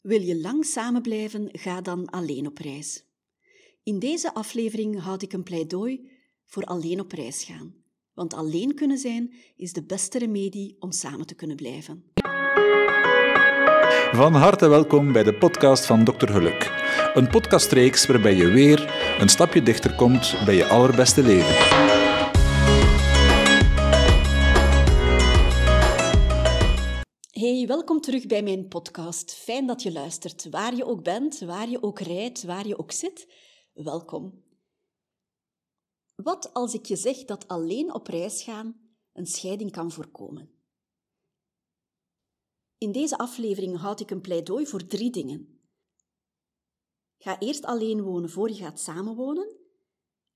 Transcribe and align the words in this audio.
Wil 0.00 0.20
je 0.20 0.40
lang 0.40 0.64
samen 0.64 1.02
blijven, 1.02 1.48
ga 1.52 1.80
dan 1.80 2.06
alleen 2.06 2.46
op 2.46 2.58
reis. 2.58 3.04
In 3.82 3.98
deze 3.98 4.34
aflevering 4.34 5.00
houd 5.00 5.22
ik 5.22 5.32
een 5.32 5.42
pleidooi 5.42 6.10
voor 6.46 6.64
alleen 6.64 7.00
op 7.00 7.12
reis 7.12 7.44
gaan. 7.44 7.74
Want 8.14 8.34
alleen 8.34 8.74
kunnen 8.74 8.98
zijn 8.98 9.34
is 9.56 9.72
de 9.72 9.82
beste 9.82 10.18
remedie 10.18 10.76
om 10.78 10.92
samen 10.92 11.26
te 11.26 11.34
kunnen 11.34 11.56
blijven. 11.56 12.04
Van 14.12 14.34
harte 14.34 14.68
welkom 14.68 15.12
bij 15.12 15.22
de 15.22 15.34
podcast 15.34 15.86
van 15.86 16.04
Dr. 16.04 16.26
Geluk. 16.26 16.70
Een 17.14 17.28
podcastreeks 17.28 18.06
waarbij 18.06 18.34
je 18.34 18.48
weer 18.48 18.94
een 19.18 19.28
stapje 19.28 19.62
dichter 19.62 19.94
komt 19.94 20.36
bij 20.44 20.54
je 20.54 20.64
allerbeste 20.66 21.22
leven. 21.22 21.99
Welkom 27.66 28.00
terug 28.00 28.26
bij 28.26 28.42
mijn 28.42 28.68
podcast. 28.68 29.34
Fijn 29.34 29.66
dat 29.66 29.82
je 29.82 29.92
luistert. 29.92 30.48
Waar 30.50 30.76
je 30.76 30.84
ook 30.84 31.02
bent, 31.02 31.38
waar 31.38 31.68
je 31.68 31.82
ook 31.82 31.98
rijdt, 31.98 32.42
waar 32.42 32.66
je 32.66 32.78
ook 32.78 32.92
zit, 32.92 33.32
welkom. 33.72 34.44
Wat 36.14 36.54
als 36.54 36.74
ik 36.74 36.86
je 36.86 36.96
zeg 36.96 37.24
dat 37.24 37.48
alleen 37.48 37.94
op 37.94 38.06
reis 38.06 38.42
gaan 38.42 38.80
een 39.12 39.26
scheiding 39.26 39.72
kan 39.72 39.92
voorkomen? 39.92 40.50
In 42.78 42.92
deze 42.92 43.18
aflevering 43.18 43.76
houd 43.76 44.00
ik 44.00 44.10
een 44.10 44.20
pleidooi 44.20 44.66
voor 44.66 44.86
drie 44.86 45.10
dingen. 45.10 45.60
Ga 47.18 47.38
eerst 47.38 47.64
alleen 47.64 48.02
wonen 48.02 48.30
voor 48.30 48.48
je 48.48 48.54
gaat 48.54 48.80
samenwonen. 48.80 49.56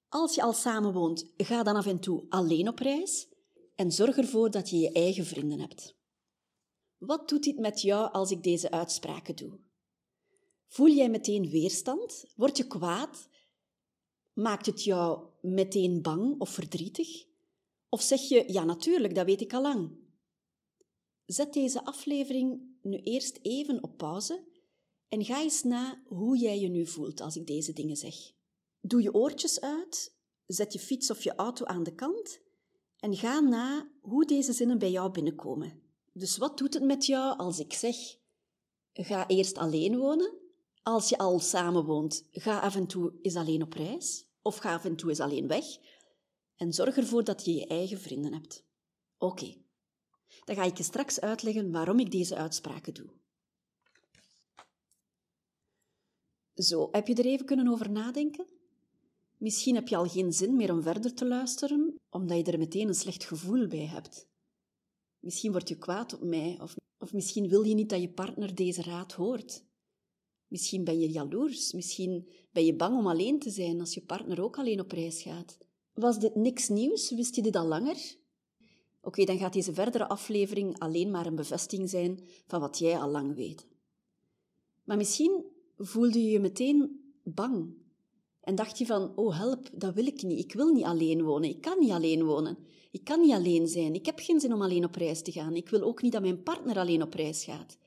Als 0.08 0.34
je 0.34 0.42
al 0.42 0.52
samenwoont, 0.52 1.32
ga 1.36 1.62
dan 1.62 1.76
af 1.76 1.86
en 1.86 2.00
toe 2.00 2.26
alleen 2.28 2.68
op 2.68 2.78
reis. 2.78 3.28
En 3.74 3.92
zorg 3.92 4.16
ervoor 4.16 4.50
dat 4.50 4.70
je 4.70 4.78
je 4.78 4.92
eigen 4.92 5.24
vrienden 5.24 5.60
hebt. 5.60 6.02
Wat 7.06 7.28
doet 7.28 7.42
dit 7.42 7.58
met 7.58 7.80
jou 7.80 8.12
als 8.12 8.30
ik 8.30 8.42
deze 8.42 8.70
uitspraken 8.70 9.36
doe? 9.36 9.58
Voel 10.66 10.88
jij 10.88 11.08
meteen 11.10 11.48
weerstand? 11.48 12.24
Word 12.36 12.56
je 12.56 12.66
kwaad? 12.66 13.28
Maakt 14.32 14.66
het 14.66 14.84
jou 14.84 15.28
meteen 15.40 16.02
bang 16.02 16.40
of 16.40 16.50
verdrietig? 16.50 17.26
Of 17.88 18.02
zeg 18.02 18.20
je, 18.20 18.52
ja 18.52 18.64
natuurlijk, 18.64 19.14
dat 19.14 19.26
weet 19.26 19.40
ik 19.40 19.52
al 19.52 19.62
lang. 19.62 19.96
Zet 21.26 21.52
deze 21.52 21.84
aflevering 21.84 22.76
nu 22.82 22.98
eerst 22.98 23.38
even 23.42 23.82
op 23.82 23.96
pauze 23.96 24.44
en 25.08 25.24
ga 25.24 25.42
eens 25.42 25.62
na 25.62 26.02
hoe 26.06 26.38
jij 26.38 26.60
je 26.60 26.68
nu 26.68 26.86
voelt 26.86 27.20
als 27.20 27.36
ik 27.36 27.46
deze 27.46 27.72
dingen 27.72 27.96
zeg. 27.96 28.14
Doe 28.80 29.02
je 29.02 29.14
oortjes 29.14 29.60
uit, 29.60 30.16
zet 30.46 30.72
je 30.72 30.78
fiets 30.78 31.10
of 31.10 31.24
je 31.24 31.34
auto 31.34 31.64
aan 31.64 31.82
de 31.82 31.94
kant 31.94 32.40
en 32.96 33.16
ga 33.16 33.40
na 33.40 33.90
hoe 34.00 34.24
deze 34.24 34.52
zinnen 34.52 34.78
bij 34.78 34.90
jou 34.90 35.10
binnenkomen. 35.10 35.83
Dus 36.16 36.36
wat 36.36 36.58
doet 36.58 36.74
het 36.74 36.82
met 36.82 37.06
jou 37.06 37.38
als 37.38 37.58
ik 37.58 37.72
zeg: 37.72 37.96
ga 38.92 39.26
eerst 39.28 39.58
alleen 39.58 39.96
wonen? 39.96 40.38
Als 40.82 41.08
je 41.08 41.18
al 41.18 41.38
samen 41.38 41.84
woont, 41.84 42.28
ga 42.30 42.60
af 42.60 42.74
en 42.74 42.86
toe 42.86 43.18
eens 43.22 43.36
alleen 43.36 43.62
op 43.62 43.72
reis 43.72 44.26
of 44.42 44.56
ga 44.56 44.74
af 44.74 44.84
en 44.84 44.96
toe 44.96 45.08
eens 45.08 45.20
alleen 45.20 45.46
weg 45.46 45.64
en 46.56 46.72
zorg 46.72 46.96
ervoor 46.96 47.24
dat 47.24 47.44
je 47.44 47.54
je 47.54 47.66
eigen 47.66 48.00
vrienden 48.00 48.32
hebt. 48.32 48.64
Oké, 49.18 49.54
dan 50.44 50.56
ga 50.56 50.62
ik 50.62 50.76
je 50.76 50.82
straks 50.82 51.20
uitleggen 51.20 51.70
waarom 51.70 51.98
ik 51.98 52.10
deze 52.10 52.36
uitspraken 52.36 52.94
doe. 52.94 53.10
Zo, 56.54 56.88
heb 56.90 57.06
je 57.06 57.14
er 57.14 57.26
even 57.26 57.46
kunnen 57.46 57.68
over 57.68 57.90
nadenken? 57.90 58.46
Misschien 59.36 59.74
heb 59.74 59.88
je 59.88 59.96
al 59.96 60.08
geen 60.08 60.32
zin 60.32 60.56
meer 60.56 60.72
om 60.72 60.82
verder 60.82 61.14
te 61.14 61.26
luisteren, 61.26 62.00
omdat 62.10 62.46
je 62.46 62.52
er 62.52 62.58
meteen 62.58 62.88
een 62.88 62.94
slecht 62.94 63.24
gevoel 63.24 63.66
bij 63.66 63.86
hebt. 63.86 64.28
Misschien 65.24 65.52
word 65.52 65.68
je 65.68 65.78
kwaad 65.78 66.14
op 66.14 66.22
mij, 66.22 66.58
of, 66.60 66.76
of 66.98 67.12
misschien 67.12 67.48
wil 67.48 67.62
je 67.62 67.74
niet 67.74 67.88
dat 67.88 68.00
je 68.00 68.08
partner 68.08 68.54
deze 68.54 68.82
raad 68.82 69.12
hoort. 69.12 69.64
Misschien 70.48 70.84
ben 70.84 71.00
je 71.00 71.10
jaloers, 71.10 71.72
misschien 71.72 72.28
ben 72.52 72.64
je 72.64 72.74
bang 72.74 72.98
om 72.98 73.06
alleen 73.06 73.38
te 73.38 73.50
zijn 73.50 73.80
als 73.80 73.94
je 73.94 74.00
partner 74.00 74.42
ook 74.42 74.58
alleen 74.58 74.80
op 74.80 74.90
reis 74.90 75.22
gaat. 75.22 75.58
Was 75.92 76.18
dit 76.18 76.34
niks 76.34 76.68
nieuws? 76.68 77.10
Wist 77.10 77.34
je 77.34 77.42
dit 77.42 77.56
al 77.56 77.66
langer? 77.66 78.16
Oké, 79.00 79.24
dan 79.24 79.38
gaat 79.38 79.52
deze 79.52 79.74
verdere 79.74 80.08
aflevering 80.08 80.78
alleen 80.78 81.10
maar 81.10 81.26
een 81.26 81.34
bevestiging 81.34 81.90
zijn 81.90 82.20
van 82.46 82.60
wat 82.60 82.78
jij 82.78 82.98
al 82.98 83.10
lang 83.10 83.34
weet. 83.34 83.66
Maar 84.84 84.96
misschien 84.96 85.44
voelde 85.76 86.22
je 86.22 86.30
je 86.30 86.40
meteen 86.40 87.00
bang 87.22 87.74
en 88.44 88.54
dacht 88.54 88.78
je 88.78 88.86
van, 88.86 89.16
oh 89.16 89.38
help, 89.38 89.68
dat 89.72 89.94
wil 89.94 90.06
ik 90.06 90.22
niet. 90.22 90.38
Ik 90.38 90.52
wil 90.52 90.72
niet 90.72 90.84
alleen 90.84 91.22
wonen. 91.22 91.48
Ik 91.48 91.60
kan 91.60 91.78
niet 91.78 91.90
alleen 91.90 92.24
wonen. 92.24 92.58
Ik 92.90 93.04
kan 93.04 93.20
niet 93.20 93.32
alleen 93.32 93.68
zijn. 93.68 93.94
Ik 93.94 94.06
heb 94.06 94.18
geen 94.18 94.40
zin 94.40 94.52
om 94.52 94.62
alleen 94.62 94.84
op 94.84 94.94
reis 94.94 95.22
te 95.22 95.32
gaan. 95.32 95.54
Ik 95.54 95.68
wil 95.68 95.82
ook 95.82 96.02
niet 96.02 96.12
dat 96.12 96.22
mijn 96.22 96.42
partner 96.42 96.78
alleen 96.78 97.02
op 97.02 97.14
reis 97.14 97.44
gaat. 97.44 97.78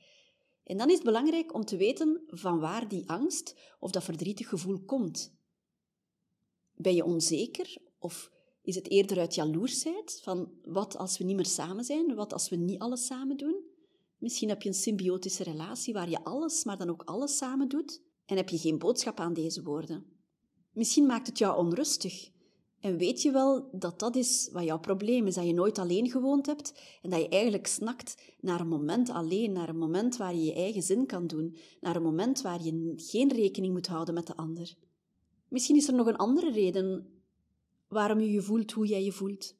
En 0.64 0.76
dan 0.76 0.88
is 0.88 0.94
het 0.94 1.04
belangrijk 1.04 1.54
om 1.54 1.64
te 1.64 1.76
weten 1.76 2.22
van 2.26 2.58
waar 2.58 2.88
die 2.88 3.08
angst 3.08 3.56
of 3.78 3.90
dat 3.90 4.04
verdrietig 4.04 4.48
gevoel 4.48 4.84
komt. 4.84 5.36
Ben 6.74 6.94
je 6.94 7.04
onzeker 7.04 7.76
of 7.98 8.30
is 8.62 8.74
het 8.74 8.90
eerder 8.90 9.18
uit 9.18 9.34
jaloersheid 9.34 10.20
van 10.22 10.52
wat 10.62 10.96
als 10.96 11.18
we 11.18 11.24
niet 11.24 11.36
meer 11.36 11.46
samen 11.46 11.84
zijn, 11.84 12.14
wat 12.14 12.32
als 12.32 12.48
we 12.48 12.56
niet 12.56 12.78
alles 12.78 13.06
samen 13.06 13.36
doen? 13.36 13.64
Misschien 14.16 14.48
heb 14.48 14.62
je 14.62 14.68
een 14.68 14.74
symbiotische 14.74 15.42
relatie 15.42 15.94
waar 15.94 16.10
je 16.10 16.24
alles, 16.24 16.64
maar 16.64 16.78
dan 16.78 16.90
ook 16.90 17.02
alles 17.02 17.36
samen 17.36 17.68
doet 17.68 18.02
en 18.26 18.36
heb 18.36 18.48
je 18.48 18.58
geen 18.58 18.78
boodschap 18.78 19.20
aan 19.20 19.34
deze 19.34 19.62
woorden. 19.62 20.17
Misschien 20.78 21.06
maakt 21.06 21.26
het 21.26 21.38
jou 21.38 21.58
onrustig. 21.58 22.30
En 22.80 22.96
weet 22.96 23.22
je 23.22 23.30
wel 23.30 23.68
dat 23.72 23.98
dat 23.98 24.16
is 24.16 24.48
wat 24.52 24.64
jouw 24.64 24.78
probleem 24.78 25.26
is, 25.26 25.34
dat 25.34 25.46
je 25.46 25.52
nooit 25.52 25.78
alleen 25.78 26.10
gewoond 26.10 26.46
hebt 26.46 26.72
en 27.02 27.10
dat 27.10 27.20
je 27.20 27.28
eigenlijk 27.28 27.66
snakt 27.66 28.22
naar 28.40 28.60
een 28.60 28.68
moment 28.68 29.10
alleen, 29.10 29.52
naar 29.52 29.68
een 29.68 29.78
moment 29.78 30.16
waar 30.16 30.34
je 30.34 30.44
je 30.44 30.54
eigen 30.54 30.82
zin 30.82 31.06
kan 31.06 31.26
doen, 31.26 31.56
naar 31.80 31.96
een 31.96 32.02
moment 32.02 32.40
waar 32.40 32.62
je 32.62 32.92
geen 32.96 33.32
rekening 33.32 33.72
moet 33.72 33.86
houden 33.86 34.14
met 34.14 34.26
de 34.26 34.36
ander. 34.36 34.74
Misschien 35.48 35.76
is 35.76 35.88
er 35.88 35.94
nog 35.94 36.06
een 36.06 36.16
andere 36.16 36.50
reden 36.50 37.06
waarom 37.88 38.20
je 38.20 38.30
je 38.30 38.42
voelt 38.42 38.72
hoe 38.72 38.86
jij 38.86 39.04
je 39.04 39.12
voelt. 39.12 39.54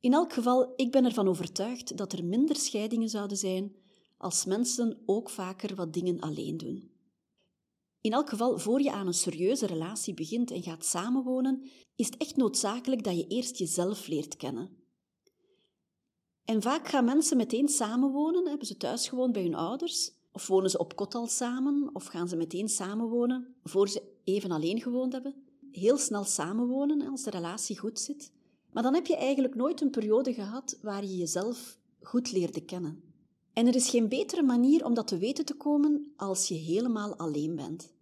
In 0.00 0.12
elk 0.12 0.32
geval, 0.32 0.72
ik 0.76 0.90
ben 0.90 1.04
ervan 1.04 1.28
overtuigd 1.28 1.96
dat 1.96 2.12
er 2.12 2.24
minder 2.24 2.56
scheidingen 2.56 3.08
zouden 3.08 3.36
zijn 3.36 3.76
als 4.16 4.44
mensen 4.44 4.98
ook 5.06 5.30
vaker 5.30 5.74
wat 5.74 5.92
dingen 5.92 6.20
alleen 6.20 6.56
doen. 6.56 6.89
In 8.00 8.12
elk 8.12 8.28
geval, 8.28 8.58
voor 8.58 8.82
je 8.82 8.92
aan 8.92 9.06
een 9.06 9.14
serieuze 9.14 9.66
relatie 9.66 10.14
begint 10.14 10.50
en 10.50 10.62
gaat 10.62 10.84
samenwonen, 10.84 11.70
is 11.96 12.06
het 12.06 12.16
echt 12.16 12.36
noodzakelijk 12.36 13.04
dat 13.04 13.16
je 13.16 13.26
eerst 13.26 13.56
jezelf 13.56 14.06
leert 14.06 14.36
kennen. 14.36 14.78
En 16.44 16.62
vaak 16.62 16.88
gaan 16.88 17.04
mensen 17.04 17.36
meteen 17.36 17.68
samenwonen, 17.68 18.48
hebben 18.48 18.66
ze 18.66 18.76
thuis 18.76 19.08
gewoond 19.08 19.32
bij 19.32 19.42
hun 19.42 19.54
ouders, 19.54 20.12
of 20.32 20.46
wonen 20.46 20.70
ze 20.70 20.78
op 20.78 20.96
kot 20.96 21.14
al 21.14 21.26
samen, 21.26 21.90
of 21.92 22.06
gaan 22.06 22.28
ze 22.28 22.36
meteen 22.36 22.68
samenwonen 22.68 23.54
voor 23.62 23.88
ze 23.88 24.02
even 24.24 24.50
alleen 24.50 24.80
gewoond 24.80 25.12
hebben. 25.12 25.34
Heel 25.70 25.96
snel 25.96 26.24
samenwonen 26.24 27.08
als 27.08 27.22
de 27.22 27.30
relatie 27.30 27.78
goed 27.78 28.00
zit. 28.00 28.32
Maar 28.72 28.82
dan 28.82 28.94
heb 28.94 29.06
je 29.06 29.16
eigenlijk 29.16 29.54
nooit 29.54 29.80
een 29.80 29.90
periode 29.90 30.34
gehad 30.34 30.78
waar 30.82 31.04
je 31.04 31.16
jezelf 31.16 31.78
goed 32.00 32.32
leerde 32.32 32.64
kennen. 32.64 33.09
En 33.52 33.66
er 33.66 33.74
is 33.74 33.90
geen 33.90 34.08
betere 34.08 34.42
manier 34.42 34.84
om 34.84 34.94
dat 34.94 35.06
te 35.06 35.18
weten 35.18 35.44
te 35.44 35.54
komen 35.54 36.12
als 36.16 36.48
je 36.48 36.54
helemaal 36.54 37.16
alleen 37.16 37.56
bent. 37.56 37.92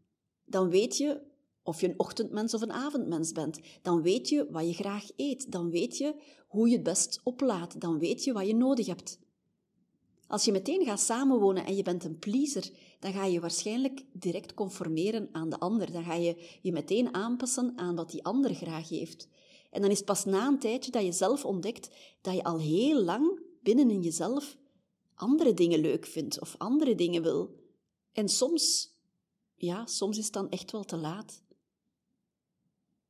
Dan 0.44 0.69
weet 0.69 0.97
je 0.97 1.20
of 1.62 1.81
je 1.81 1.88
een 1.88 1.98
ochtendmens 1.98 2.54
of 2.54 2.60
een 2.60 2.72
avondmens 2.72 3.32
bent. 3.32 3.60
Dan 3.82 4.03
weet 4.03 4.28
je 4.28 4.47
wat 4.50 4.66
je 4.66 4.72
graag 4.72 5.10
eet. 5.16 5.53
Dan 5.53 5.70
weet 5.70 5.97
je 5.97 6.14
hoe 6.47 6.69
je 6.69 6.75
het 6.75 6.82
best 6.82 7.20
oplaadt. 7.25 7.81
Dan 7.81 7.98
weet 7.98 8.25
je 8.25 8.32
wat 8.32 8.47
je 8.47 8.54
nodig 8.54 8.87
hebt. 8.87 9.19
Als 10.26 10.44
je 10.44 10.53
meteen 10.53 10.84
gaat 10.84 11.00
samenwonen 11.00 11.64
en 11.64 11.76
je 11.76 11.82
bent 11.82 12.04
een 12.04 12.19
pleaser, 12.19 12.70
dan 12.98 13.12
ga 13.12 13.25
je 13.25 13.41
waarschijnlijk 13.41 14.04
direct 14.12 14.54
conformeren 14.54 15.28
aan 15.32 15.48
de 15.48 15.58
ander. 15.58 15.92
Dan 15.92 16.04
ga 16.04 16.14
je 16.14 16.58
je 16.62 16.72
meteen 16.72 17.14
aanpassen 17.14 17.72
aan 17.76 17.97
wat 17.97 18.10
die 18.10 18.25
ander 18.25 18.54
graag 18.54 18.88
heeft. 18.88 19.28
En 19.70 19.81
dan 19.81 19.91
is 19.91 19.97
het 19.97 20.06
pas 20.06 20.25
na 20.25 20.47
een 20.47 20.58
tijdje 20.58 20.91
dat 20.91 21.04
je 21.04 21.12
zelf 21.12 21.44
ontdekt 21.44 21.91
dat 22.20 22.34
je 22.34 22.44
al 22.44 22.58
heel 22.58 23.03
lang 23.03 23.41
binnen 23.62 23.91
in 23.91 24.03
jezelf 24.03 24.56
andere 25.19 25.55
dingen 25.55 25.81
leuk 25.81 26.06
vindt 26.06 26.41
of 26.41 26.55
andere 26.59 26.94
dingen 26.94 27.23
wil. 27.23 27.55
En 28.12 28.29
soms, 28.29 28.94
ja, 29.55 29.87
soms 29.87 30.19
is 30.19 30.25
het 30.25 30.32
dan 30.32 30.50
echt 30.50 30.73
wel 30.73 30.85
te 30.85 30.97
laat. 30.97 31.43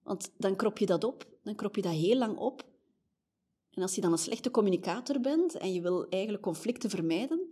Want 0.02 0.30
dan 0.36 0.56
krop 0.56 0.78
je 0.78 0.86
dat 0.86 1.04
op, 1.04 1.26
dan 1.42 1.54
krop 1.54 1.76
je 1.76 1.82
dat 1.82 1.92
heel 1.92 2.16
lang 2.16 2.38
op. 2.38 2.66
En 3.70 3.82
als 3.82 3.94
je 3.94 4.00
dan 4.00 4.12
een 4.12 4.18
slechte 4.18 4.50
communicator 4.50 5.20
bent 5.20 5.54
en 5.54 5.72
je 5.72 5.80
wil 5.80 6.08
eigenlijk 6.08 6.42
conflicten 6.42 6.90
vermijden, 6.90 7.48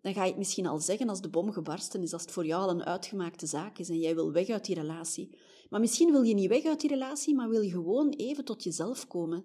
dan 0.00 0.14
ga 0.14 0.22
je 0.22 0.28
het 0.28 0.38
misschien 0.38 0.66
al 0.66 0.78
zeggen 0.78 1.08
als 1.08 1.20
de 1.20 1.28
bom 1.28 1.52
gebarsten 1.52 2.02
is, 2.02 2.12
als 2.12 2.22
het 2.22 2.30
voor 2.30 2.46
jou 2.46 2.62
al 2.62 2.70
een 2.70 2.84
uitgemaakte 2.84 3.46
zaak 3.46 3.78
is 3.78 3.88
en 3.88 3.98
jij 3.98 4.14
wil 4.14 4.32
weg 4.32 4.48
uit 4.48 4.64
die 4.64 4.74
relatie. 4.74 5.38
Maar 5.70 5.80
misschien 5.80 6.10
wil 6.10 6.22
je 6.22 6.34
niet 6.34 6.48
weg 6.48 6.64
uit 6.64 6.80
die 6.80 6.90
relatie, 6.90 7.34
maar 7.34 7.48
wil 7.48 7.60
je 7.60 7.70
gewoon 7.70 8.10
even 8.10 8.44
tot 8.44 8.62
jezelf 8.62 9.06
komen. 9.06 9.44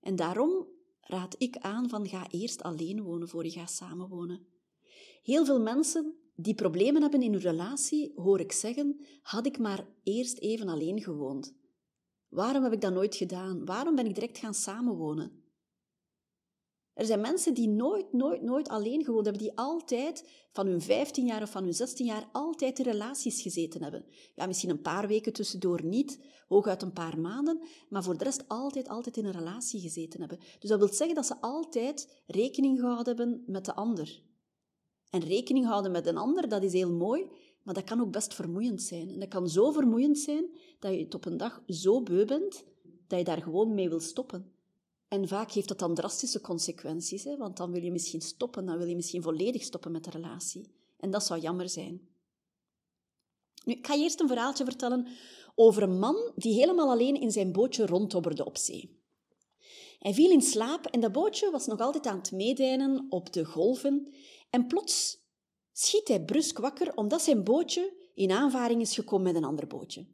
En 0.00 0.16
daarom 0.16 0.66
raad 1.06 1.34
ik 1.38 1.56
aan 1.56 1.88
van 1.88 2.08
ga 2.08 2.30
eerst 2.30 2.62
alleen 2.62 3.02
wonen 3.02 3.28
voor 3.28 3.44
je 3.44 3.50
gaat 3.50 3.70
samenwonen. 3.70 4.46
Heel 5.22 5.44
veel 5.44 5.60
mensen 5.60 6.14
die 6.34 6.54
problemen 6.54 7.02
hebben 7.02 7.22
in 7.22 7.32
hun 7.32 7.40
relatie, 7.40 8.12
hoor 8.14 8.40
ik 8.40 8.52
zeggen, 8.52 9.06
had 9.22 9.46
ik 9.46 9.58
maar 9.58 9.86
eerst 10.02 10.38
even 10.38 10.68
alleen 10.68 11.02
gewoond. 11.02 11.54
Waarom 12.28 12.62
heb 12.62 12.72
ik 12.72 12.80
dat 12.80 12.92
nooit 12.92 13.14
gedaan? 13.14 13.64
Waarom 13.64 13.94
ben 13.94 14.06
ik 14.06 14.14
direct 14.14 14.38
gaan 14.38 14.54
samenwonen? 14.54 15.44
Er 16.96 17.04
zijn 17.04 17.20
mensen 17.20 17.54
die 17.54 17.68
nooit, 17.68 18.12
nooit, 18.12 18.42
nooit 18.42 18.68
alleen 18.68 19.04
gewoond 19.04 19.24
hebben, 19.24 19.42
die 19.42 19.58
altijd 19.58 20.28
van 20.52 20.66
hun 20.66 20.80
15 20.80 21.26
jaar 21.26 21.42
of 21.42 21.50
van 21.50 21.64
hun 21.64 21.74
16 21.74 22.06
jaar 22.06 22.28
altijd 22.32 22.78
in 22.78 22.84
relaties 22.84 23.42
gezeten 23.42 23.82
hebben. 23.82 24.04
Ja, 24.34 24.46
misschien 24.46 24.70
een 24.70 24.80
paar 24.80 25.06
weken 25.06 25.32
tussendoor 25.32 25.84
niet, 25.84 26.20
hooguit 26.48 26.82
een 26.82 26.92
paar 26.92 27.18
maanden, 27.18 27.60
maar 27.88 28.02
voor 28.02 28.18
de 28.18 28.24
rest 28.24 28.44
altijd, 28.48 28.88
altijd 28.88 29.16
in 29.16 29.24
een 29.24 29.32
relatie 29.32 29.80
gezeten 29.80 30.20
hebben. 30.20 30.38
Dus 30.58 30.70
dat 30.70 30.78
wil 30.78 30.92
zeggen 30.92 31.14
dat 31.14 31.26
ze 31.26 31.40
altijd 31.40 32.22
rekening 32.26 32.78
gehouden 32.78 33.16
hebben 33.16 33.42
met 33.46 33.64
de 33.64 33.74
ander. 33.74 34.22
En 35.10 35.20
rekening 35.20 35.66
houden 35.66 35.92
met 35.92 36.06
een 36.06 36.16
ander, 36.16 36.48
dat 36.48 36.62
is 36.62 36.72
heel 36.72 36.92
mooi, 36.92 37.26
maar 37.62 37.74
dat 37.74 37.84
kan 37.84 38.00
ook 38.00 38.12
best 38.12 38.34
vermoeiend 38.34 38.82
zijn. 38.82 39.10
En 39.10 39.18
dat 39.18 39.28
kan 39.28 39.48
zo 39.48 39.70
vermoeiend 39.70 40.18
zijn 40.18 40.50
dat 40.78 40.92
je 40.92 40.98
het 40.98 41.14
op 41.14 41.24
een 41.24 41.36
dag 41.36 41.62
zo 41.66 42.02
beu 42.02 42.24
bent 42.24 42.64
dat 43.06 43.18
je 43.18 43.24
daar 43.24 43.42
gewoon 43.42 43.74
mee 43.74 43.88
wil 43.88 44.00
stoppen. 44.00 44.55
En 45.08 45.28
vaak 45.28 45.50
heeft 45.50 45.68
dat 45.68 45.78
dan 45.78 45.94
drastische 45.94 46.40
consequenties, 46.40 47.24
hè? 47.24 47.36
want 47.36 47.56
dan 47.56 47.72
wil 47.72 47.82
je 47.82 47.90
misschien 47.90 48.20
stoppen, 48.20 48.66
dan 48.66 48.78
wil 48.78 48.86
je 48.86 48.96
misschien 48.96 49.22
volledig 49.22 49.62
stoppen 49.62 49.92
met 49.92 50.04
de 50.04 50.10
relatie. 50.10 50.74
En 50.96 51.10
dat 51.10 51.24
zou 51.24 51.40
jammer 51.40 51.68
zijn. 51.68 52.08
Nu, 53.64 53.72
ik 53.72 53.86
ga 53.86 53.94
je 53.94 54.02
eerst 54.02 54.20
een 54.20 54.28
verhaaltje 54.28 54.64
vertellen 54.64 55.06
over 55.54 55.82
een 55.82 55.98
man 55.98 56.32
die 56.34 56.54
helemaal 56.54 56.90
alleen 56.90 57.20
in 57.20 57.30
zijn 57.30 57.52
bootje 57.52 57.86
ronddobberde 57.86 58.44
op 58.44 58.56
zee. 58.56 59.04
Hij 59.98 60.14
viel 60.14 60.30
in 60.30 60.42
slaap 60.42 60.86
en 60.86 61.00
dat 61.00 61.12
bootje 61.12 61.50
was 61.50 61.66
nog 61.66 61.80
altijd 61.80 62.06
aan 62.06 62.16
het 62.16 62.32
meedijnen 62.32 63.06
op 63.08 63.32
de 63.32 63.44
golven. 63.44 64.14
En 64.50 64.66
plots 64.66 65.18
schiet 65.72 66.08
hij 66.08 66.24
brusk 66.24 66.58
wakker 66.58 66.96
omdat 66.96 67.22
zijn 67.22 67.44
bootje 67.44 67.92
in 68.14 68.30
aanvaring 68.30 68.80
is 68.80 68.94
gekomen 68.94 69.24
met 69.24 69.34
een 69.34 69.48
ander 69.48 69.66
bootje. 69.66 70.06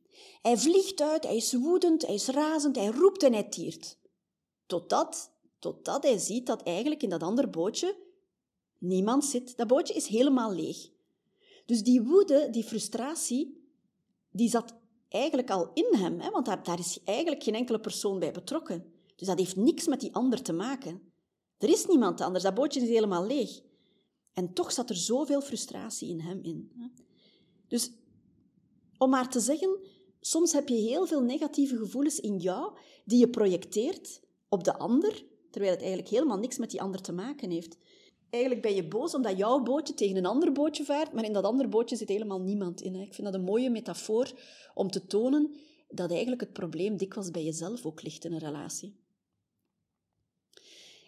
Hij 0.42 0.58
vliegt 0.58 1.00
uit, 1.00 1.24
hij 1.24 1.36
is 1.36 1.52
woedend, 1.52 2.06
hij 2.06 2.14
is 2.14 2.26
razend, 2.26 2.76
hij 2.76 2.86
roept 2.86 3.22
en 3.22 3.32
hij 3.32 3.48
tiert. 3.48 4.00
Totdat, 4.72 5.30
totdat 5.58 6.02
hij 6.02 6.18
ziet 6.18 6.46
dat 6.46 6.62
eigenlijk 6.62 7.02
in 7.02 7.08
dat 7.08 7.22
andere 7.22 7.48
bootje 7.48 7.96
niemand 8.78 9.24
zit. 9.24 9.56
Dat 9.56 9.66
bootje 9.66 9.94
is 9.94 10.06
helemaal 10.06 10.52
leeg. 10.52 10.90
Dus 11.66 11.82
die 11.82 12.02
woede, 12.02 12.48
die 12.50 12.64
frustratie, 12.64 13.66
die 14.30 14.48
zat 14.48 14.74
eigenlijk 15.08 15.50
al 15.50 15.70
in 15.74 15.94
hem, 15.94 16.20
hè, 16.20 16.30
want 16.30 16.46
daar, 16.46 16.78
is 16.78 16.98
eigenlijk 17.04 17.42
geen 17.42 17.54
enkele 17.54 17.80
persoon 17.80 18.18
bij 18.18 18.32
betrokken. 18.32 18.92
Dus 19.16 19.26
dat 19.26 19.38
heeft 19.38 19.56
niks 19.56 19.86
met 19.86 20.00
die 20.00 20.14
ander 20.14 20.42
te 20.42 20.52
maken. 20.52 21.12
Er 21.58 21.68
is 21.68 21.86
niemand 21.86 22.20
anders, 22.20 22.44
dat 22.44 22.54
bootje 22.54 22.80
is 22.80 22.88
helemaal 22.88 23.26
leeg. 23.26 23.60
En 24.32 24.52
toch 24.52 24.72
zat 24.72 24.90
er 24.90 24.96
zoveel 24.96 25.40
frustratie 25.40 26.08
in 26.08 26.20
hem 26.20 26.42
in. 26.42 26.72
Dus 27.68 27.92
om 28.98 29.10
maar 29.10 29.30
te 29.30 29.40
zeggen, 29.40 29.78
soms 30.20 30.52
heb 30.52 30.68
je 30.68 30.74
heel 30.74 31.06
veel 31.06 31.22
negatieve 31.22 31.76
gevoelens 31.76 32.20
in 32.20 32.38
jou 32.38 32.76
die 33.04 33.18
je 33.18 33.28
projecteert 33.28 34.20
op 34.52 34.64
de 34.64 34.78
ander, 34.78 35.24
terwijl 35.50 35.72
het 35.72 35.80
eigenlijk 35.80 36.10
helemaal 36.10 36.38
niks 36.38 36.58
met 36.58 36.70
die 36.70 36.82
ander 36.82 37.00
te 37.00 37.12
maken 37.12 37.50
heeft. 37.50 37.76
Eigenlijk 38.30 38.62
ben 38.62 38.74
je 38.74 38.88
boos 38.88 39.14
omdat 39.14 39.36
jouw 39.36 39.62
bootje 39.62 39.94
tegen 39.94 40.16
een 40.16 40.26
ander 40.26 40.52
bootje 40.52 40.84
vaart, 40.84 41.12
maar 41.12 41.24
in 41.24 41.32
dat 41.32 41.44
andere 41.44 41.68
bootje 41.68 41.96
zit 41.96 42.08
helemaal 42.08 42.40
niemand 42.40 42.80
in. 42.80 42.94
Ik 42.94 43.14
vind 43.14 43.26
dat 43.26 43.34
een 43.34 43.44
mooie 43.44 43.70
metafoor 43.70 44.32
om 44.74 44.90
te 44.90 45.06
tonen 45.06 45.54
dat 45.88 46.10
eigenlijk 46.10 46.40
het 46.40 46.52
probleem 46.52 46.96
dikwijls 46.96 47.30
bij 47.30 47.44
jezelf 47.44 47.86
ook 47.86 48.02
ligt 48.02 48.24
in 48.24 48.32
een 48.32 48.38
relatie. 48.38 49.00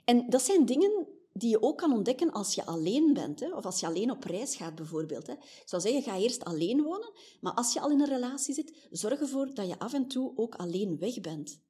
En 0.04 0.28
dat 0.28 0.42
zijn 0.42 0.64
dingen 0.64 1.06
die 1.32 1.50
je 1.50 1.62
ook 1.62 1.78
kan 1.78 1.92
ontdekken 1.92 2.32
als 2.32 2.54
je 2.54 2.64
alleen 2.64 3.12
bent, 3.12 3.40
hè? 3.40 3.54
of 3.54 3.64
als 3.64 3.80
je 3.80 3.86
alleen 3.86 4.10
op 4.10 4.24
reis 4.24 4.56
gaat 4.56 4.74
bijvoorbeeld. 4.74 5.26
Hè? 5.26 5.32
Ik 5.32 5.62
zou 5.64 5.82
zeggen, 5.82 6.02
ga 6.02 6.18
eerst 6.18 6.44
alleen 6.44 6.82
wonen, 6.82 7.12
maar 7.40 7.52
als 7.52 7.72
je 7.72 7.80
al 7.80 7.90
in 7.90 8.00
een 8.00 8.08
relatie 8.08 8.54
zit, 8.54 8.88
zorg 8.90 9.20
ervoor 9.20 9.54
dat 9.54 9.68
je 9.68 9.78
af 9.78 9.92
en 9.92 10.08
toe 10.08 10.32
ook 10.36 10.54
alleen 10.54 10.98
weg 10.98 11.20
bent. 11.20 11.62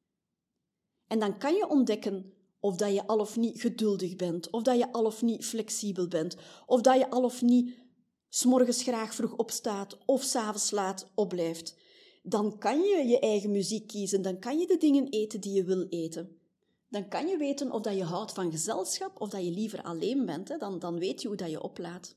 En 1.06 1.19
dan 1.19 1.39
kan 1.39 1.55
je 1.55 1.69
ontdekken 1.69 2.33
of 2.61 2.77
dat 2.77 2.95
je 2.95 3.06
al 3.06 3.19
of 3.19 3.37
niet 3.37 3.61
geduldig 3.61 4.17
bent, 4.17 4.51
of 4.51 4.62
dat 4.62 4.79
je 4.79 4.93
al 4.93 5.05
of 5.05 5.23
niet 5.23 5.45
flexibel 5.45 6.09
bent, 6.09 6.37
of 6.67 6.81
dat 6.81 6.99
je 6.99 7.11
al 7.11 7.23
of 7.23 7.43
niet 7.43 7.75
s'morgens 8.29 8.83
graag 8.83 9.15
vroeg 9.15 9.37
opstaat 9.37 9.99
of 10.06 10.23
s'avonds 10.23 10.71
laat 10.71 11.11
opblijft. 11.15 11.77
Dan 12.23 12.59
kan 12.59 12.81
je 12.81 13.06
je 13.06 13.19
eigen 13.19 13.51
muziek 13.51 13.87
kiezen, 13.87 14.23
dan 14.23 14.39
kan 14.39 14.59
je 14.59 14.67
de 14.67 14.77
dingen 14.77 15.09
eten 15.09 15.41
die 15.41 15.53
je 15.53 15.65
wil 15.65 15.87
eten. 15.89 16.39
Dan 16.89 17.09
kan 17.09 17.27
je 17.27 17.37
weten 17.37 17.73
of 17.73 17.81
dat 17.81 17.97
je 17.97 18.05
houdt 18.05 18.33
van 18.33 18.51
gezelschap 18.51 19.21
of 19.21 19.29
dat 19.29 19.45
je 19.45 19.51
liever 19.51 19.83
alleen 19.83 20.27
bent. 20.27 20.49
Hè? 20.49 20.56
Dan, 20.56 20.79
dan 20.79 20.99
weet 20.99 21.23
je 21.23 21.29
hoe 21.29 21.37
dat 21.37 21.51
je 21.51 21.62
oplaat. 21.62 22.15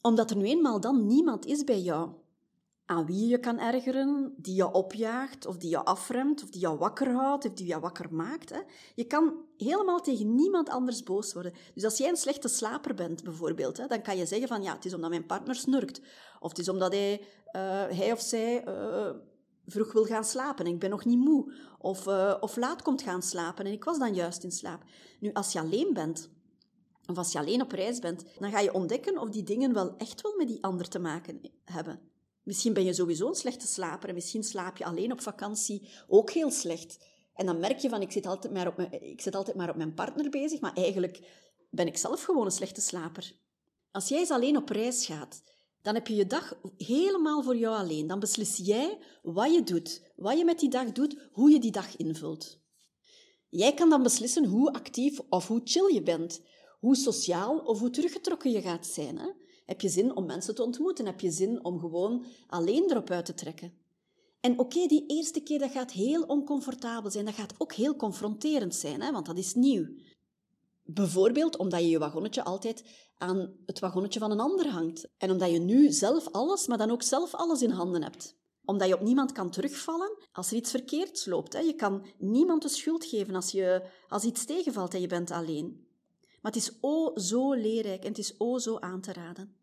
Omdat 0.00 0.30
er 0.30 0.36
nu 0.36 0.44
eenmaal 0.44 0.80
dan 0.80 1.06
niemand 1.06 1.46
is 1.46 1.64
bij 1.64 1.80
jou 1.80 2.10
aan 2.88 3.06
wie 3.06 3.28
je 3.28 3.38
kan 3.38 3.58
ergeren, 3.58 4.34
die 4.36 4.54
je 4.54 4.72
opjaagt, 4.72 5.46
of 5.46 5.56
die 5.56 5.70
je 5.70 5.84
afremt, 5.84 6.42
of 6.42 6.50
die 6.50 6.60
je 6.60 6.76
wakker 6.76 7.12
houdt, 7.12 7.46
of 7.46 7.52
die 7.52 7.66
je 7.66 7.80
wakker 7.80 8.14
maakt. 8.14 8.50
Hè. 8.50 8.60
Je 8.94 9.04
kan 9.04 9.34
helemaal 9.56 10.00
tegen 10.00 10.34
niemand 10.34 10.68
anders 10.68 11.02
boos 11.02 11.32
worden. 11.32 11.52
Dus 11.74 11.84
als 11.84 11.98
jij 11.98 12.08
een 12.08 12.16
slechte 12.16 12.48
slaper 12.48 12.94
bent, 12.94 13.24
bijvoorbeeld, 13.24 13.76
hè, 13.76 13.86
dan 13.86 14.02
kan 14.02 14.16
je 14.16 14.26
zeggen 14.26 14.48
van 14.48 14.62
ja, 14.62 14.74
het 14.74 14.84
is 14.84 14.94
omdat 14.94 15.10
mijn 15.10 15.26
partner 15.26 15.54
snurkt. 15.54 16.00
Of 16.40 16.48
het 16.48 16.58
is 16.58 16.68
omdat 16.68 16.92
hij, 16.92 17.20
uh, 17.20 17.98
hij 17.98 18.12
of 18.12 18.20
zij 18.20 18.66
uh, 18.68 19.10
vroeg 19.66 19.92
wil 19.92 20.04
gaan 20.04 20.24
slapen 20.24 20.64
en 20.64 20.72
ik 20.72 20.78
ben 20.78 20.90
nog 20.90 21.04
niet 21.04 21.18
moe. 21.18 21.52
Of, 21.78 22.06
uh, 22.06 22.34
of 22.40 22.56
laat 22.56 22.82
komt 22.82 23.02
gaan 23.02 23.22
slapen 23.22 23.66
en 23.66 23.72
ik 23.72 23.84
was 23.84 23.98
dan 23.98 24.14
juist 24.14 24.42
in 24.42 24.52
slaap. 24.52 24.82
Nu, 25.20 25.32
als 25.32 25.52
je 25.52 25.60
alleen 25.60 25.92
bent, 25.92 26.30
of 27.06 27.18
als 27.18 27.32
je 27.32 27.38
alleen 27.38 27.62
op 27.62 27.72
reis 27.72 27.98
bent, 27.98 28.24
dan 28.38 28.50
ga 28.50 28.60
je 28.60 28.74
ontdekken 28.74 29.18
of 29.18 29.28
die 29.28 29.42
dingen 29.42 29.72
wel 29.72 29.96
echt 29.96 30.20
wel 30.20 30.34
met 30.36 30.48
die 30.48 30.62
ander 30.62 30.88
te 30.88 30.98
maken 30.98 31.40
hebben. 31.64 32.16
Misschien 32.48 32.72
ben 32.72 32.84
je 32.84 32.92
sowieso 32.92 33.28
een 33.28 33.34
slechte 33.34 33.66
slaper 33.66 34.08
en 34.08 34.14
misschien 34.14 34.44
slaap 34.44 34.76
je 34.76 34.84
alleen 34.84 35.12
op 35.12 35.20
vakantie 35.20 35.88
ook 36.06 36.30
heel 36.30 36.50
slecht. 36.50 36.98
En 37.34 37.46
dan 37.46 37.60
merk 37.60 37.78
je 37.78 37.88
van, 37.88 38.02
ik 38.02 38.12
zit 38.12 38.26
altijd 38.26 38.52
maar 38.52 38.66
op 38.66 38.76
mijn, 38.76 39.02
ik 39.02 39.20
zit 39.20 39.34
altijd 39.34 39.56
maar 39.56 39.68
op 39.68 39.76
mijn 39.76 39.94
partner 39.94 40.30
bezig, 40.30 40.60
maar 40.60 40.72
eigenlijk 40.72 41.20
ben 41.70 41.86
ik 41.86 41.96
zelf 41.96 42.22
gewoon 42.22 42.44
een 42.44 42.50
slechte 42.50 42.80
slaper. 42.80 43.32
Als 43.90 44.08
jij 44.08 44.18
eens 44.18 44.30
alleen 44.30 44.56
op 44.56 44.68
reis 44.68 45.06
gaat, 45.06 45.42
dan 45.82 45.94
heb 45.94 46.06
je 46.06 46.14
je 46.14 46.26
dag 46.26 46.58
helemaal 46.76 47.42
voor 47.42 47.56
jou 47.56 47.76
alleen. 47.76 48.06
Dan 48.06 48.20
beslis 48.20 48.56
jij 48.56 48.98
wat 49.22 49.54
je 49.54 49.62
doet, 49.62 50.02
wat 50.16 50.38
je 50.38 50.44
met 50.44 50.58
die 50.58 50.70
dag 50.70 50.92
doet, 50.92 51.28
hoe 51.32 51.50
je 51.50 51.60
die 51.60 51.72
dag 51.72 51.96
invult. 51.96 52.58
Jij 53.48 53.74
kan 53.74 53.90
dan 53.90 54.02
beslissen 54.02 54.44
hoe 54.44 54.72
actief 54.72 55.20
of 55.28 55.46
hoe 55.46 55.60
chill 55.64 55.94
je 55.94 56.02
bent, 56.02 56.40
hoe 56.78 56.96
sociaal 56.96 57.58
of 57.58 57.78
hoe 57.78 57.90
teruggetrokken 57.90 58.50
je 58.50 58.60
gaat 58.60 58.86
zijn. 58.86 59.18
Hè? 59.18 59.28
Heb 59.68 59.80
je 59.80 59.88
zin 59.88 60.16
om 60.16 60.26
mensen 60.26 60.54
te 60.54 60.62
ontmoeten? 60.62 61.06
Heb 61.06 61.20
je 61.20 61.30
zin 61.30 61.64
om 61.64 61.80
gewoon 61.80 62.24
alleen 62.46 62.90
erop 62.90 63.10
uit 63.10 63.24
te 63.24 63.34
trekken? 63.34 63.72
En 64.40 64.58
oké, 64.58 64.86
die 64.86 65.04
eerste 65.06 65.40
keer 65.40 65.58
dat 65.58 65.70
gaat 65.70 65.92
heel 65.92 66.22
oncomfortabel 66.22 67.10
zijn. 67.10 67.24
Dat 67.24 67.34
gaat 67.34 67.54
ook 67.58 67.72
heel 67.72 67.96
confronterend 67.96 68.74
zijn, 68.74 69.00
hè, 69.00 69.12
want 69.12 69.26
dat 69.26 69.38
is 69.38 69.54
nieuw. 69.54 69.86
Bijvoorbeeld 70.82 71.56
omdat 71.56 71.80
je 71.80 71.88
je 71.88 71.98
wagonnetje 71.98 72.44
altijd 72.44 72.84
aan 73.16 73.56
het 73.66 73.78
wagonnetje 73.78 74.20
van 74.20 74.30
een 74.30 74.40
ander 74.40 74.68
hangt. 74.68 75.08
En 75.18 75.30
omdat 75.30 75.50
je 75.50 75.58
nu 75.58 75.92
zelf 75.92 76.28
alles, 76.28 76.66
maar 76.66 76.78
dan 76.78 76.90
ook 76.90 77.02
zelf 77.02 77.34
alles 77.34 77.62
in 77.62 77.70
handen 77.70 78.02
hebt. 78.02 78.36
Omdat 78.64 78.88
je 78.88 78.94
op 78.94 79.02
niemand 79.02 79.32
kan 79.32 79.50
terugvallen 79.50 80.18
als 80.32 80.50
er 80.50 80.56
iets 80.56 80.70
verkeerds 80.70 81.26
loopt. 81.26 81.52
Hè. 81.52 81.58
Je 81.58 81.74
kan 81.74 82.06
niemand 82.18 82.62
de 82.62 82.68
schuld 82.68 83.04
geven 83.04 83.34
als, 83.34 83.50
je, 83.50 83.88
als 84.08 84.24
iets 84.24 84.44
tegenvalt 84.44 84.94
en 84.94 85.00
je 85.00 85.06
bent 85.06 85.30
alleen. 85.30 85.86
Maar 86.40 86.52
het 86.52 86.62
is 86.62 86.72
o 86.80 87.18
zo 87.18 87.52
leerrijk 87.52 88.02
en 88.02 88.08
het 88.08 88.18
is 88.18 88.34
o 88.38 88.58
zo 88.58 88.78
aan 88.78 89.00
te 89.00 89.12
raden. 89.12 89.56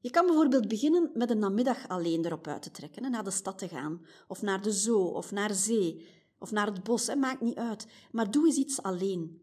Je 0.00 0.10
kan 0.10 0.26
bijvoorbeeld 0.26 0.68
beginnen 0.68 1.10
met 1.14 1.30
een 1.30 1.38
namiddag 1.38 1.88
alleen 1.88 2.24
erop 2.24 2.46
uit 2.46 2.62
te 2.62 2.70
trekken, 2.70 3.10
naar 3.10 3.24
de 3.24 3.30
stad 3.30 3.58
te 3.58 3.68
gaan, 3.68 4.06
of 4.28 4.42
naar 4.42 4.62
de 4.62 4.72
zoo, 4.72 5.04
of 5.04 5.30
naar 5.30 5.54
zee, 5.54 6.06
of 6.38 6.50
naar 6.50 6.66
het 6.66 6.82
bos, 6.82 7.14
maakt 7.14 7.40
niet 7.40 7.56
uit. 7.56 7.86
Maar 8.12 8.30
doe 8.30 8.46
eens 8.46 8.56
iets 8.56 8.82
alleen. 8.82 9.42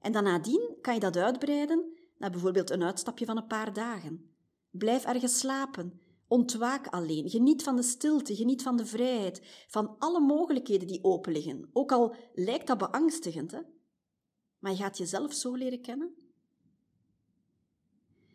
En 0.00 0.12
dan 0.12 0.24
nadien 0.24 0.76
kan 0.80 0.94
je 0.94 1.00
dat 1.00 1.16
uitbreiden 1.16 1.92
naar 2.18 2.30
bijvoorbeeld 2.30 2.70
een 2.70 2.82
uitstapje 2.82 3.24
van 3.24 3.36
een 3.36 3.46
paar 3.46 3.72
dagen. 3.72 4.30
Blijf 4.70 5.04
ergens 5.04 5.38
slapen. 5.38 6.00
Ontwaak 6.28 6.86
alleen. 6.86 7.30
Geniet 7.30 7.62
van 7.62 7.76
de 7.76 7.82
stilte, 7.82 8.36
geniet 8.36 8.62
van 8.62 8.76
de 8.76 8.86
vrijheid, 8.86 9.66
van 9.68 9.94
alle 9.98 10.20
mogelijkheden 10.20 10.86
die 10.86 11.04
open 11.04 11.32
liggen. 11.32 11.70
Ook 11.72 11.92
al 11.92 12.14
lijkt 12.34 12.66
dat 12.66 12.78
beangstigend, 12.78 13.50
hè? 13.50 13.60
maar 14.58 14.72
je 14.72 14.78
gaat 14.78 14.98
jezelf 14.98 15.32
zo 15.32 15.54
leren 15.54 15.80
kennen. 15.80 16.14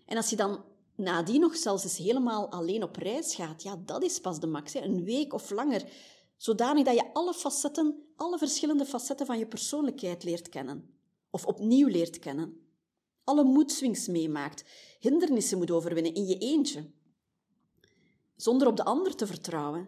En 0.06 0.18
als 0.18 0.30
je 0.30 0.36
dan 0.36 0.64
nadien 0.98 1.40
nog 1.40 1.56
zelfs 1.56 1.84
eens 1.84 1.98
helemaal 1.98 2.50
alleen 2.50 2.84
op 2.84 2.96
reis 2.96 3.36
gaat, 3.36 3.64
ja, 3.64 3.82
dat 3.86 4.04
is 4.04 4.20
pas 4.20 4.40
de 4.40 4.48
max. 4.48 4.74
Hè. 4.74 4.82
Een 4.82 5.04
week 5.04 5.34
of 5.34 5.50
langer. 5.50 5.92
Zodanig 6.38 6.86
dat 6.86 6.96
je 6.96 7.14
alle 7.14 7.34
facetten, 7.34 8.04
alle 8.16 8.38
verschillende 8.38 8.86
facetten 8.86 9.26
van 9.26 9.38
je 9.38 9.48
persoonlijkheid 9.48 10.24
leert 10.24 10.50
kennen. 10.50 10.96
Of 11.30 11.46
opnieuw 11.46 11.88
leert 11.88 12.20
kennen. 12.20 12.62
Alle 13.24 13.44
moedswings 13.44 14.08
meemaakt. 14.08 14.64
Hindernissen 15.00 15.58
moet 15.58 15.72
overwinnen 15.72 16.14
in 16.14 16.26
je 16.26 16.38
eentje. 16.38 16.92
Zonder 18.36 18.68
op 18.68 18.78
de 18.78 18.84
ander 18.84 19.16
te 19.16 19.28
vertrouwen. 19.28 19.88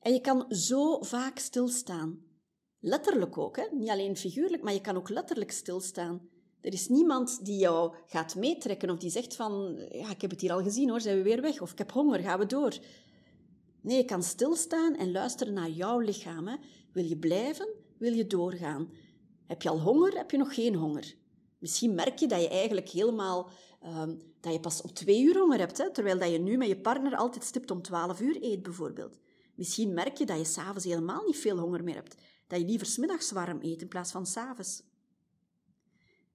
En 0.00 0.12
je 0.12 0.20
kan 0.20 0.44
zo 0.48 1.02
vaak 1.02 1.38
stilstaan. 1.38 2.22
Letterlijk 2.80 3.38
ook, 3.38 3.56
hè? 3.56 3.66
niet 3.72 3.88
alleen 3.88 4.16
figuurlijk, 4.16 4.62
maar 4.62 4.72
je 4.72 4.80
kan 4.80 4.96
ook 4.96 5.08
letterlijk 5.08 5.50
stilstaan. 5.50 6.28
Er 6.68 6.74
is 6.74 6.88
niemand 6.88 7.44
die 7.44 7.58
jou 7.58 7.94
gaat 8.06 8.34
meetrekken 8.34 8.90
of 8.90 8.98
die 8.98 9.10
zegt 9.10 9.36
van, 9.36 9.76
ja, 9.90 10.10
ik 10.10 10.20
heb 10.20 10.30
het 10.30 10.40
hier 10.40 10.52
al 10.52 10.62
gezien 10.62 10.90
hoor, 10.90 11.00
zijn 11.00 11.16
we 11.16 11.22
weer 11.22 11.40
weg? 11.40 11.60
Of 11.60 11.72
ik 11.72 11.78
heb 11.78 11.92
honger, 11.92 12.20
gaan 12.20 12.38
we 12.38 12.46
door? 12.46 12.78
Nee, 13.80 13.96
je 13.96 14.04
kan 14.04 14.22
stilstaan 14.22 14.96
en 14.96 15.12
luisteren 15.12 15.52
naar 15.52 15.70
jouw 15.70 15.98
lichaam. 15.98 16.58
Wil 16.92 17.04
je 17.04 17.16
blijven? 17.16 17.68
Wil 17.98 18.12
je 18.12 18.26
doorgaan? 18.26 18.90
Heb 19.46 19.62
je 19.62 19.68
al 19.68 19.80
honger? 19.80 20.16
Heb 20.16 20.30
je 20.30 20.36
nog 20.36 20.54
geen 20.54 20.74
honger? 20.74 21.14
Misschien 21.58 21.94
merk 21.94 22.18
je 22.18 22.26
dat 22.26 22.40
je 22.40 22.48
eigenlijk 22.48 22.88
helemaal, 22.88 23.50
ehm, 23.80 24.16
dat 24.40 24.52
je 24.52 24.60
pas 24.60 24.82
op 24.82 24.90
twee 24.90 25.22
uur 25.22 25.38
honger 25.38 25.58
hebt, 25.58 25.78
hè, 25.78 25.92
terwijl 25.92 26.18
dat 26.18 26.30
je 26.30 26.38
nu 26.38 26.56
met 26.56 26.68
je 26.68 26.80
partner 26.80 27.16
altijd 27.16 27.44
stipt 27.44 27.70
om 27.70 27.82
twaalf 27.82 28.20
uur 28.20 28.42
eet, 28.42 28.62
bijvoorbeeld. 28.62 29.18
Misschien 29.54 29.94
merk 29.94 30.16
je 30.16 30.26
dat 30.26 30.38
je 30.38 30.44
s'avonds 30.44 30.84
helemaal 30.84 31.22
niet 31.26 31.38
veel 31.38 31.58
honger 31.58 31.84
meer 31.84 31.94
hebt, 31.94 32.14
dat 32.46 32.60
je 32.60 32.66
liever 32.66 32.86
smiddags 32.86 33.32
warm 33.32 33.58
eet 33.62 33.82
in 33.82 33.88
plaats 33.88 34.10
van 34.10 34.26
s'avonds. 34.26 34.82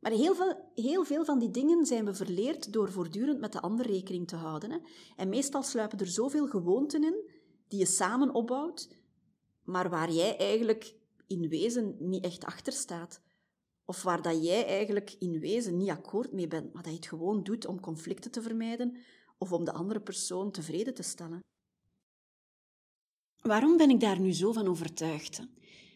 Maar 0.04 0.12
heel 0.12 0.36
veel, 0.36 0.72
heel 0.76 1.04
veel 1.04 1.26
van 1.26 1.40
die 1.40 1.52
dingen 1.52 1.86
zijn 1.86 2.06
we 2.06 2.14
verleerd 2.14 2.74
door 2.74 2.92
voortdurend 2.92 3.40
met 3.40 3.52
de 3.52 3.62
ander 3.62 3.86
rekening 3.86 4.28
te 4.28 4.36
houden. 4.36 4.72
Hè. 4.72 4.78
En 5.16 5.30
meestal 5.30 5.64
sluipen 5.64 6.00
er 6.00 6.08
zoveel 6.08 6.48
gewoonten 6.48 7.04
in 7.04 7.30
die 7.68 7.80
je 7.80 7.86
samen 7.86 8.34
opbouwt, 8.34 8.90
maar 9.64 9.90
waar 9.90 10.12
jij 10.12 10.38
eigenlijk 10.38 10.96
in 11.28 11.50
wezen 11.50 11.96
niet 12.00 12.24
echt 12.24 12.46
achter 12.46 12.74
staat. 12.74 13.22
Of 13.86 14.04
waar 14.04 14.22
dat 14.22 14.46
jij 14.46 14.66
eigenlijk 14.66 15.16
in 15.20 15.40
wezen 15.40 15.78
niet 15.78 15.90
akkoord 15.90 16.32
mee 16.32 16.48
bent, 16.48 16.74
maar 16.74 16.84
dat 16.84 16.92
je 16.92 16.98
het 16.98 17.08
gewoon 17.08 17.44
doet 17.44 17.66
om 17.66 17.80
conflicten 17.80 18.32
te 18.32 18.42
vermijden 18.42 18.98
of 19.38 19.52
om 19.52 19.64
de 19.64 19.74
andere 19.74 20.02
persoon 20.02 20.52
tevreden 20.52 20.94
te 20.94 21.04
stellen. 21.04 21.40
Waarom 23.42 23.78
ben 23.78 23.90
ik 23.90 24.00
daar 24.00 24.20
nu 24.20 24.34
zo 24.34 24.52
van 24.52 24.68
overtuigd? 24.68 25.42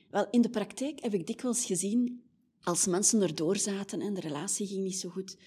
Wel, 0.09 0.27
in 0.29 0.41
de 0.41 0.49
praktijk 0.49 0.99
heb 0.99 1.13
ik 1.13 1.27
dikwijls 1.27 1.65
gezien 1.65 2.26
als 2.67 2.85
mensen 2.85 3.21
erdoor 3.21 3.57
zaten 3.57 4.01
en 4.01 4.13
de 4.13 4.19
relatie 4.21 4.67
ging 4.67 4.83
niet 4.83 4.99
zo 4.99 5.09
goed 5.09 5.37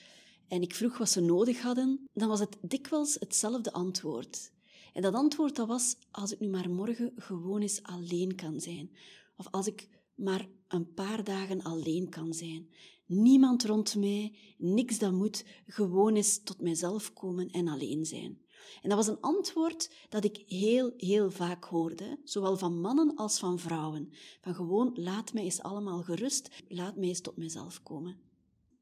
en 0.49 0.62
ik 0.62 0.75
vroeg 0.75 0.99
wat 0.99 1.11
ze 1.11 1.21
nodig 1.21 1.62
hadden, 1.62 2.09
dan 2.12 2.29
was 2.29 2.41
het 2.41 2.57
dikwijls 2.61 3.17
hetzelfde 3.19 3.73
antwoord. 3.73 4.53
En 4.93 5.03
dat 5.03 5.15
antwoord 5.15 5.57
dat 5.57 5.69
was, 5.69 5.97
als 6.11 6.33
ik 6.33 6.41
nu 6.41 6.49
maar 6.49 6.71
morgen 6.71 7.12
gewoon 7.17 7.61
eens 7.61 7.83
alleen 7.83 8.35
kan 8.35 8.61
zijn. 8.61 8.91
Of 9.37 9.47
als 9.50 9.67
ik 9.67 9.89
maar 10.15 10.49
een 10.69 10.95
paar 10.95 11.25
dagen 11.25 11.62
alleen 11.62 12.09
kan 12.09 12.35
zijn. 12.35 12.69
Niemand 13.07 13.65
rond 13.65 13.97
mij, 13.97 14.35
niks 14.59 14.99
dat 14.99 15.12
moet, 15.12 15.45
gewoon 15.67 16.15
eens 16.15 16.43
tot 16.43 16.61
mijzelf 16.61 17.12
komen 17.12 17.50
en 17.50 17.69
alleen 17.69 18.07
zijn. 18.07 18.41
En 18.83 18.88
dat 18.88 18.99
was 18.99 19.07
een 19.07 19.21
antwoord 19.21 19.90
dat 20.09 20.25
ik 20.25 20.43
heel, 20.47 20.93
heel 20.97 21.31
vaak 21.31 21.64
hoorde, 21.64 22.19
zowel 22.25 22.57
van 22.57 22.81
mannen 22.81 23.14
als 23.17 23.38
van 23.38 23.59
vrouwen. 23.59 24.12
Van 24.40 24.55
gewoon, 24.55 24.93
laat 24.95 25.33
mij 25.33 25.43
eens 25.43 25.62
allemaal 25.62 26.02
gerust, 26.02 26.49
laat 26.69 26.97
mij 26.97 27.09
eens 27.09 27.21
tot 27.21 27.37
mijzelf 27.37 27.83
komen. 27.83 28.29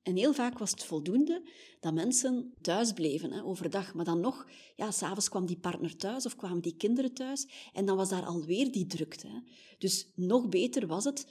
En 0.02 0.16
heel 0.16 0.32
vaak 0.32 0.58
was 0.58 0.70
het 0.70 0.84
voldoende 0.84 1.42
dat 1.80 1.94
mensen 1.94 2.54
thuis 2.60 2.92
bleven, 2.92 3.32
hè, 3.32 3.44
overdag. 3.44 3.94
Maar 3.94 4.04
dan 4.04 4.20
nog, 4.20 4.46
ja, 4.76 4.90
s'avonds 4.90 5.28
kwam 5.28 5.46
die 5.46 5.58
partner 5.58 5.96
thuis 5.96 6.26
of 6.26 6.36
kwamen 6.36 6.62
die 6.62 6.76
kinderen 6.76 7.14
thuis 7.14 7.48
en 7.72 7.86
dan 7.86 7.96
was 7.96 8.08
daar 8.08 8.24
alweer 8.24 8.72
die 8.72 8.86
drukte. 8.86 9.26
Hè. 9.26 9.38
Dus 9.78 10.12
nog 10.14 10.48
beter 10.48 10.86
was 10.86 11.04
het 11.04 11.26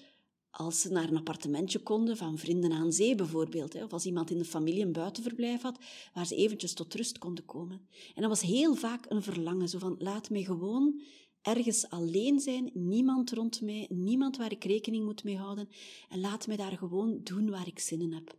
als 0.51 0.81
ze 0.81 0.91
naar 0.91 1.09
een 1.09 1.17
appartementje 1.17 1.79
konden 1.79 2.17
van 2.17 2.37
vrienden 2.37 2.71
aan 2.71 2.91
zee 2.91 3.15
bijvoorbeeld. 3.15 3.83
Of 3.83 3.93
als 3.93 4.05
iemand 4.05 4.29
in 4.29 4.37
de 4.37 4.45
familie 4.45 4.85
een 4.85 4.91
buitenverblijf 4.91 5.61
had, 5.61 5.77
waar 6.13 6.25
ze 6.25 6.35
eventjes 6.35 6.73
tot 6.73 6.93
rust 6.93 7.17
konden 7.17 7.45
komen. 7.45 7.87
En 8.15 8.21
dat 8.21 8.29
was 8.29 8.41
heel 8.41 8.75
vaak 8.75 9.05
een 9.09 9.23
verlangen, 9.23 9.69
zo 9.69 9.79
van 9.79 9.95
laat 9.99 10.29
mij 10.29 10.43
gewoon 10.43 11.01
ergens 11.41 11.89
alleen 11.89 12.39
zijn, 12.39 12.71
niemand 12.73 13.31
rond 13.31 13.61
mij, 13.61 13.87
niemand 13.89 14.37
waar 14.37 14.51
ik 14.51 14.63
rekening 14.63 15.05
moet 15.05 15.23
mee 15.23 15.37
houden 15.37 15.69
en 16.09 16.19
laat 16.19 16.47
mij 16.47 16.57
daar 16.57 16.77
gewoon 16.77 17.19
doen 17.23 17.49
waar 17.49 17.67
ik 17.67 17.79
zin 17.79 18.01
in 18.01 18.13
heb. 18.13 18.35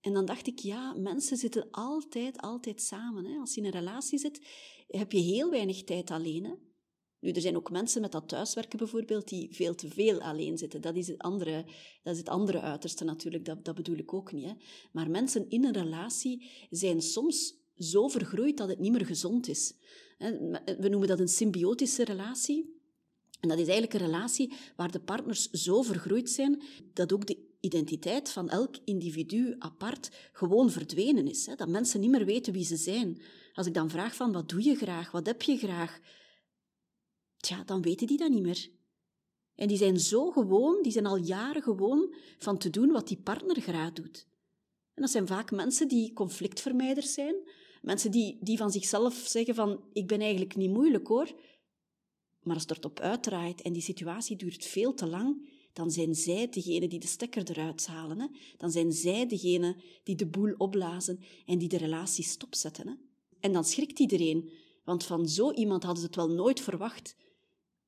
En 0.00 0.12
dan 0.12 0.24
dacht 0.24 0.46
ik, 0.46 0.58
ja, 0.58 0.92
mensen 0.92 1.36
zitten 1.36 1.70
altijd, 1.70 2.40
altijd 2.40 2.82
samen. 2.82 3.24
Hè. 3.24 3.38
Als 3.38 3.54
je 3.54 3.60
in 3.60 3.66
een 3.66 3.72
relatie 3.72 4.18
zit, 4.18 4.40
heb 4.86 5.12
je 5.12 5.18
heel 5.18 5.50
weinig 5.50 5.84
tijd 5.84 6.10
alleen. 6.10 6.71
Nu, 7.22 7.30
er 7.30 7.40
zijn 7.40 7.56
ook 7.56 7.70
mensen 7.70 8.00
met 8.00 8.12
dat 8.12 8.28
thuiswerken 8.28 8.78
bijvoorbeeld 8.78 9.28
die 9.28 9.48
veel 9.52 9.74
te 9.74 9.88
veel 9.88 10.20
alleen 10.20 10.58
zitten. 10.58 10.80
Dat 10.80 10.96
is 10.96 11.06
het 11.06 11.18
andere, 11.18 11.64
dat 12.02 12.12
is 12.12 12.18
het 12.18 12.28
andere 12.28 12.60
uiterste 12.60 13.04
natuurlijk, 13.04 13.44
dat, 13.44 13.64
dat 13.64 13.74
bedoel 13.74 13.96
ik 13.96 14.14
ook 14.14 14.32
niet. 14.32 14.44
Hè. 14.44 14.52
Maar 14.92 15.10
mensen 15.10 15.48
in 15.48 15.64
een 15.64 15.72
relatie 15.72 16.50
zijn 16.70 17.02
soms 17.02 17.54
zo 17.76 18.08
vergroeid 18.08 18.56
dat 18.56 18.68
het 18.68 18.78
niet 18.78 18.92
meer 18.92 19.06
gezond 19.06 19.48
is. 19.48 19.74
We 20.78 20.86
noemen 20.88 21.08
dat 21.08 21.20
een 21.20 21.28
symbiotische 21.28 22.04
relatie. 22.04 22.80
En 23.40 23.48
dat 23.48 23.58
is 23.58 23.68
eigenlijk 23.68 23.94
een 23.94 24.10
relatie 24.10 24.52
waar 24.76 24.90
de 24.90 25.00
partners 25.00 25.50
zo 25.50 25.82
vergroeid 25.82 26.30
zijn 26.30 26.62
dat 26.92 27.12
ook 27.12 27.26
de 27.26 27.50
identiteit 27.60 28.30
van 28.30 28.50
elk 28.50 28.76
individu 28.84 29.54
apart 29.58 30.10
gewoon 30.32 30.70
verdwenen 30.70 31.28
is. 31.28 31.44
Dat 31.56 31.68
mensen 31.68 32.00
niet 32.00 32.10
meer 32.10 32.24
weten 32.24 32.52
wie 32.52 32.64
ze 32.64 32.76
zijn. 32.76 33.22
Als 33.52 33.66
ik 33.66 33.74
dan 33.74 33.90
vraag 33.90 34.14
van 34.14 34.32
wat 34.32 34.48
doe 34.48 34.64
je 34.64 34.74
graag, 34.74 35.10
wat 35.10 35.26
heb 35.26 35.42
je 35.42 35.56
graag, 35.56 36.00
tja, 37.42 37.64
dan 37.64 37.82
weten 37.82 38.06
die 38.06 38.18
dat 38.18 38.30
niet 38.30 38.42
meer. 38.42 38.70
En 39.54 39.68
die 39.68 39.76
zijn 39.76 40.00
zo 40.00 40.30
gewoon, 40.30 40.82
die 40.82 40.92
zijn 40.92 41.06
al 41.06 41.16
jaren 41.16 41.62
gewoon 41.62 42.14
van 42.38 42.58
te 42.58 42.70
doen 42.70 42.90
wat 42.90 43.08
die 43.08 43.20
partner 43.20 43.60
graag 43.60 43.92
doet. 43.92 44.26
En 44.94 45.02
dat 45.02 45.10
zijn 45.10 45.26
vaak 45.26 45.50
mensen 45.50 45.88
die 45.88 46.12
conflictvermijders 46.12 47.12
zijn, 47.12 47.34
mensen 47.82 48.10
die, 48.10 48.38
die 48.40 48.56
van 48.56 48.70
zichzelf 48.70 49.14
zeggen 49.14 49.54
van 49.54 49.84
ik 49.92 50.06
ben 50.06 50.20
eigenlijk 50.20 50.56
niet 50.56 50.70
moeilijk 50.70 51.06
hoor, 51.06 51.34
maar 52.42 52.54
als 52.54 52.64
het 52.68 52.78
erop 52.78 53.00
uitdraait 53.00 53.62
en 53.62 53.72
die 53.72 53.82
situatie 53.82 54.36
duurt 54.36 54.64
veel 54.64 54.94
te 54.94 55.06
lang, 55.06 55.48
dan 55.72 55.90
zijn 55.90 56.14
zij 56.14 56.48
degene 56.48 56.88
die 56.88 56.98
de 56.98 57.06
stekker 57.06 57.50
eruit 57.50 57.86
halen. 57.86 58.20
Hè? 58.20 58.26
Dan 58.56 58.70
zijn 58.70 58.92
zij 58.92 59.26
degene 59.26 59.76
die 60.02 60.16
de 60.16 60.26
boel 60.26 60.54
opblazen 60.56 61.20
en 61.46 61.58
die 61.58 61.68
de 61.68 61.76
relatie 61.76 62.24
stopzetten. 62.24 62.88
Hè? 62.88 62.94
En 63.40 63.52
dan 63.52 63.64
schrikt 63.64 63.98
iedereen, 63.98 64.50
want 64.84 65.04
van 65.04 65.28
zo 65.28 65.52
iemand 65.52 65.82
hadden 65.82 66.00
ze 66.00 66.06
het 66.06 66.16
wel 66.16 66.30
nooit 66.30 66.60
verwacht. 66.60 67.16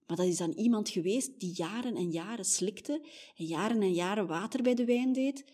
Maar 0.07 0.17
dat 0.17 0.27
is 0.27 0.37
dan 0.37 0.53
iemand 0.53 0.89
geweest 0.89 1.41
die 1.41 1.53
jaren 1.55 1.97
en 1.97 2.11
jaren 2.11 2.45
slikte 2.45 3.03
en 3.37 3.45
jaren 3.45 3.83
en 3.83 3.93
jaren 3.93 4.27
water 4.27 4.63
bij 4.63 4.75
de 4.75 4.85
wijn 4.85 5.13
deed 5.13 5.45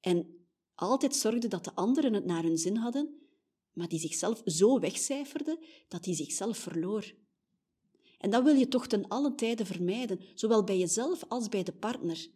en 0.00 0.38
altijd 0.74 1.16
zorgde 1.16 1.48
dat 1.48 1.64
de 1.64 1.74
anderen 1.74 2.12
het 2.12 2.24
naar 2.24 2.42
hun 2.42 2.58
zin 2.58 2.76
hadden, 2.76 3.18
maar 3.72 3.88
die 3.88 3.98
zichzelf 3.98 4.42
zo 4.44 4.78
wegcijferde 4.78 5.64
dat 5.88 6.04
hij 6.04 6.14
zichzelf 6.14 6.58
verloor. 6.58 7.14
En 8.18 8.30
dat 8.30 8.44
wil 8.44 8.54
je 8.54 8.68
toch 8.68 8.86
ten 8.86 9.08
alle 9.08 9.34
tijde 9.34 9.66
vermijden, 9.66 10.20
zowel 10.34 10.64
bij 10.64 10.78
jezelf 10.78 11.24
als 11.28 11.48
bij 11.48 11.62
de 11.62 11.72
partner. 11.72 12.28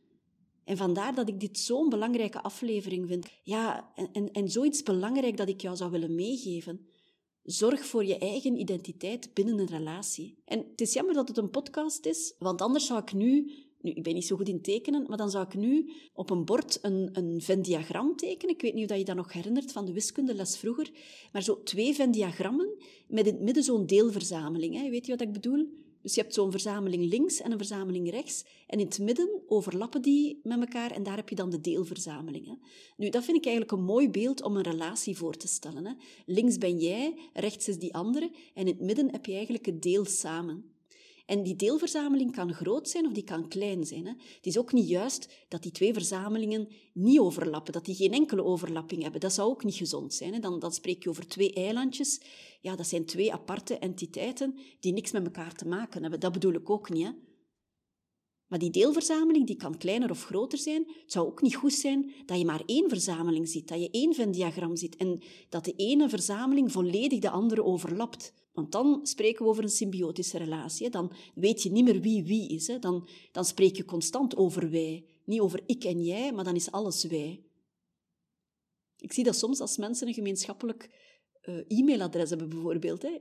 En 0.64 0.76
vandaar 0.76 1.14
dat 1.14 1.28
ik 1.28 1.40
dit 1.40 1.58
zo'n 1.58 1.88
belangrijke 1.88 2.42
aflevering 2.42 3.06
vind. 3.06 3.26
Ja, 3.42 3.92
en, 3.94 4.08
en, 4.12 4.32
en 4.32 4.50
zoiets 4.50 4.82
belangrijk 4.82 5.36
dat 5.36 5.48
ik 5.48 5.60
jou 5.60 5.76
zou 5.76 5.90
willen 5.90 6.14
meegeven. 6.14 6.86
Zorg 7.42 7.86
voor 7.86 8.04
je 8.04 8.18
eigen 8.18 8.60
identiteit 8.60 9.34
binnen 9.34 9.58
een 9.58 9.66
relatie. 9.66 10.34
En 10.44 10.58
het 10.58 10.80
is 10.80 10.92
jammer 10.92 11.14
dat 11.14 11.28
het 11.28 11.36
een 11.36 11.50
podcast 11.50 12.06
is, 12.06 12.34
want 12.38 12.60
anders 12.60 12.86
zou 12.86 13.00
ik 13.00 13.12
nu 13.12 13.52
nu, 13.82 13.90
ik 13.90 14.02
ben 14.02 14.14
niet 14.14 14.26
zo 14.26 14.36
goed 14.36 14.48
in 14.48 14.62
tekenen, 14.62 15.04
maar 15.08 15.16
dan 15.16 15.30
zou 15.30 15.46
ik 15.46 15.54
nu 15.54 15.92
op 16.12 16.30
een 16.30 16.44
bord 16.44 16.78
een, 16.82 17.08
een 17.12 17.40
Venn-diagram 17.40 18.16
tekenen. 18.16 18.54
Ik 18.54 18.62
weet 18.62 18.74
niet 18.74 18.90
of 18.90 18.96
je 18.96 19.04
dat 19.04 19.16
nog 19.16 19.32
herinnert 19.32 19.72
van 19.72 19.84
de 19.84 19.92
wiskundeles 19.92 20.58
vroeger. 20.58 20.90
Maar 21.32 21.42
zo 21.42 21.62
twee 21.62 21.94
Venn-diagrammen 21.94 22.74
met 23.08 23.26
in 23.26 23.34
het 23.34 23.42
midden 23.42 23.62
zo'n 23.62 23.86
deelverzameling. 23.86 24.74
Hè. 24.74 24.90
Weet 24.90 25.06
je 25.06 25.12
wat 25.12 25.20
ik 25.20 25.32
bedoel? 25.32 25.66
Dus 26.02 26.14
je 26.14 26.20
hebt 26.20 26.34
zo'n 26.34 26.50
verzameling 26.50 27.04
links 27.04 27.40
en 27.40 27.52
een 27.52 27.58
verzameling 27.58 28.10
rechts. 28.10 28.44
En 28.66 28.78
in 28.78 28.86
het 28.86 28.98
midden 28.98 29.42
overlappen 29.46 30.02
die 30.02 30.40
met 30.42 30.60
elkaar 30.60 30.90
en 30.90 31.02
daar 31.02 31.16
heb 31.16 31.28
je 31.28 31.34
dan 31.34 31.50
de 31.50 31.60
deelverzamelingen. 31.60 32.58
Nu, 32.96 33.08
dat 33.08 33.24
vind 33.24 33.36
ik 33.36 33.44
eigenlijk 33.44 33.76
een 33.76 33.84
mooi 33.84 34.10
beeld 34.10 34.42
om 34.42 34.56
een 34.56 34.62
relatie 34.62 35.16
voor 35.16 35.36
te 35.36 35.48
stellen. 35.48 35.86
Hè. 35.86 35.92
Links 36.26 36.58
ben 36.58 36.78
jij, 36.78 37.18
rechts 37.32 37.68
is 37.68 37.78
die 37.78 37.94
andere 37.94 38.30
en 38.54 38.66
in 38.66 38.66
het 38.66 38.80
midden 38.80 39.10
heb 39.10 39.26
je 39.26 39.32
eigenlijk 39.32 39.66
het 39.66 39.82
deel 39.82 40.04
samen. 40.04 40.71
En 41.26 41.42
die 41.42 41.56
deelverzameling 41.56 42.32
kan 42.32 42.52
groot 42.52 42.88
zijn 42.88 43.06
of 43.06 43.12
die 43.12 43.24
kan 43.24 43.48
klein 43.48 43.86
zijn. 43.86 44.06
Hè. 44.06 44.12
Het 44.36 44.46
is 44.46 44.58
ook 44.58 44.72
niet 44.72 44.88
juist 44.88 45.28
dat 45.48 45.62
die 45.62 45.72
twee 45.72 45.92
verzamelingen 45.92 46.68
niet 46.92 47.18
overlappen, 47.18 47.72
dat 47.72 47.84
die 47.84 47.94
geen 47.94 48.12
enkele 48.12 48.44
overlapping 48.44 49.02
hebben. 49.02 49.20
Dat 49.20 49.32
zou 49.32 49.50
ook 49.50 49.64
niet 49.64 49.74
gezond 49.74 50.14
zijn. 50.14 50.32
Hè. 50.32 50.38
Dan, 50.38 50.58
dan 50.58 50.72
spreek 50.72 51.02
je 51.02 51.08
over 51.08 51.26
twee 51.26 51.52
eilandjes. 51.52 52.20
Ja, 52.60 52.76
dat 52.76 52.86
zijn 52.86 53.04
twee 53.04 53.32
aparte 53.32 53.78
entiteiten 53.78 54.58
die 54.80 54.92
niks 54.92 55.10
met 55.10 55.24
elkaar 55.24 55.54
te 55.54 55.68
maken 55.68 56.02
hebben. 56.02 56.20
Dat 56.20 56.32
bedoel 56.32 56.52
ik 56.52 56.70
ook 56.70 56.90
niet. 56.90 57.04
Hè. 57.04 57.10
Maar 58.52 58.60
die 58.60 58.70
deelverzameling 58.70 59.46
die 59.46 59.56
kan 59.56 59.78
kleiner 59.78 60.10
of 60.10 60.24
groter 60.24 60.58
zijn. 60.58 60.86
Het 60.86 61.12
zou 61.12 61.26
ook 61.26 61.42
niet 61.42 61.54
goed 61.54 61.72
zijn 61.72 62.12
dat 62.26 62.38
je 62.38 62.44
maar 62.44 62.62
één 62.66 62.88
verzameling 62.88 63.48
ziet, 63.48 63.68
dat 63.68 63.80
je 63.80 63.90
één 63.90 64.14
Venn-diagram 64.14 64.76
ziet 64.76 64.96
en 64.96 65.22
dat 65.48 65.64
de 65.64 65.72
ene 65.76 66.08
verzameling 66.08 66.72
volledig 66.72 67.18
de 67.18 67.30
andere 67.30 67.64
overlapt. 67.64 68.32
Want 68.52 68.72
dan 68.72 69.00
spreken 69.06 69.44
we 69.44 69.50
over 69.50 69.62
een 69.62 69.68
symbiotische 69.68 70.38
relatie. 70.38 70.90
Dan 70.90 71.12
weet 71.34 71.62
je 71.62 71.70
niet 71.70 71.84
meer 71.84 72.00
wie 72.00 72.24
wie 72.24 72.48
is. 72.48 72.72
Dan, 72.80 73.08
dan 73.32 73.44
spreek 73.44 73.76
je 73.76 73.84
constant 73.84 74.36
over 74.36 74.70
wij. 74.70 75.04
Niet 75.24 75.40
over 75.40 75.62
ik 75.66 75.84
en 75.84 76.02
jij, 76.02 76.32
maar 76.32 76.44
dan 76.44 76.54
is 76.54 76.70
alles 76.70 77.04
wij. 77.04 77.44
Ik 78.96 79.12
zie 79.12 79.24
dat 79.24 79.36
soms 79.36 79.60
als 79.60 79.76
mensen 79.76 80.06
een 80.06 80.14
gemeenschappelijk 80.14 80.90
uh, 81.42 81.78
e-mailadres 81.78 82.28
hebben, 82.28 82.48
bijvoorbeeld. 82.48 83.04
Ik 83.04 83.20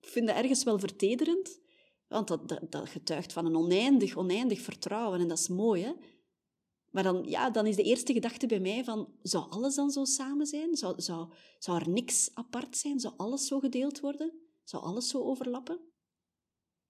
vind 0.00 0.26
dat 0.26 0.36
ergens 0.36 0.62
wel 0.62 0.78
vertederend, 0.78 1.60
want 2.08 2.28
dat, 2.28 2.48
dat, 2.48 2.72
dat, 2.72 2.88
getuigt 2.88 3.32
van 3.32 3.46
een 3.46 3.56
oneindig, 3.56 4.16
oneindig 4.16 4.60
vertrouwen 4.60 5.20
en 5.20 5.28
dat 5.28 5.38
is 5.38 5.48
mooi. 5.48 5.82
Hè. 5.82 5.92
Maar 6.90 7.02
dan, 7.02 7.24
ja, 7.24 7.50
dan 7.50 7.66
is 7.66 7.76
de 7.76 7.82
eerste 7.82 8.12
gedachte 8.12 8.46
bij 8.46 8.60
mij 8.60 8.84
van, 8.84 9.12
zou 9.22 9.50
alles 9.50 9.74
dan 9.74 9.90
zo 9.90 10.04
samen 10.04 10.46
zijn? 10.46 10.76
Zou, 10.76 11.00
zou, 11.00 11.32
zou 11.58 11.80
er 11.80 11.88
niks 11.88 12.30
apart 12.34 12.76
zijn? 12.76 13.00
Zou 13.00 13.14
alles 13.16 13.46
zo 13.46 13.58
gedeeld 13.58 14.00
worden? 14.00 14.49
Zou 14.70 14.82
alles 14.82 15.08
zo 15.08 15.22
overlappen? 15.22 15.80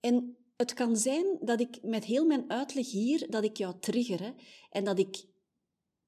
En 0.00 0.37
het 0.56 0.72
kan 0.72 0.96
zijn 0.96 1.38
dat 1.40 1.60
ik 1.60 1.82
met 1.82 2.04
heel 2.04 2.26
mijn 2.26 2.50
uitleg 2.50 2.90
hier, 2.90 3.30
dat 3.30 3.44
ik 3.44 3.56
jou 3.56 3.75
trigger. 3.80 4.22
Hè? 4.22 4.30
En 4.70 4.84
dat 4.84 4.99
ik 4.99 5.25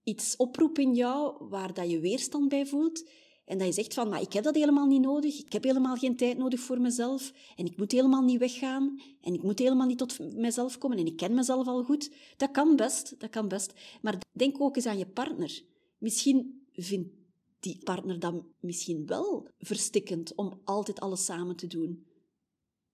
iets 0.02 0.36
oproept 0.36 0.78
in 0.78 0.94
jou 0.94 1.48
waar 1.48 1.74
dat 1.74 1.90
je 1.90 2.00
weerstand 2.00 2.48
bij 2.48 2.66
voelt. 2.66 3.08
En 3.44 3.58
dat 3.58 3.66
je 3.66 3.72
zegt 3.72 3.94
van, 3.94 4.08
maar 4.08 4.20
ik 4.20 4.32
heb 4.32 4.44
dat 4.44 4.54
helemaal 4.54 4.86
niet 4.86 5.00
nodig. 5.00 5.38
Ik 5.38 5.52
heb 5.52 5.62
helemaal 5.62 5.96
geen 5.96 6.16
tijd 6.16 6.38
nodig 6.38 6.60
voor 6.60 6.80
mezelf. 6.80 7.32
En 7.56 7.66
ik 7.66 7.76
moet 7.76 7.92
helemaal 7.92 8.22
niet 8.22 8.38
weggaan. 8.38 9.00
En 9.20 9.34
ik 9.34 9.42
moet 9.42 9.58
helemaal 9.58 9.86
niet 9.86 9.98
tot 9.98 10.18
mezelf 10.34 10.78
komen. 10.78 10.98
En 10.98 11.06
ik 11.06 11.16
ken 11.16 11.34
mezelf 11.34 11.66
al 11.66 11.84
goed. 11.84 12.10
Dat 12.36 12.50
kan 12.50 12.76
best, 12.76 13.20
dat 13.20 13.30
kan 13.30 13.48
best. 13.48 13.72
Maar 14.02 14.18
denk 14.32 14.60
ook 14.60 14.76
eens 14.76 14.86
aan 14.86 14.98
je 14.98 15.06
partner. 15.06 15.62
Misschien 15.98 16.66
vindt 16.72 17.21
die 17.62 17.78
partner 17.84 18.18
dat 18.18 18.44
misschien 18.60 19.06
wel 19.06 19.48
verstikkend 19.58 20.34
om 20.34 20.60
altijd 20.64 21.00
alles 21.00 21.24
samen 21.24 21.56
te 21.56 21.66
doen. 21.66 22.06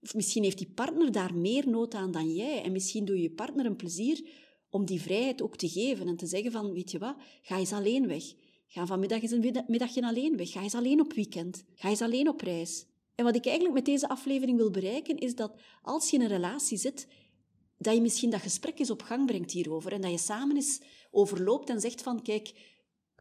Of 0.00 0.14
misschien 0.14 0.42
heeft 0.42 0.58
die 0.58 0.72
partner 0.74 1.12
daar 1.12 1.34
meer 1.34 1.68
nood 1.68 1.94
aan 1.94 2.10
dan 2.10 2.34
jij. 2.34 2.62
En 2.62 2.72
misschien 2.72 3.04
doe 3.04 3.16
je 3.16 3.22
je 3.22 3.30
partner 3.30 3.66
een 3.66 3.76
plezier 3.76 4.30
om 4.70 4.86
die 4.86 5.00
vrijheid 5.00 5.42
ook 5.42 5.56
te 5.56 5.68
geven 5.68 6.08
en 6.08 6.16
te 6.16 6.26
zeggen 6.26 6.52
van, 6.52 6.72
weet 6.72 6.90
je 6.90 6.98
wat, 6.98 7.16
ga 7.42 7.58
eens 7.58 7.72
alleen 7.72 8.06
weg. 8.06 8.24
Ga 8.66 8.86
vanmiddag 8.86 9.22
eens 9.22 9.30
een 9.30 9.64
middagje 9.66 10.02
alleen 10.02 10.36
weg. 10.36 10.50
Ga 10.50 10.62
eens 10.62 10.74
alleen 10.74 11.00
op 11.00 11.12
weekend. 11.12 11.64
Ga 11.74 11.88
eens 11.88 12.02
alleen 12.02 12.28
op 12.28 12.40
reis. 12.40 12.86
En 13.14 13.24
wat 13.24 13.36
ik 13.36 13.46
eigenlijk 13.46 13.74
met 13.74 13.84
deze 13.84 14.08
aflevering 14.08 14.56
wil 14.56 14.70
bereiken, 14.70 15.18
is 15.18 15.34
dat 15.34 15.60
als 15.82 16.10
je 16.10 16.16
in 16.16 16.22
een 16.22 16.28
relatie 16.28 16.78
zit, 16.78 17.08
dat 17.78 17.94
je 17.94 18.00
misschien 18.00 18.30
dat 18.30 18.40
gesprek 18.40 18.78
eens 18.78 18.90
op 18.90 19.02
gang 19.02 19.26
brengt 19.26 19.50
hierover 19.50 19.92
en 19.92 20.00
dat 20.00 20.10
je 20.10 20.18
samen 20.18 20.56
eens 20.56 20.80
overloopt 21.10 21.68
en 21.68 21.80
zegt 21.80 22.02
van, 22.02 22.22
kijk, 22.22 22.52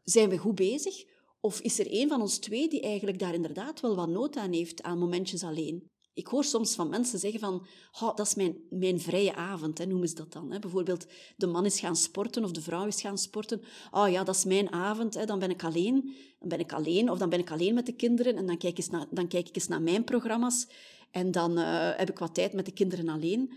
zijn 0.03 0.29
we 0.29 0.37
goed 0.37 0.55
bezig? 0.55 1.15
Of 1.39 1.59
is 1.59 1.79
er 1.79 1.85
een 1.89 2.07
van 2.07 2.21
ons 2.21 2.37
twee 2.37 2.69
die 2.69 2.81
eigenlijk 2.81 3.19
daar 3.19 3.33
inderdaad 3.33 3.79
wel 3.79 3.95
wat 3.95 4.09
nood 4.09 4.35
aan 4.35 4.53
heeft 4.53 4.83
aan 4.83 4.99
momentjes 4.99 5.43
alleen? 5.43 5.89
Ik 6.13 6.27
hoor 6.27 6.43
soms 6.43 6.75
van 6.75 6.89
mensen 6.89 7.19
zeggen 7.19 7.39
van, 7.39 7.65
oh, 8.01 8.15
dat 8.15 8.27
is 8.27 8.35
mijn, 8.35 8.57
mijn 8.69 8.99
vrije 8.99 9.35
avond, 9.35 9.77
hè, 9.77 9.85
noemen 9.85 10.07
ze 10.07 10.15
dat 10.15 10.33
dan. 10.33 10.51
Hè. 10.51 10.59
Bijvoorbeeld, 10.59 11.05
de 11.35 11.47
man 11.47 11.65
is 11.65 11.79
gaan 11.79 11.95
sporten 11.95 12.43
of 12.43 12.51
de 12.51 12.61
vrouw 12.61 12.85
is 12.85 13.01
gaan 13.01 13.17
sporten. 13.17 13.61
Oh 13.91 14.09
ja, 14.09 14.23
dat 14.23 14.35
is 14.35 14.45
mijn 14.45 14.71
avond, 14.71 15.13
hè, 15.13 15.25
dan 15.25 15.39
ben 15.39 15.49
ik 15.49 15.63
alleen. 15.63 16.15
Dan 16.39 16.49
ben 16.49 16.59
ik 16.59 16.73
alleen 16.73 17.11
of 17.11 17.17
dan 17.17 17.29
ben 17.29 17.39
ik 17.39 17.51
alleen 17.51 17.73
met 17.73 17.85
de 17.85 17.95
kinderen 17.95 18.35
en 18.35 18.45
dan 18.45 18.57
kijk, 18.57 18.77
eens 18.77 18.89
naar, 18.89 19.05
dan 19.11 19.27
kijk 19.27 19.47
ik 19.47 19.55
eens 19.55 19.67
naar 19.67 19.81
mijn 19.81 20.03
programma's 20.03 20.67
en 21.11 21.31
dan 21.31 21.59
uh, 21.59 21.89
heb 21.95 22.09
ik 22.09 22.19
wat 22.19 22.33
tijd 22.33 22.53
met 22.53 22.65
de 22.65 22.73
kinderen 22.73 23.09
alleen. 23.09 23.53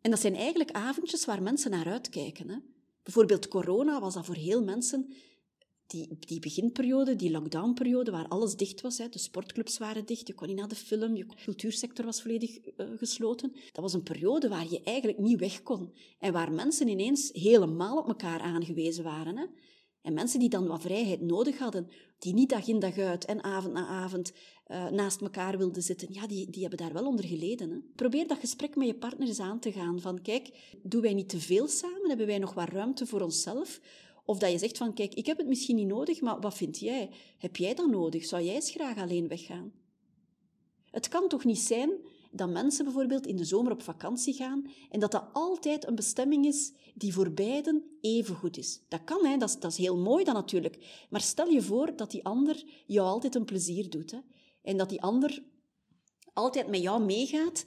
En 0.00 0.10
dat 0.10 0.20
zijn 0.20 0.34
eigenlijk 0.36 0.70
avondjes 0.70 1.24
waar 1.24 1.42
mensen 1.42 1.70
naar 1.70 1.86
uitkijken. 1.86 2.48
Hè. 2.48 2.56
Bijvoorbeeld 3.02 3.48
corona 3.48 4.00
was 4.00 4.14
dat 4.14 4.26
voor 4.26 4.34
heel 4.34 4.62
mensen 4.64 5.14
die, 5.86 6.16
die 6.18 6.40
beginperiode, 6.40 7.16
die 7.16 7.30
lockdownperiode, 7.30 8.10
waar 8.10 8.28
alles 8.28 8.56
dicht 8.56 8.80
was, 8.80 8.98
hè, 8.98 9.08
de 9.08 9.18
sportclubs 9.18 9.78
waren 9.78 10.06
dicht, 10.06 10.26
je 10.26 10.34
kon 10.34 10.48
niet 10.48 10.56
naar 10.56 10.68
de 10.68 10.74
film, 10.74 11.16
je 11.16 11.26
cultuursector 11.44 12.04
was 12.04 12.22
volledig 12.22 12.58
uh, 12.58 12.86
gesloten. 12.96 13.52
Dat 13.52 13.82
was 13.82 13.92
een 13.92 14.02
periode 14.02 14.48
waar 14.48 14.70
je 14.70 14.82
eigenlijk 14.82 15.18
niet 15.18 15.38
weg 15.38 15.62
kon. 15.62 15.92
En 16.18 16.32
waar 16.32 16.52
mensen 16.52 16.88
ineens 16.88 17.30
helemaal 17.32 17.98
op 17.98 18.08
elkaar 18.08 18.40
aangewezen 18.40 19.04
waren. 19.04 19.36
Hè. 19.36 19.44
En 20.02 20.14
mensen 20.14 20.40
die 20.40 20.48
dan 20.48 20.66
wat 20.66 20.80
vrijheid 20.80 21.20
nodig 21.20 21.58
hadden, 21.58 21.88
die 22.18 22.34
niet 22.34 22.48
dag 22.48 22.66
in 22.66 22.78
dag 22.78 22.98
uit 22.98 23.24
en 23.24 23.42
avond 23.44 23.72
na 23.72 23.86
avond 23.86 24.32
uh, 24.66 24.88
naast 24.88 25.20
elkaar 25.20 25.58
wilden 25.58 25.82
zitten, 25.82 26.12
ja, 26.12 26.26
die, 26.26 26.50
die 26.50 26.60
hebben 26.60 26.78
daar 26.78 26.92
wel 26.92 27.06
onder 27.06 27.24
geleden. 27.24 27.70
Hè. 27.70 27.78
Probeer 27.94 28.26
dat 28.26 28.38
gesprek 28.38 28.76
met 28.76 28.86
je 28.86 28.94
partner 28.94 29.28
eens 29.28 29.40
aan 29.40 29.60
te 29.60 29.72
gaan. 29.72 30.00
Van, 30.00 30.22
kijk, 30.22 30.74
doen 30.82 31.00
wij 31.00 31.14
niet 31.14 31.28
te 31.28 31.40
veel 31.40 31.68
samen? 31.68 32.08
Hebben 32.08 32.26
wij 32.26 32.38
nog 32.38 32.54
wat 32.54 32.68
ruimte 32.68 33.06
voor 33.06 33.20
onszelf? 33.20 33.80
Of 34.24 34.38
dat 34.38 34.50
je 34.50 34.58
zegt 34.58 34.76
van, 34.76 34.94
kijk, 34.94 35.14
ik 35.14 35.26
heb 35.26 35.38
het 35.38 35.46
misschien 35.46 35.76
niet 35.76 35.86
nodig, 35.86 36.20
maar 36.20 36.40
wat 36.40 36.54
vind 36.54 36.78
jij? 36.78 37.10
Heb 37.38 37.56
jij 37.56 37.74
dat 37.74 37.90
nodig? 37.90 38.24
Zou 38.24 38.42
jij 38.42 38.54
eens 38.54 38.70
graag 38.70 38.96
alleen 38.96 39.28
weggaan? 39.28 39.72
Het 40.90 41.08
kan 41.08 41.28
toch 41.28 41.44
niet 41.44 41.58
zijn 41.58 41.90
dat 42.30 42.48
mensen 42.50 42.84
bijvoorbeeld 42.84 43.26
in 43.26 43.36
de 43.36 43.44
zomer 43.44 43.72
op 43.72 43.82
vakantie 43.82 44.34
gaan 44.34 44.70
en 44.90 45.00
dat 45.00 45.12
dat 45.12 45.24
altijd 45.32 45.86
een 45.86 45.94
bestemming 45.94 46.46
is 46.46 46.72
die 46.94 47.12
voor 47.12 47.30
beiden 47.30 47.84
even 48.00 48.34
goed 48.34 48.56
is. 48.56 48.80
Dat 48.88 49.04
kan, 49.04 49.26
hè? 49.26 49.36
Dat, 49.36 49.48
is, 49.48 49.58
dat 49.58 49.70
is 49.70 49.76
heel 49.76 49.96
mooi 49.96 50.24
dan 50.24 50.34
natuurlijk. 50.34 51.06
Maar 51.10 51.20
stel 51.20 51.48
je 51.48 51.62
voor 51.62 51.96
dat 51.96 52.10
die 52.10 52.24
ander 52.24 52.64
jou 52.86 53.08
altijd 53.08 53.34
een 53.34 53.44
plezier 53.44 53.90
doet. 53.90 54.10
Hè? 54.10 54.18
En 54.62 54.76
dat 54.76 54.88
die 54.88 55.02
ander 55.02 55.42
altijd 56.32 56.68
met 56.68 56.82
jou 56.82 57.04
meegaat 57.04 57.64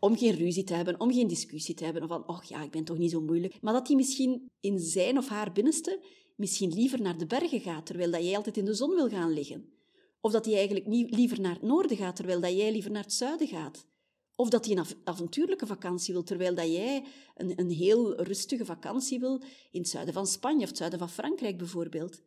om 0.00 0.16
geen 0.16 0.34
ruzie 0.34 0.64
te 0.64 0.74
hebben, 0.74 1.00
om 1.00 1.12
geen 1.12 1.28
discussie 1.28 1.74
te 1.74 1.84
hebben, 1.84 2.02
of 2.02 2.08
van, 2.08 2.28
oh 2.28 2.42
ja, 2.42 2.62
ik 2.62 2.70
ben 2.70 2.84
toch 2.84 2.98
niet 2.98 3.10
zo 3.10 3.20
moeilijk. 3.20 3.60
Maar 3.60 3.72
dat 3.72 3.86
hij 3.86 3.96
misschien 3.96 4.50
in 4.60 4.78
zijn 4.78 5.18
of 5.18 5.28
haar 5.28 5.52
binnenste 5.52 6.00
misschien 6.36 6.72
liever 6.72 7.00
naar 7.00 7.18
de 7.18 7.26
bergen 7.26 7.60
gaat, 7.60 7.86
terwijl 7.86 8.10
dat 8.10 8.24
jij 8.24 8.36
altijd 8.36 8.56
in 8.56 8.64
de 8.64 8.74
zon 8.74 8.94
wil 8.94 9.08
gaan 9.08 9.32
liggen. 9.32 9.72
Of 10.20 10.32
dat 10.32 10.44
hij 10.44 10.54
eigenlijk 10.54 10.86
niet 10.86 11.14
liever 11.14 11.40
naar 11.40 11.52
het 11.52 11.62
noorden 11.62 11.96
gaat, 11.96 12.16
terwijl 12.16 12.40
dat 12.40 12.52
jij 12.52 12.72
liever 12.72 12.90
naar 12.90 13.02
het 13.02 13.12
zuiden 13.12 13.48
gaat. 13.48 13.86
Of 14.34 14.48
dat 14.48 14.66
hij 14.66 14.76
een 14.76 14.84
avontuurlijke 15.04 15.66
vakantie 15.66 16.14
wil, 16.14 16.22
terwijl 16.22 16.54
dat 16.54 16.72
jij 16.72 17.04
een, 17.34 17.60
een 17.60 17.70
heel 17.70 18.22
rustige 18.22 18.64
vakantie 18.64 19.20
wil 19.20 19.42
in 19.70 19.80
het 19.80 19.88
zuiden 19.88 20.14
van 20.14 20.26
Spanje 20.26 20.62
of 20.62 20.68
het 20.68 20.76
zuiden 20.76 20.98
van 20.98 21.10
Frankrijk 21.10 21.58
bijvoorbeeld. 21.58 22.22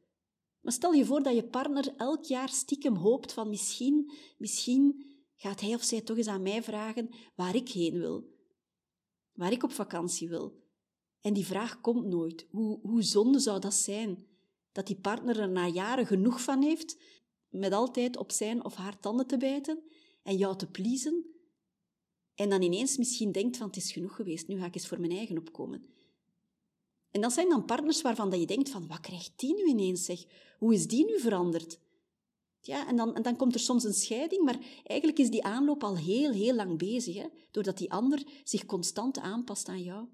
Maar 0.61 0.73
stel 0.73 0.93
je 0.93 1.05
voor 1.05 1.23
dat 1.23 1.35
je 1.35 1.43
partner 1.43 1.93
elk 1.97 2.23
jaar 2.23 2.49
stiekem 2.49 2.95
hoopt 2.95 3.33
van 3.33 3.49
misschien, 3.49 4.11
misschien 4.37 5.05
gaat 5.43 5.61
hij 5.61 5.73
of 5.73 5.83
zij 5.83 6.01
toch 6.01 6.17
eens 6.17 6.27
aan 6.27 6.41
mij 6.41 6.63
vragen 6.63 7.09
waar 7.35 7.55
ik 7.55 7.69
heen 7.69 7.97
wil, 7.97 8.29
waar 9.33 9.51
ik 9.51 9.63
op 9.63 9.71
vakantie 9.71 10.29
wil. 10.29 10.61
En 11.21 11.33
die 11.33 11.45
vraag 11.45 11.81
komt 11.81 12.05
nooit. 12.05 12.47
Hoe, 12.49 12.79
hoe 12.81 13.01
zonde 13.01 13.39
zou 13.39 13.59
dat 13.59 13.73
zijn? 13.73 14.27
Dat 14.71 14.87
die 14.87 14.99
partner 14.99 15.39
er 15.39 15.49
na 15.49 15.67
jaren 15.67 16.05
genoeg 16.05 16.41
van 16.41 16.61
heeft, 16.61 16.97
met 17.49 17.73
altijd 17.73 18.17
op 18.17 18.31
zijn 18.31 18.65
of 18.65 18.75
haar 18.75 18.99
tanden 18.99 19.27
te 19.27 19.37
bijten 19.37 19.83
en 20.23 20.37
jou 20.37 20.57
te 20.57 20.67
pleasen, 20.67 21.33
en 22.35 22.49
dan 22.49 22.61
ineens 22.61 22.97
misschien 22.97 23.31
denkt 23.31 23.57
van 23.57 23.67
het 23.67 23.75
is 23.75 23.91
genoeg 23.91 24.15
geweest, 24.15 24.47
nu 24.47 24.57
ga 24.57 24.65
ik 24.65 24.75
eens 24.75 24.87
voor 24.87 24.99
mijn 24.99 25.11
eigen 25.11 25.37
opkomen. 25.37 25.85
En 27.11 27.21
dat 27.21 27.33
zijn 27.33 27.49
dan 27.49 27.65
partners 27.65 28.01
waarvan 28.01 28.29
dat 28.29 28.39
je 28.39 28.45
denkt 28.45 28.69
van 28.69 28.87
wat 28.87 28.99
krijgt 28.99 29.33
die 29.35 29.53
nu 29.53 29.63
ineens, 29.63 30.05
zeg? 30.05 30.23
Hoe 30.57 30.73
is 30.73 30.87
die 30.87 31.05
nu 31.05 31.19
veranderd? 31.19 31.79
Ja, 32.65 32.87
en 32.87 32.95
dan, 32.95 33.15
en 33.15 33.21
dan 33.21 33.35
komt 33.35 33.53
er 33.53 33.59
soms 33.59 33.83
een 33.83 33.93
scheiding, 33.93 34.43
maar 34.43 34.57
eigenlijk 34.83 35.19
is 35.19 35.29
die 35.29 35.43
aanloop 35.43 35.83
al 35.83 35.97
heel, 35.97 36.31
heel 36.31 36.55
lang 36.55 36.77
bezig, 36.77 37.15
hè, 37.15 37.27
doordat 37.51 37.77
die 37.77 37.91
ander 37.91 38.23
zich 38.43 38.65
constant 38.65 39.19
aanpast 39.19 39.67
aan 39.67 39.81
jou. 39.81 40.07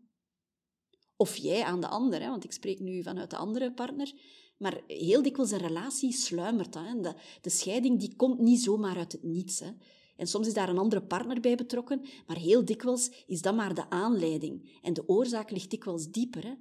Of 1.16 1.36
jij 1.36 1.64
aan 1.64 1.82
de 1.82 1.88
ander, 1.88 2.22
hè, 2.22 2.30
want 2.30 2.44
ik 2.44 2.52
spreek 2.52 2.80
nu 2.80 3.04
vanuit 3.04 3.30
de 3.30 3.38
andere 3.38 3.74
partner. 3.74 4.14
Maar 4.58 4.82
heel 4.88 5.22
dikwijls 5.22 5.52
een 5.52 5.60
relatie 5.60 6.14
sluimert. 6.14 6.74
Hè, 6.74 7.00
de, 7.02 7.14
de 7.42 7.50
scheiding 7.50 8.00
die 8.00 8.16
komt 8.16 8.40
niet 8.40 8.62
zomaar 8.62 8.98
uit 8.98 9.12
het 9.12 9.24
niets. 9.24 9.60
Hè. 9.60 9.70
En 10.16 10.28
soms 10.28 10.48
is 10.48 10.54
daar 10.54 10.70
een 10.70 10.78
andere 10.78 11.04
partner 11.04 11.40
bij 11.40 11.56
betrokken, 11.56 12.02
maar 12.28 12.38
heel 12.38 12.66
dikwijls 12.66 13.24
is 13.26 13.42
dat 13.42 13.56
maar 13.56 13.74
de 13.74 13.90
aanleiding. 13.90 14.80
En 14.82 14.94
de 14.94 15.08
oorzaak 15.08 15.52
ligt 15.52 15.70
dikwijls 15.70 16.10
dieper. 16.10 16.44
Hè 16.44 16.54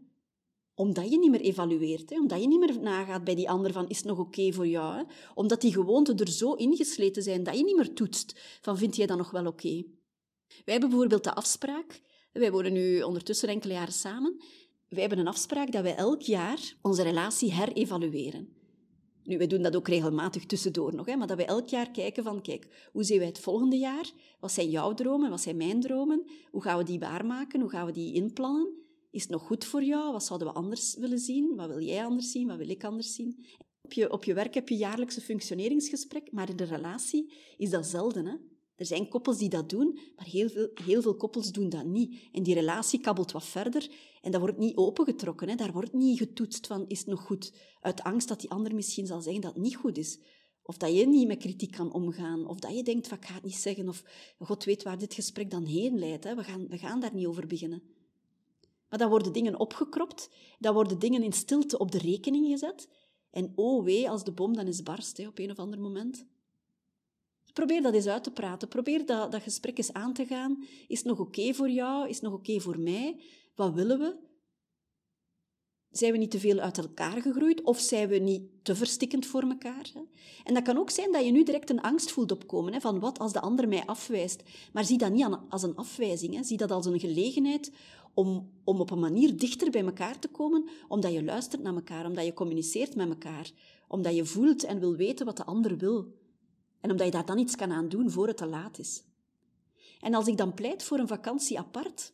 omdat 0.79 1.11
je 1.11 1.19
niet 1.19 1.31
meer 1.31 1.41
evalueert, 1.41 2.11
hè? 2.11 2.17
omdat 2.17 2.41
je 2.41 2.47
niet 2.47 2.59
meer 2.59 2.81
nagaat 2.81 3.25
bij 3.25 3.35
die 3.35 3.51
ander 3.51 3.73
van 3.73 3.89
is 3.89 3.97
het 3.97 4.07
nog 4.07 4.19
oké 4.19 4.53
voor 4.53 4.67
jou. 4.67 4.97
Hè? 4.97 5.03
Omdat 5.35 5.61
die 5.61 5.73
gewoonten 5.73 6.17
er 6.17 6.29
zo 6.31 6.53
ingesleten 6.53 7.23
zijn 7.23 7.43
dat 7.43 7.57
je 7.57 7.65
niet 7.65 7.77
meer 7.77 7.93
toetst 7.93 8.59
van 8.61 8.79
vind 8.79 8.97
jij 8.97 9.07
dat 9.07 9.17
nog 9.17 9.31
wel 9.31 9.47
oké. 9.47 9.85
Wij 10.47 10.75
hebben 10.75 10.89
bijvoorbeeld 10.89 11.25
de 11.25 11.35
afspraak, 11.35 12.01
wij 12.33 12.51
wonen 12.51 12.73
nu 12.73 13.03
ondertussen 13.03 13.49
enkele 13.49 13.73
jaren 13.73 13.93
samen, 13.93 14.43
wij 14.89 15.01
hebben 15.01 15.19
een 15.19 15.29
afspraak 15.29 15.73
dat 15.73 15.83
wij 15.83 15.95
elk 15.95 16.23
jaar 16.23 16.75
onze 16.83 17.03
relatie 17.03 17.53
herevalueren. 17.53 18.57
Nu, 19.23 19.39
wij 19.39 19.47
doen 19.47 19.63
dat 19.63 19.77
ook 19.77 19.89
regelmatig 19.89 20.47
tussendoor 20.47 20.95
nog, 20.95 21.07
hè, 21.07 21.17
maar 21.17 21.27
dat 21.27 21.37
wij 21.37 21.47
elk 21.47 21.69
jaar 21.69 21.91
kijken 21.91 22.25
van, 22.25 22.43
kijk, 22.43 22.89
hoe 22.93 23.05
zien 23.05 23.19
wij 23.19 23.27
het 23.27 23.39
volgende 23.39 23.77
jaar? 23.77 24.11
Wat 24.41 24.53
zijn 24.53 24.71
jouw 24.71 24.95
dromen? 24.95 25.31
Wat 25.31 25.41
zijn 25.41 25.57
mijn 25.57 25.81
dromen? 25.81 26.25
Hoe 26.51 26.63
gaan 26.63 26.79
we 26.79 26.85
die 26.85 26.99
waarmaken? 26.99 27.61
Hoe 27.61 27.71
gaan 27.71 27.87
we 27.87 27.93
die 27.93 28.15
inplannen? 28.15 28.87
Is 29.11 29.23
het 29.23 29.31
nog 29.31 29.43
goed 29.43 29.65
voor 29.65 29.85
jou? 29.85 30.13
Wat 30.13 30.25
zouden 30.25 30.49
we 30.49 30.55
anders 30.55 30.97
willen 30.97 31.19
zien? 31.19 31.57
Wat 31.57 31.69
wil 31.69 31.81
jij 31.81 32.05
anders 32.05 32.31
zien? 32.31 32.47
Wat 32.47 32.57
wil 32.57 32.69
ik 32.69 32.85
anders 32.85 33.15
zien? 33.15 33.45
Op 33.83 33.93
je, 33.93 34.13
op 34.13 34.25
je 34.25 34.35
werk 34.35 34.55
heb 34.55 34.69
je 34.69 34.77
jaarlijkse 34.77 35.21
functioneringsgesprek, 35.21 36.33
maar 36.33 36.49
in 36.49 36.57
de 36.57 36.65
relatie 36.65 37.33
is 37.57 37.71
dat 37.71 37.87
zelden. 37.87 38.27
Hè? 38.27 38.35
Er 38.77 38.87
zijn 38.87 39.09
koppels 39.09 39.39
die 39.39 39.49
dat 39.49 39.71
doen, 39.71 39.99
maar 40.17 40.27
heel 40.27 40.49
veel, 40.49 40.71
heel 40.75 41.03
veel 41.03 41.17
koppels 41.17 41.53
doen 41.53 41.69
dat 41.69 41.85
niet. 41.85 42.29
En 42.33 42.43
die 42.43 42.55
relatie 42.55 43.01
kabbelt 43.01 43.33
wat 43.33 43.45
verder 43.45 43.91
en 44.21 44.31
dat 44.31 44.41
wordt 44.41 44.59
niet 44.59 44.77
opengetrokken. 44.77 45.49
Hè? 45.49 45.55
Daar 45.55 45.73
wordt 45.73 45.93
niet 45.93 46.19
getoetst 46.19 46.67
van, 46.67 46.85
is 46.89 46.99
het 46.99 47.07
nog 47.07 47.21
goed? 47.21 47.53
Uit 47.81 48.03
angst 48.03 48.29
dat 48.29 48.41
die 48.41 48.51
ander 48.51 48.75
misschien 48.75 49.07
zal 49.07 49.21
zeggen 49.21 49.43
dat 49.43 49.55
het 49.55 49.63
niet 49.63 49.77
goed 49.77 49.99
is. 49.99 50.19
Of 50.63 50.77
dat 50.77 50.97
je 50.97 51.07
niet 51.07 51.27
met 51.27 51.39
kritiek 51.39 51.71
kan 51.71 51.93
omgaan. 51.93 52.47
Of 52.47 52.59
dat 52.59 52.77
je 52.77 52.83
denkt, 52.83 53.09
van, 53.09 53.19
ik 53.19 53.25
ga 53.25 53.35
het 53.35 53.45
niet 53.45 53.55
zeggen. 53.55 53.89
Of 53.89 54.03
God 54.39 54.65
weet 54.65 54.83
waar 54.83 54.99
dit 54.99 55.15
gesprek 55.15 55.51
dan 55.51 55.65
heen 55.65 55.99
leidt. 55.99 56.25
Hè? 56.25 56.35
We, 56.35 56.45
gaan, 56.45 56.69
we 56.69 56.79
gaan 56.79 57.01
daar 57.01 57.15
niet 57.15 57.27
over 57.27 57.47
beginnen. 57.47 57.83
Maar 58.89 58.99
dan 58.99 59.11
worden 59.11 59.33
dingen 59.33 59.59
opgekropt, 59.59 60.31
dan 60.59 60.75
worden 60.75 60.99
dingen 60.99 61.23
in 61.23 61.33
stilte 61.33 61.79
op 61.79 61.93
de 61.93 61.99
rekening 61.99 62.47
gezet. 62.47 62.89
En 63.31 63.53
oh 63.55 63.85
wee, 63.85 64.11
als 64.11 64.25
de 64.25 64.33
bom 64.33 64.57
dan 64.57 64.67
eens 64.67 64.83
barst 64.83 65.17
hè, 65.17 65.27
op 65.27 65.39
een 65.39 65.51
of 65.51 65.59
ander 65.59 65.81
moment. 65.81 66.27
Probeer 67.53 67.83
dat 67.83 67.95
eens 67.95 68.07
uit 68.07 68.25
te 68.25 68.33
praten. 68.33 68.69
Probeer 68.69 69.07
dat, 69.07 69.33
dat 69.33 69.43
gesprek 69.43 69.79
eens 69.79 69.93
aan 69.93 70.13
te 70.13 70.27
gaan. 70.27 70.65
Is 70.89 70.99
het 70.99 71.07
nog 71.07 71.19
oké 71.19 71.55
voor 71.55 71.71
jou? 71.71 72.09
Is 72.09 72.15
het 72.15 72.25
nog 72.25 72.33
oké 72.33 72.61
voor 72.61 72.79
mij? 72.79 73.21
Wat 73.55 73.73
willen 73.73 73.99
we? 73.99 74.28
Zijn 75.99 76.13
we 76.13 76.19
niet 76.19 76.31
te 76.31 76.39
veel 76.39 76.59
uit 76.59 76.79
elkaar 76.79 77.23
gegroeid? 77.23 77.63
Of 77.63 77.81
zijn 77.81 78.09
we 78.09 78.19
niet 78.19 78.43
te 78.63 78.75
verstikkend 78.75 79.27
voor 79.27 79.43
elkaar? 79.43 79.91
Hè? 79.95 80.01
En 80.45 80.55
dat 80.55 80.63
kan 80.63 80.79
ook 80.79 80.91
zijn 80.91 81.13
dat 81.13 81.25
je 81.25 81.31
nu 81.31 81.43
direct 81.43 81.71
een 81.71 81.81
angst 81.81 82.11
voelt 82.11 82.33
opkomen, 82.33 82.73
hè, 82.73 82.81
van 82.81 83.01
wat 83.01 83.19
als 83.19 83.33
de 83.33 83.41
ander 83.41 83.69
mij 83.69 83.87
afwijst. 83.87 84.43
Maar 84.73 84.85
zie 84.85 84.99
dat 84.99 85.13
niet 85.13 85.39
als 85.49 85.63
een 85.63 85.77
afwijzing. 85.77 86.35
Hè. 86.35 86.43
Zie 86.43 86.57
dat 86.57 86.71
als 86.71 86.87
een 86.87 87.01
gelegenheid 87.01 87.73
om, 88.15 88.51
om 88.65 88.81
op 88.81 88.91
een 88.91 88.99
manier 88.99 89.37
dichter 89.37 89.71
bij 89.71 89.85
elkaar 89.85 90.19
te 90.19 90.29
komen, 90.29 90.69
omdat 90.89 91.13
je 91.13 91.25
luistert 91.25 91.63
naar 91.63 91.75
elkaar, 91.75 92.07
omdat 92.07 92.25
je 92.25 92.33
communiceert 92.33 92.95
met 92.95 93.09
elkaar, 93.09 93.51
omdat 93.89 94.17
je 94.17 94.25
voelt 94.25 94.65
en 94.65 94.81
wil 94.81 94.97
weten 94.97 95.27
wat 95.27 95.37
de 95.37 95.45
ander 95.45 95.77
wil. 95.77 96.15
En 96.81 96.91
omdat 96.91 97.07
je 97.07 97.13
daar 97.13 97.27
dan 97.27 97.39
iets 97.39 97.57
kan 97.57 97.73
aan 97.73 97.89
doen 97.89 98.11
voor 98.11 98.27
het 98.27 98.37
te 98.37 98.47
laat 98.47 98.79
is. 98.79 99.03
En 100.01 100.15
als 100.15 100.27
ik 100.27 100.37
dan 100.37 100.55
pleit 100.55 100.83
voor 100.83 100.99
een 100.99 101.09
vakantie 101.09 101.59
apart, 101.59 102.13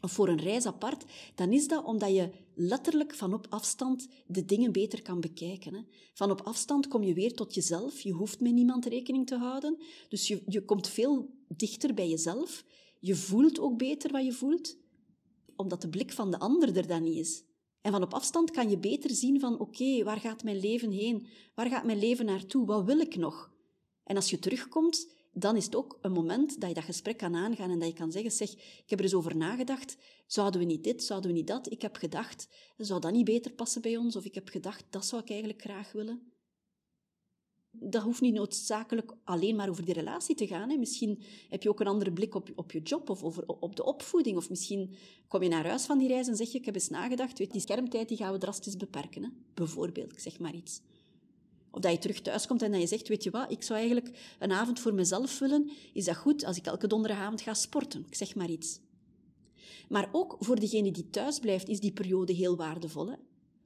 of 0.00 0.12
voor 0.12 0.28
een 0.28 0.40
reis 0.40 0.66
apart, 0.66 1.04
dan 1.34 1.52
is 1.52 1.68
dat 1.68 1.84
omdat 1.84 2.10
je 2.10 2.30
letterlijk 2.54 3.14
van 3.14 3.34
op 3.34 3.46
afstand 3.48 4.08
de 4.26 4.44
dingen 4.44 4.72
beter 4.72 5.02
kan 5.02 5.20
bekijken. 5.20 5.74
Hè. 5.74 5.80
Van 6.14 6.30
op 6.30 6.40
afstand 6.40 6.88
kom 6.88 7.02
je 7.02 7.14
weer 7.14 7.34
tot 7.34 7.54
jezelf. 7.54 8.00
Je 8.00 8.12
hoeft 8.12 8.40
met 8.40 8.52
niemand 8.52 8.86
rekening 8.86 9.26
te 9.26 9.36
houden. 9.36 9.78
Dus 10.08 10.28
je, 10.28 10.42
je 10.46 10.64
komt 10.64 10.88
veel 10.88 11.30
dichter 11.48 11.94
bij 11.94 12.08
jezelf. 12.08 12.64
Je 13.00 13.16
voelt 13.16 13.58
ook 13.58 13.78
beter 13.78 14.12
wat 14.12 14.24
je 14.24 14.32
voelt, 14.32 14.76
omdat 15.56 15.82
de 15.82 15.88
blik 15.88 16.12
van 16.12 16.30
de 16.30 16.38
ander 16.38 16.76
er 16.76 16.86
dan 16.86 17.02
niet 17.02 17.18
is. 17.18 17.44
En 17.80 17.92
van 17.92 18.02
op 18.02 18.14
afstand 18.14 18.50
kan 18.50 18.70
je 18.70 18.78
beter 18.78 19.10
zien 19.10 19.40
van 19.40 19.58
oké, 19.58 20.04
waar 20.04 20.20
gaat 20.20 20.42
mijn 20.42 20.60
leven 20.60 20.90
heen? 20.90 21.26
Waar 21.54 21.68
gaat 21.68 21.84
mijn 21.84 21.98
leven 21.98 22.26
naartoe? 22.26 22.66
Wat 22.66 22.84
wil 22.84 22.98
ik 22.98 23.16
nog? 23.16 23.52
En 24.04 24.16
als 24.16 24.30
je 24.30 24.38
terugkomt, 24.38 25.12
dan 25.32 25.56
is 25.56 25.64
het 25.64 25.76
ook 25.76 25.98
een 26.02 26.12
moment 26.12 26.60
dat 26.60 26.68
je 26.68 26.74
dat 26.74 26.84
gesprek 26.84 27.16
kan 27.16 27.34
aangaan 27.34 27.70
en 27.70 27.78
dat 27.78 27.88
je 27.88 27.94
kan 27.94 28.12
zeggen, 28.12 28.30
zeg, 28.30 28.52
ik 28.52 28.84
heb 28.86 28.98
er 28.98 29.04
eens 29.04 29.14
over 29.14 29.36
nagedacht, 29.36 29.96
zouden 30.26 30.60
we 30.60 30.66
niet 30.66 30.84
dit, 30.84 31.02
zouden 31.02 31.30
we 31.30 31.36
niet 31.36 31.46
dat? 31.46 31.70
Ik 31.70 31.82
heb 31.82 31.96
gedacht, 31.96 32.48
zou 32.76 33.00
dat 33.00 33.12
niet 33.12 33.24
beter 33.24 33.52
passen 33.52 33.82
bij 33.82 33.96
ons? 33.96 34.16
Of 34.16 34.24
ik 34.24 34.34
heb 34.34 34.48
gedacht, 34.48 34.84
dat 34.90 35.06
zou 35.06 35.22
ik 35.22 35.30
eigenlijk 35.30 35.60
graag 35.62 35.92
willen. 35.92 36.32
Dat 37.72 38.02
hoeft 38.02 38.20
niet 38.20 38.34
noodzakelijk 38.34 39.16
alleen 39.24 39.56
maar 39.56 39.68
over 39.68 39.84
die 39.84 39.94
relatie 39.94 40.34
te 40.34 40.46
gaan. 40.46 40.70
Hè. 40.70 40.76
Misschien 40.76 41.22
heb 41.48 41.62
je 41.62 41.68
ook 41.68 41.80
een 41.80 41.86
andere 41.86 42.12
blik 42.12 42.34
op, 42.34 42.50
op 42.54 42.72
je 42.72 42.80
job 42.82 43.10
of 43.10 43.22
over, 43.22 43.46
op 43.46 43.76
de 43.76 43.84
opvoeding. 43.84 44.36
Of 44.36 44.50
misschien 44.50 44.94
kom 45.28 45.42
je 45.42 45.48
naar 45.48 45.66
huis 45.66 45.84
van 45.84 45.98
die 45.98 46.08
reis 46.08 46.28
en 46.28 46.36
zeg 46.36 46.52
je, 46.52 46.58
ik 46.58 46.64
heb 46.64 46.74
eens 46.74 46.88
nagedacht, 46.88 47.38
weet, 47.38 47.52
die 47.52 47.60
schermtijd 47.60 48.08
die 48.08 48.16
gaan 48.16 48.32
we 48.32 48.38
drastisch 48.38 48.76
beperken. 48.76 49.22
Hè. 49.22 49.28
Bijvoorbeeld, 49.54 50.20
zeg 50.20 50.38
maar 50.38 50.54
iets. 50.54 50.80
Of 51.70 51.80
dat 51.80 51.92
je 51.92 51.98
terug 51.98 52.20
thuis 52.20 52.46
komt 52.46 52.62
en 52.62 52.70
dat 52.70 52.80
je 52.80 52.86
zegt, 52.86 53.08
weet 53.08 53.22
je 53.22 53.30
wat, 53.30 53.50
ik 53.50 53.62
zou 53.62 53.78
eigenlijk 53.78 54.36
een 54.38 54.52
avond 54.52 54.80
voor 54.80 54.94
mezelf 54.94 55.38
willen. 55.38 55.70
Is 55.92 56.04
dat 56.04 56.16
goed 56.16 56.44
als 56.44 56.56
ik 56.56 56.66
elke 56.66 56.86
donderdagavond 56.86 57.40
ga 57.40 57.54
sporten? 57.54 58.04
Ik 58.08 58.14
zeg 58.14 58.34
maar 58.34 58.50
iets. 58.50 58.80
Maar 59.88 60.08
ook 60.12 60.36
voor 60.40 60.60
degene 60.60 60.90
die 60.90 61.10
thuis 61.10 61.38
blijft, 61.38 61.68
is 61.68 61.80
die 61.80 61.92
periode 61.92 62.32
heel 62.32 62.56
waardevol. 62.56 63.08
Hè? 63.08 63.14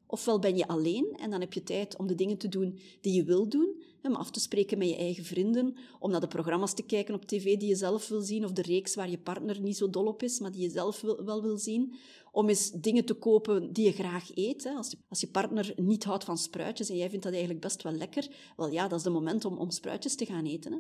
Ofwel 0.07 0.39
ben 0.39 0.57
je 0.57 0.69
alleen 0.69 1.17
en 1.17 1.31
dan 1.31 1.41
heb 1.41 1.53
je 1.53 1.63
tijd 1.63 1.97
om 1.97 2.07
de 2.07 2.15
dingen 2.15 2.39
te 2.39 2.49
doen 2.49 2.79
die 3.01 3.13
je 3.13 3.25
wil 3.25 3.49
doen, 3.49 3.83
om 4.03 4.15
af 4.15 4.31
te 4.31 4.41
spreken 4.41 4.79
met 4.79 4.89
je 4.89 4.97
eigen 4.97 5.25
vrienden, 5.25 5.77
om 5.99 6.11
naar 6.11 6.21
de 6.21 6.27
programma's 6.27 6.75
te 6.75 6.83
kijken 6.83 7.15
op 7.15 7.25
tv 7.25 7.57
die 7.57 7.69
je 7.69 7.75
zelf 7.75 8.09
wil 8.09 8.21
zien, 8.21 8.45
of 8.45 8.53
de 8.53 8.63
reeks 8.63 8.95
waar 8.95 9.11
je 9.11 9.19
partner 9.19 9.61
niet 9.61 9.77
zo 9.77 9.91
dol 9.91 10.07
op 10.07 10.23
is, 10.23 10.39
maar 10.39 10.53
die 10.53 10.63
je 10.63 10.71
zelf 10.71 11.01
wel 11.01 11.43
wil 11.43 11.59
zien, 11.59 11.95
om 12.35 12.49
eens 12.49 12.71
dingen 12.71 13.05
te 13.05 13.15
kopen 13.15 13.73
die 13.73 13.85
je 13.85 13.93
graag 13.93 14.31
eet. 14.35 14.67
Als, 14.77 14.91
je, 14.91 14.97
als 15.09 15.21
je 15.21 15.27
partner 15.27 15.73
niet 15.77 16.05
houdt 16.05 16.25
van 16.25 16.39
spruitjes 16.39 16.89
en 16.89 16.97
jij 16.97 17.09
vindt 17.09 17.25
dat 17.25 17.33
eigenlijk 17.33 17.63
best 17.63 17.83
wel 17.83 17.93
lekker, 17.93 18.29
wel 18.57 18.71
ja, 18.71 18.89
dat 18.89 18.99
is 18.99 19.05
de 19.05 19.11
moment 19.11 19.45
om, 19.45 19.57
om 19.57 19.71
spruitjes 19.71 20.15
te 20.15 20.27
gaan 20.27 20.45
eten. 20.45 20.73
Hè? 20.73 20.79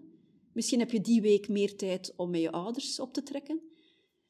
Misschien 0.53 0.79
heb 0.79 0.91
je 0.91 1.01
die 1.01 1.21
week 1.21 1.49
meer 1.49 1.77
tijd 1.77 2.13
om 2.17 2.31
met 2.31 2.41
je 2.41 2.53
ouders 2.53 3.01
op 3.01 3.13
te 3.13 3.23
trekken. 3.23 3.61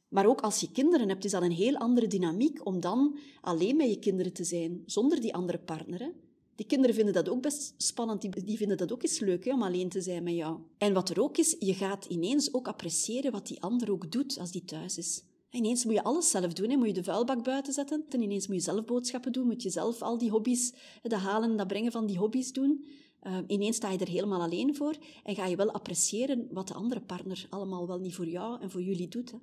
Maar 0.08 0.26
ook 0.26 0.40
als 0.40 0.60
je 0.60 0.70
kinderen 0.70 1.08
hebt, 1.08 1.24
is 1.24 1.30
dat 1.30 1.42
een 1.42 1.52
heel 1.52 1.76
andere 1.76 2.06
dynamiek 2.06 2.66
om 2.66 2.80
dan 2.80 3.18
alleen 3.40 3.76
met 3.76 3.88
je 3.88 3.98
kinderen 3.98 4.32
te 4.32 4.44
zijn, 4.44 4.82
zonder 4.86 5.20
die 5.20 5.34
andere 5.34 5.58
partner. 5.58 6.00
Hè? 6.00 6.10
Die 6.54 6.66
kinderen 6.66 6.94
vinden 6.94 7.14
dat 7.14 7.28
ook 7.28 7.42
best 7.42 7.74
spannend, 7.76 8.20
die, 8.20 8.44
die 8.44 8.56
vinden 8.56 8.76
dat 8.76 8.92
ook 8.92 9.02
eens 9.02 9.18
leuk 9.18 9.44
hè, 9.44 9.52
om 9.52 9.62
alleen 9.62 9.88
te 9.88 10.00
zijn 10.00 10.22
met 10.22 10.34
jou. 10.34 10.58
En 10.78 10.92
wat 10.92 11.10
er 11.10 11.22
ook 11.22 11.38
is, 11.38 11.56
je 11.58 11.74
gaat 11.74 12.04
ineens 12.04 12.54
ook 12.54 12.68
appreciëren 12.68 13.32
wat 13.32 13.46
die 13.46 13.62
ander 13.62 13.92
ook 13.92 14.12
doet 14.12 14.38
als 14.38 14.50
die 14.50 14.64
thuis 14.64 14.98
is. 14.98 15.22
Ineens 15.54 15.84
moet 15.84 15.94
je 15.94 16.04
alles 16.04 16.30
zelf 16.30 16.52
doen. 16.52 16.78
Moet 16.78 16.86
je 16.86 16.92
de 16.92 17.04
vuilbak 17.04 17.44
buiten 17.44 17.72
zetten. 17.72 18.04
En 18.08 18.22
ineens 18.22 18.46
moet 18.46 18.56
je 18.56 18.62
zelf 18.62 18.84
boodschappen 18.84 19.32
doen. 19.32 19.46
Moet 19.46 19.62
je 19.62 19.70
zelf 19.70 20.02
al 20.02 20.18
die 20.18 20.30
hobby's, 20.30 20.72
de 21.02 21.16
halen 21.16 21.50
en 21.50 21.56
dat 21.56 21.66
brengen 21.66 21.92
van 21.92 22.06
die 22.06 22.18
hobby's 22.18 22.52
doen. 22.52 22.84
Uh, 23.22 23.38
ineens 23.46 23.76
sta 23.76 23.90
je 23.90 23.98
er 23.98 24.08
helemaal 24.08 24.42
alleen 24.42 24.74
voor. 24.74 24.96
En 25.24 25.34
ga 25.34 25.46
je 25.46 25.56
wel 25.56 25.70
appreciëren 25.70 26.48
wat 26.50 26.68
de 26.68 26.74
andere 26.74 27.00
partner 27.00 27.46
allemaal 27.50 27.86
wel 27.86 27.98
niet 27.98 28.14
voor 28.14 28.28
jou 28.28 28.60
en 28.60 28.70
voor 28.70 28.82
jullie 28.82 29.08
doet. 29.08 29.30
Hè. 29.30 29.38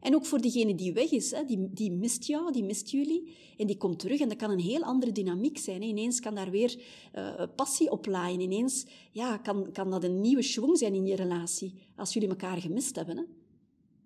En 0.00 0.14
ook 0.14 0.26
voor 0.26 0.40
diegene 0.40 0.74
die 0.74 0.92
weg 0.92 1.10
is, 1.10 1.30
hè, 1.30 1.44
die, 1.44 1.72
die 1.72 1.92
mist 1.92 2.24
jou, 2.24 2.52
die 2.52 2.64
mist 2.64 2.90
jullie, 2.90 3.34
en 3.56 3.66
die 3.66 3.76
komt 3.76 3.98
terug. 3.98 4.20
En 4.20 4.28
dat 4.28 4.38
kan 4.38 4.50
een 4.50 4.60
heel 4.60 4.82
andere 4.82 5.12
dynamiek 5.12 5.58
zijn. 5.58 5.82
Hè. 5.82 5.86
Ineens 5.88 6.20
kan 6.20 6.34
daar 6.34 6.50
weer 6.50 6.80
uh, 7.14 7.42
passie 7.56 7.90
oplaaien. 7.90 8.40
Ineens 8.40 8.86
ja, 9.10 9.36
kan, 9.36 9.72
kan 9.72 9.90
dat 9.90 10.04
een 10.04 10.20
nieuwe 10.20 10.42
schwung 10.42 10.78
zijn 10.78 10.94
in 10.94 11.06
je 11.06 11.16
relatie, 11.16 11.74
als 11.96 12.12
jullie 12.12 12.28
elkaar 12.28 12.60
gemist 12.60 12.96
hebben. 12.96 13.16
Hè. 13.16 13.22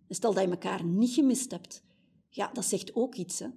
Stel 0.08 0.34
dat 0.34 0.44
je 0.44 0.50
elkaar 0.50 0.84
niet 0.84 1.10
gemist 1.10 1.50
hebt, 1.50 1.82
ja, 2.28 2.50
dat 2.52 2.64
zegt 2.64 2.94
ook 2.94 3.14
iets. 3.14 3.38
Hè. 3.38 3.48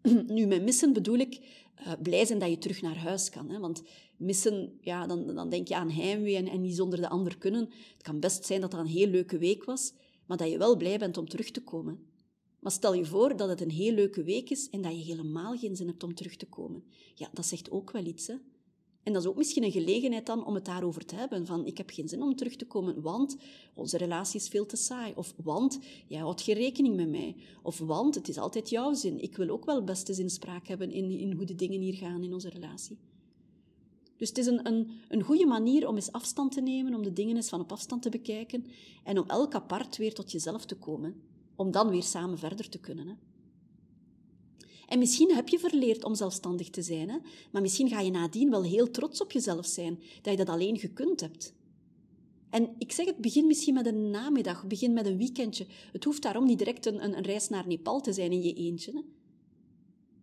Nu, 0.34 0.46
met 0.46 0.62
missen 0.62 0.92
bedoel 0.92 1.18
ik 1.18 1.64
uh, 1.80 1.92
blij 2.02 2.24
zijn 2.24 2.38
dat 2.38 2.48
je 2.48 2.58
terug 2.58 2.82
naar 2.82 2.98
huis 2.98 3.30
kan. 3.30 3.50
Hè? 3.50 3.58
Want 3.58 3.82
missen, 4.16 4.78
ja, 4.80 5.06
dan, 5.06 5.34
dan 5.34 5.48
denk 5.48 5.68
je 5.68 5.76
aan 5.76 5.90
heimwee 5.90 6.36
en, 6.36 6.48
en 6.48 6.60
niet 6.60 6.76
zonder 6.76 7.00
de 7.00 7.08
ander 7.08 7.38
kunnen. 7.38 7.60
Het 7.92 8.02
kan 8.02 8.20
best 8.20 8.44
zijn 8.44 8.60
dat 8.60 8.70
dat 8.70 8.80
een 8.80 8.86
heel 8.86 9.08
leuke 9.08 9.38
week 9.38 9.64
was, 9.64 9.92
maar 10.26 10.36
dat 10.36 10.50
je 10.50 10.58
wel 10.58 10.76
blij 10.76 10.98
bent 10.98 11.16
om 11.16 11.28
terug 11.28 11.50
te 11.50 11.62
komen. 11.62 11.98
Maar 12.60 12.72
stel 12.72 12.94
je 12.94 13.04
voor 13.04 13.36
dat 13.36 13.48
het 13.48 13.60
een 13.60 13.70
heel 13.70 13.92
leuke 13.92 14.22
week 14.22 14.50
is 14.50 14.68
en 14.70 14.82
dat 14.82 14.92
je 14.92 15.02
helemaal 15.02 15.56
geen 15.56 15.76
zin 15.76 15.86
hebt 15.86 16.02
om 16.02 16.14
terug 16.14 16.36
te 16.36 16.46
komen. 16.46 16.84
Ja, 17.14 17.28
dat 17.32 17.46
zegt 17.46 17.70
ook 17.70 17.90
wel 17.90 18.04
iets, 18.04 18.26
hè? 18.26 18.34
En 19.06 19.12
dat 19.12 19.22
is 19.22 19.28
ook 19.28 19.36
misschien 19.36 19.64
een 19.64 19.72
gelegenheid 19.72 20.26
dan 20.26 20.46
om 20.46 20.54
het 20.54 20.64
daarover 20.64 21.04
te 21.04 21.14
hebben. 21.14 21.46
Van, 21.46 21.66
ik 21.66 21.78
heb 21.78 21.90
geen 21.90 22.08
zin 22.08 22.22
om 22.22 22.36
terug 22.36 22.56
te 22.56 22.66
komen, 22.66 23.02
want 23.02 23.36
onze 23.74 23.96
relatie 23.96 24.40
is 24.40 24.48
veel 24.48 24.66
te 24.66 24.76
saai. 24.76 25.12
Of 25.16 25.34
want, 25.42 25.78
jij 26.06 26.18
houdt 26.18 26.42
geen 26.42 26.54
rekening 26.54 26.96
met 26.96 27.08
mij. 27.08 27.36
Of 27.62 27.78
want, 27.78 28.14
het 28.14 28.28
is 28.28 28.38
altijd 28.38 28.70
jouw 28.70 28.94
zin. 28.94 29.22
Ik 29.22 29.36
wil 29.36 29.48
ook 29.48 29.64
wel 29.64 29.84
beste 29.84 30.14
zinspraak 30.14 30.66
hebben 30.66 30.90
in, 30.90 31.10
in 31.10 31.32
hoe 31.32 31.44
de 31.44 31.54
dingen 31.54 31.80
hier 31.80 31.94
gaan 31.94 32.22
in 32.22 32.32
onze 32.32 32.48
relatie. 32.48 32.98
Dus 34.16 34.28
het 34.28 34.38
is 34.38 34.46
een, 34.46 34.66
een, 34.66 34.90
een 35.08 35.22
goede 35.22 35.46
manier 35.46 35.88
om 35.88 35.94
eens 35.94 36.12
afstand 36.12 36.52
te 36.52 36.60
nemen, 36.60 36.94
om 36.94 37.02
de 37.02 37.12
dingen 37.12 37.36
eens 37.36 37.48
van 37.48 37.60
op 37.60 37.72
afstand 37.72 38.02
te 38.02 38.10
bekijken 38.10 38.66
en 39.04 39.18
om 39.18 39.28
elk 39.28 39.54
apart 39.54 39.96
weer 39.96 40.14
tot 40.14 40.32
jezelf 40.32 40.64
te 40.64 40.76
komen, 40.76 41.22
om 41.56 41.70
dan 41.70 41.88
weer 41.88 42.02
samen 42.02 42.38
verder 42.38 42.68
te 42.68 42.78
kunnen. 42.78 43.06
Hè. 43.06 43.14
En 44.86 44.98
misschien 44.98 45.34
heb 45.34 45.48
je 45.48 45.58
verleerd 45.58 46.04
om 46.04 46.14
zelfstandig 46.14 46.70
te 46.70 46.82
zijn, 46.82 47.08
hè? 47.08 47.16
maar 47.50 47.62
misschien 47.62 47.88
ga 47.88 48.00
je 48.00 48.10
nadien 48.10 48.50
wel 48.50 48.62
heel 48.62 48.90
trots 48.90 49.20
op 49.20 49.32
jezelf 49.32 49.66
zijn 49.66 49.98
dat 50.22 50.32
je 50.32 50.44
dat 50.44 50.54
alleen 50.54 50.78
gekund 50.78 51.20
hebt. 51.20 51.54
En 52.50 52.74
ik 52.78 52.92
zeg 52.92 53.06
het, 53.06 53.16
begin 53.16 53.46
misschien 53.46 53.74
met 53.74 53.86
een 53.86 54.10
namiddag, 54.10 54.66
begin 54.66 54.92
met 54.92 55.06
een 55.06 55.16
weekendje. 55.16 55.66
Het 55.92 56.04
hoeft 56.04 56.22
daarom 56.22 56.46
niet 56.46 56.58
direct 56.58 56.86
een, 56.86 57.04
een, 57.04 57.22
reis 57.22 57.48
naar 57.48 57.66
Nepal 57.66 58.00
te 58.00 58.12
zijn 58.12 58.32
in 58.32 58.42
je 58.42 58.54
eentje. 58.54 58.92
Hè? 58.92 59.00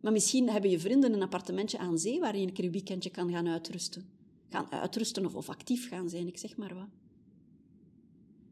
Maar 0.01 0.11
misschien 0.11 0.49
hebben 0.49 0.69
je 0.69 0.79
vrienden 0.79 1.13
een 1.13 1.21
appartementje 1.21 1.77
aan 1.77 1.99
zee 1.99 2.19
waar 2.19 2.37
je 2.37 2.45
een 2.47 2.53
keer 2.53 2.65
een 2.65 2.71
weekendje 2.71 3.09
kan 3.09 3.31
gaan 3.31 3.47
uitrusten. 3.47 4.05
Gaan 4.49 4.71
uitrusten 4.71 5.25
of, 5.25 5.35
of 5.35 5.49
actief 5.49 5.87
gaan 5.87 6.09
zijn, 6.09 6.27
ik 6.27 6.37
zeg 6.37 6.57
maar 6.57 6.75
wat. 6.75 6.87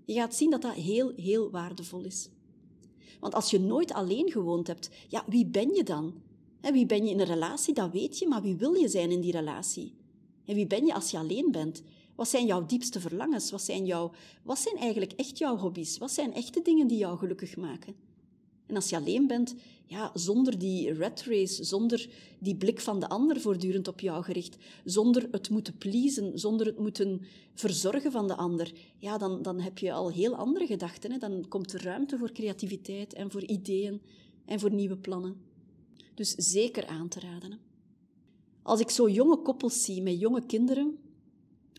Je 0.06 0.13
gaat 0.13 0.36
zien 0.36 0.50
dat 0.50 0.62
dat 0.62 0.74
heel, 0.74 1.13
heel 1.15 1.50
waardevol 1.50 2.04
is. 2.04 2.30
Want 3.22 3.36
als 3.36 3.50
je 3.50 3.60
nooit 3.60 3.94
alleen 3.94 4.32
gewoond 4.32 4.68
hebt, 4.68 4.90
ja, 5.08 5.24
wie 5.28 5.46
ben 5.46 5.74
je 5.74 5.84
dan? 5.84 6.14
wie 6.62 6.86
ben 6.86 7.06
je 7.06 7.12
in 7.12 7.20
een 7.20 7.26
relatie, 7.26 7.74
dat 7.74 7.92
weet 7.92 8.20
je, 8.20 8.28
maar 8.28 8.42
wie 8.42 8.56
wil 8.56 8.74
je 8.74 8.88
zijn 8.88 9.12
in 9.12 9.22
die 9.22 9.32
relatie? 9.32 9.94
En 10.46 10.56
wie 10.56 10.68
ben 10.68 10.86
je 10.86 10.94
als 10.94 11.12
je 11.12 11.18
alleen 11.18 11.52
bent? 11.52 11.82
Wat 12.16 12.28
zijn 12.28 12.46
jouw 12.46 12.66
diepste 12.66 13.00
verlangens? 13.00 13.52
Wat 13.52 13.62
zijn, 13.62 13.86
jouw, 13.86 14.12
wat 14.44 14.60
zijn 14.60 14.78
eigenlijk 14.78 15.12
echt 15.12 15.38
jouw 15.38 15.58
hobby's? 15.58 15.98
Wat 15.98 16.12
zijn 16.12 16.34
echte 16.34 16.62
dingen 16.62 16.88
die 16.88 16.98
jou 16.98 17.18
gelukkig 17.18 17.58
maken? 17.58 17.96
En 18.72 18.78
als 18.78 18.90
je 18.90 18.96
alleen 18.96 19.28
bent, 19.28 19.56
ja, 19.86 20.12
zonder 20.14 20.60
die 20.60 20.94
red 20.94 21.24
race, 21.24 21.64
zonder 21.64 22.10
die 22.40 22.56
blik 22.56 22.80
van 22.80 23.00
de 23.00 23.10
ander 23.10 23.42
voortdurend 23.42 23.88
op 23.88 24.00
jou 24.00 24.24
gericht, 24.24 24.58
zonder 24.84 25.28
het 25.32 25.50
moeten 25.50 25.78
pleasen, 25.78 26.40
zonder 26.40 26.66
het 26.66 26.80
moeten 26.80 27.22
verzorgen 27.54 28.12
van 28.12 28.28
de 28.28 28.36
ander, 28.36 28.72
ja, 28.98 29.18
dan, 29.18 29.42
dan 29.42 29.60
heb 29.60 29.78
je 29.78 29.92
al 29.92 30.12
heel 30.12 30.36
andere 30.36 30.66
gedachten. 30.66 31.12
Hè? 31.12 31.18
Dan 31.18 31.48
komt 31.48 31.74
er 31.74 31.84
ruimte 31.84 32.18
voor 32.18 32.32
creativiteit 32.32 33.14
en 33.14 33.32
voor 33.32 33.44
ideeën 33.44 34.02
en 34.46 34.60
voor 34.60 34.72
nieuwe 34.72 34.98
plannen. 34.98 35.36
Dus 36.16 36.32
zeker 36.32 36.88
aan 36.88 37.08
te 37.08 37.20
raden. 37.20 37.60
Als 38.62 38.80
ik 38.80 38.90
zo 38.90 39.10
jonge 39.10 39.38
koppels 39.38 39.84
zie 39.84 40.02
met 40.02 40.20
jonge 40.20 40.46
kinderen, 40.46 40.98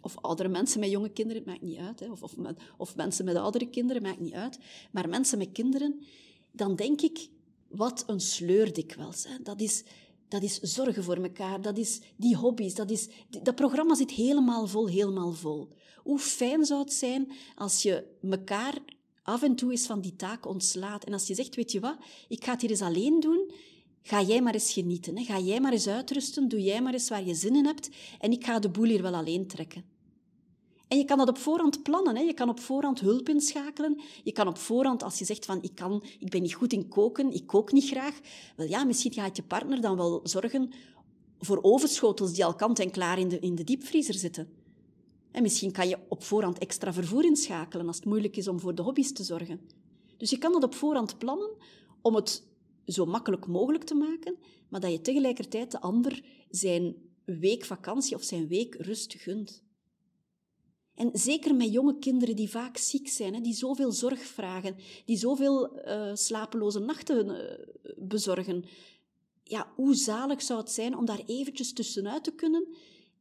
of 0.03 0.19
oudere 0.19 0.49
mensen 0.49 0.81
met 0.81 0.91
jonge 0.91 1.11
kinderen, 1.11 1.43
het 1.43 1.51
maakt 1.51 1.63
niet 1.63 1.79
uit, 1.79 2.01
hè? 2.01 2.11
Of, 2.11 2.23
of, 2.23 2.35
of 2.77 2.97
mensen 2.97 3.25
met 3.25 3.37
oudere 3.37 3.69
kinderen, 3.69 4.03
maakt 4.03 4.21
niet 4.21 4.33
uit, 4.33 4.59
maar 4.91 5.09
mensen 5.09 5.39
met 5.39 5.53
kinderen, 5.53 6.01
dan 6.53 6.77
denk 6.77 7.01
ik, 7.01 7.29
wat 7.69 8.05
een 8.07 8.21
sleur 8.21 8.73
dikwijls. 8.73 9.25
Hè. 9.25 9.43
Dat, 9.43 9.61
is, 9.61 9.85
dat 10.29 10.43
is 10.43 10.61
zorgen 10.61 11.05
voor 11.05 11.17
elkaar, 11.17 11.63
dat 11.63 11.79
is 11.79 12.01
die 12.17 12.37
hobby's, 12.37 12.75
dat, 12.75 12.91
is, 12.91 13.09
dat 13.43 13.55
programma 13.55 13.95
zit 13.95 14.11
helemaal 14.11 14.67
vol, 14.67 14.89
helemaal 14.89 15.33
vol. 15.33 15.69
Hoe 15.97 16.19
fijn 16.19 16.65
zou 16.65 16.81
het 16.81 16.93
zijn 16.93 17.33
als 17.55 17.83
je 17.83 18.05
elkaar 18.31 18.79
af 19.23 19.43
en 19.43 19.55
toe 19.55 19.71
eens 19.71 19.87
van 19.87 20.01
die 20.01 20.17
taak 20.17 20.47
ontslaat. 20.47 21.05
En 21.05 21.13
als 21.13 21.27
je 21.27 21.35
zegt, 21.35 21.55
weet 21.55 21.73
je 21.73 21.81
wat, 21.81 21.97
ik 22.29 22.45
ga 22.45 22.53
het 22.53 22.61
hier 22.61 22.71
eens 22.71 22.83
alleen 22.83 23.21
doen, 23.21 23.51
Ga 24.03 24.23
jij 24.23 24.43
maar 24.43 24.55
eens 24.55 24.73
genieten. 24.73 25.25
Ga 25.25 25.39
jij 25.39 25.61
maar 25.61 25.73
eens 25.73 25.89
uitrusten. 25.89 26.49
Doe 26.49 26.63
jij 26.63 26.83
maar 26.83 26.93
eens 26.93 27.09
waar 27.09 27.25
je 27.25 27.35
zin 27.35 27.57
in 27.57 27.65
hebt. 27.65 27.89
En 28.19 28.33
ik 28.33 28.45
ga 28.45 28.59
de 28.59 28.71
boel 28.71 28.85
hier 28.85 29.03
wel 29.03 29.15
alleen 29.15 29.47
trekken. 29.47 29.85
En 30.93 30.99
je 30.99 31.05
kan 31.05 31.19
dat 31.19 31.29
op 31.29 31.39
voorhand 31.39 31.83
plannen. 31.83 32.17
Hè? 32.17 32.23
Je 32.23 32.35
kan 32.35 32.49
op 32.49 32.61
voorhand 32.61 33.01
hulp 33.01 33.29
inschakelen. 33.29 34.01
Je 34.25 34.33
kan 34.33 34.49
op 34.49 34.59
voorhand, 34.59 35.03
als 35.03 35.19
je 35.19 35.25
zegt 35.25 35.45
van 35.45 35.63
ik, 35.63 35.75
kan, 35.75 36.05
ik 36.19 36.31
ben 36.31 36.43
niet 36.43 36.55
goed 36.55 36.73
in 36.73 36.89
koken, 36.89 37.33
ik 37.33 37.47
kook 37.47 37.73
niet 37.73 37.89
graag. 37.89 38.21
Wel 38.57 38.67
ja, 38.67 38.85
misschien 38.85 39.13
gaat 39.13 39.37
je 39.37 39.43
partner 39.43 39.81
dan 39.81 39.97
wel 39.97 40.21
zorgen 40.23 40.71
voor 41.39 41.59
overschotels 41.63 42.33
die 42.33 42.45
al 42.45 42.55
kant 42.55 42.79
en 42.79 42.91
klaar 42.91 43.19
in 43.19 43.29
de, 43.29 43.39
in 43.39 43.55
de 43.55 43.65
diepvriezer 43.65 44.15
zitten. 44.15 44.49
En 45.31 45.43
misschien 45.43 45.73
kan 45.73 45.89
je 45.89 45.99
op 46.09 46.23
voorhand 46.23 46.59
extra 46.59 46.93
vervoer 46.93 47.25
inschakelen 47.25 47.87
als 47.87 47.97
het 47.97 48.05
moeilijk 48.05 48.37
is 48.37 48.49
om 48.49 48.61
voor 48.61 48.75
de 48.75 48.83
hobby's 48.83 49.13
te 49.13 49.25
zorgen. 49.25 49.61
Dus 50.17 50.31
je 50.31 50.39
kan 50.39 50.53
dat 50.53 50.65
op 50.65 50.75
voorhand 50.75 51.19
plannen 51.19 51.51
om 52.03 52.15
het 52.15 52.47
zo 52.87 53.07
makkelijk 53.07 53.47
mogelijk 53.47 53.85
te 53.85 53.95
maken, 53.95 54.37
maar 54.69 54.81
dat 54.81 54.93
je 54.93 55.01
tegelijkertijd 55.01 55.71
de 55.71 55.81
ander 55.81 56.25
zijn 56.51 56.95
week 57.25 57.65
vakantie 57.65 58.17
of 58.17 58.23
zijn 58.23 58.49
week 58.49 58.75
rust 58.75 59.15
gunt. 59.15 59.63
En 60.95 61.11
zeker 61.13 61.55
met 61.55 61.73
jonge 61.73 61.99
kinderen 61.99 62.37
die 62.37 62.51
vaak 62.51 62.77
ziek 62.77 63.09
zijn, 63.09 63.43
die 63.43 63.55
zoveel 63.55 63.93
zorg 63.93 64.21
vragen, 64.21 64.77
die 65.05 65.17
zoveel 65.17 65.87
uh, 65.89 66.15
slapeloze 66.15 66.79
nachten 66.79 67.29
uh, 67.29 67.93
bezorgen. 67.97 68.65
Ja, 69.43 69.73
hoe 69.75 69.95
zalig 69.95 70.43
zou 70.43 70.61
het 70.61 70.71
zijn 70.71 70.97
om 70.97 71.05
daar 71.05 71.23
eventjes 71.27 71.73
tussenuit 71.73 72.25
te 72.25 72.35
kunnen 72.35 72.69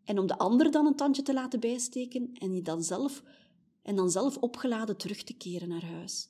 en 0.04 0.20
om 0.20 0.28
de 0.28 0.38
ander 0.38 0.72
dan 0.72 0.86
een 0.86 0.96
tandje 0.96 1.22
te 1.22 1.34
laten 1.34 1.60
bijsteken 1.60 2.32
en, 2.34 2.56
je 2.56 2.62
dan 2.62 2.84
zelf, 2.84 3.24
en 3.82 3.96
dan 3.96 4.12
zelf 4.12 4.38
opgeladen 4.38 4.98
terug 4.98 5.24
te 5.24 5.34
keren 5.34 5.68
naar 5.68 5.86
huis. 5.86 6.30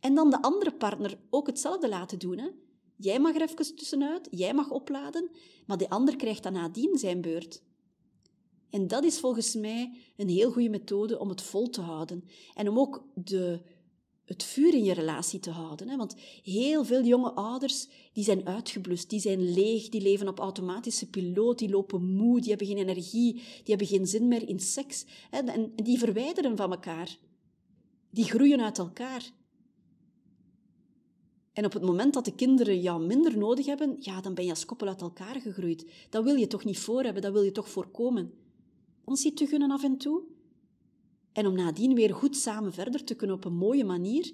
En 0.00 0.14
dan 0.14 0.30
de 0.30 0.42
andere 0.42 0.74
partner 0.74 1.18
ook 1.30 1.46
hetzelfde 1.46 1.88
laten 1.88 2.18
doen. 2.18 2.38
Hè? 2.38 2.48
Jij 2.96 3.20
mag 3.20 3.34
er 3.34 3.42
even 3.42 3.76
tussenuit, 3.76 4.28
jij 4.30 4.54
mag 4.54 4.70
opladen, 4.70 5.30
maar 5.66 5.78
de 5.78 5.88
ander 5.88 6.16
krijgt 6.16 6.42
dan 6.42 6.52
nadien 6.52 6.98
zijn 6.98 7.20
beurt. 7.20 7.62
En 8.74 8.88
dat 8.88 9.04
is 9.04 9.18
volgens 9.18 9.54
mij 9.54 9.92
een 10.16 10.28
heel 10.28 10.52
goede 10.52 10.68
methode 10.68 11.18
om 11.18 11.28
het 11.28 11.42
vol 11.42 11.70
te 11.70 11.80
houden. 11.80 12.24
En 12.54 12.68
om 12.68 12.78
ook 12.78 13.04
de, 13.14 13.60
het 14.24 14.42
vuur 14.42 14.74
in 14.74 14.84
je 14.84 14.92
relatie 14.92 15.40
te 15.40 15.50
houden. 15.50 15.88
Hè? 15.88 15.96
Want 15.96 16.14
heel 16.42 16.84
veel 16.84 17.04
jonge 17.04 17.32
ouders 17.32 17.88
die 18.12 18.24
zijn 18.24 18.46
uitgeblust, 18.46 19.10
die 19.10 19.20
zijn 19.20 19.52
leeg, 19.52 19.88
die 19.88 20.00
leven 20.00 20.28
op 20.28 20.38
automatische 20.38 21.10
piloot, 21.10 21.58
die 21.58 21.68
lopen 21.68 22.04
moe, 22.04 22.40
die 22.40 22.48
hebben 22.48 22.66
geen 22.66 22.78
energie, 22.78 23.32
die 23.34 23.42
hebben 23.64 23.86
geen 23.86 24.06
zin 24.06 24.28
meer 24.28 24.48
in 24.48 24.60
seks. 24.60 25.04
Hè? 25.30 25.38
En 25.38 25.72
die 25.76 25.98
verwijderen 25.98 26.56
van 26.56 26.70
elkaar. 26.70 27.18
Die 28.10 28.24
groeien 28.24 28.60
uit 28.60 28.78
elkaar. 28.78 29.32
En 31.52 31.64
op 31.64 31.72
het 31.72 31.82
moment 31.82 32.14
dat 32.14 32.24
de 32.24 32.34
kinderen 32.34 32.80
jou 32.80 33.06
minder 33.06 33.38
nodig 33.38 33.66
hebben, 33.66 33.96
ja, 33.98 34.20
dan 34.20 34.34
ben 34.34 34.44
je 34.44 34.50
als 34.50 34.64
koppel 34.64 34.88
uit 34.88 35.00
elkaar 35.00 35.40
gegroeid. 35.40 35.86
Dat 36.10 36.24
wil 36.24 36.34
je 36.34 36.46
toch 36.46 36.64
niet 36.64 36.78
voor 36.78 37.02
hebben, 37.02 37.22
dat 37.22 37.32
wil 37.32 37.42
je 37.42 37.52
toch 37.52 37.68
voorkomen. 37.68 38.42
Ons 39.04 39.22
te 39.34 39.46
gunnen 39.46 39.70
af 39.70 39.84
en 39.84 39.96
toe. 39.96 40.22
En 41.32 41.46
om 41.46 41.54
nadien 41.54 41.94
weer 41.94 42.14
goed 42.14 42.36
samen 42.36 42.72
verder 42.72 43.04
te 43.04 43.14
kunnen 43.14 43.36
op 43.36 43.44
een 43.44 43.56
mooie 43.56 43.84
manier, 43.84 44.32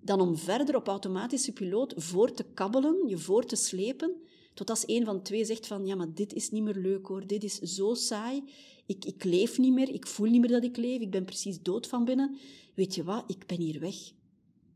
dan 0.00 0.20
om 0.20 0.36
verder 0.36 0.76
op 0.76 0.88
automatische 0.88 1.52
piloot 1.52 1.94
voor 1.96 2.32
te 2.32 2.44
kabbelen, 2.54 3.08
je 3.08 3.18
voor 3.18 3.44
te 3.44 3.56
slepen, 3.56 4.16
tot 4.54 4.70
als 4.70 4.82
een 4.86 5.04
van 5.04 5.22
twee 5.22 5.44
zegt 5.44 5.66
van, 5.66 5.86
ja, 5.86 5.94
maar 5.94 6.14
dit 6.14 6.32
is 6.32 6.50
niet 6.50 6.62
meer 6.62 6.76
leuk 6.76 7.06
hoor, 7.06 7.26
dit 7.26 7.44
is 7.44 7.58
zo 7.58 7.94
saai, 7.94 8.42
ik, 8.86 9.04
ik 9.04 9.24
leef 9.24 9.58
niet 9.58 9.72
meer, 9.72 9.94
ik 9.94 10.06
voel 10.06 10.30
niet 10.30 10.40
meer 10.40 10.50
dat 10.50 10.64
ik 10.64 10.76
leef, 10.76 11.00
ik 11.00 11.10
ben 11.10 11.24
precies 11.24 11.62
dood 11.62 11.86
van 11.86 12.04
binnen. 12.04 12.36
Weet 12.74 12.94
je 12.94 13.04
wat, 13.04 13.24
ik 13.26 13.46
ben 13.46 13.60
hier 13.60 13.80
weg. 13.80 13.96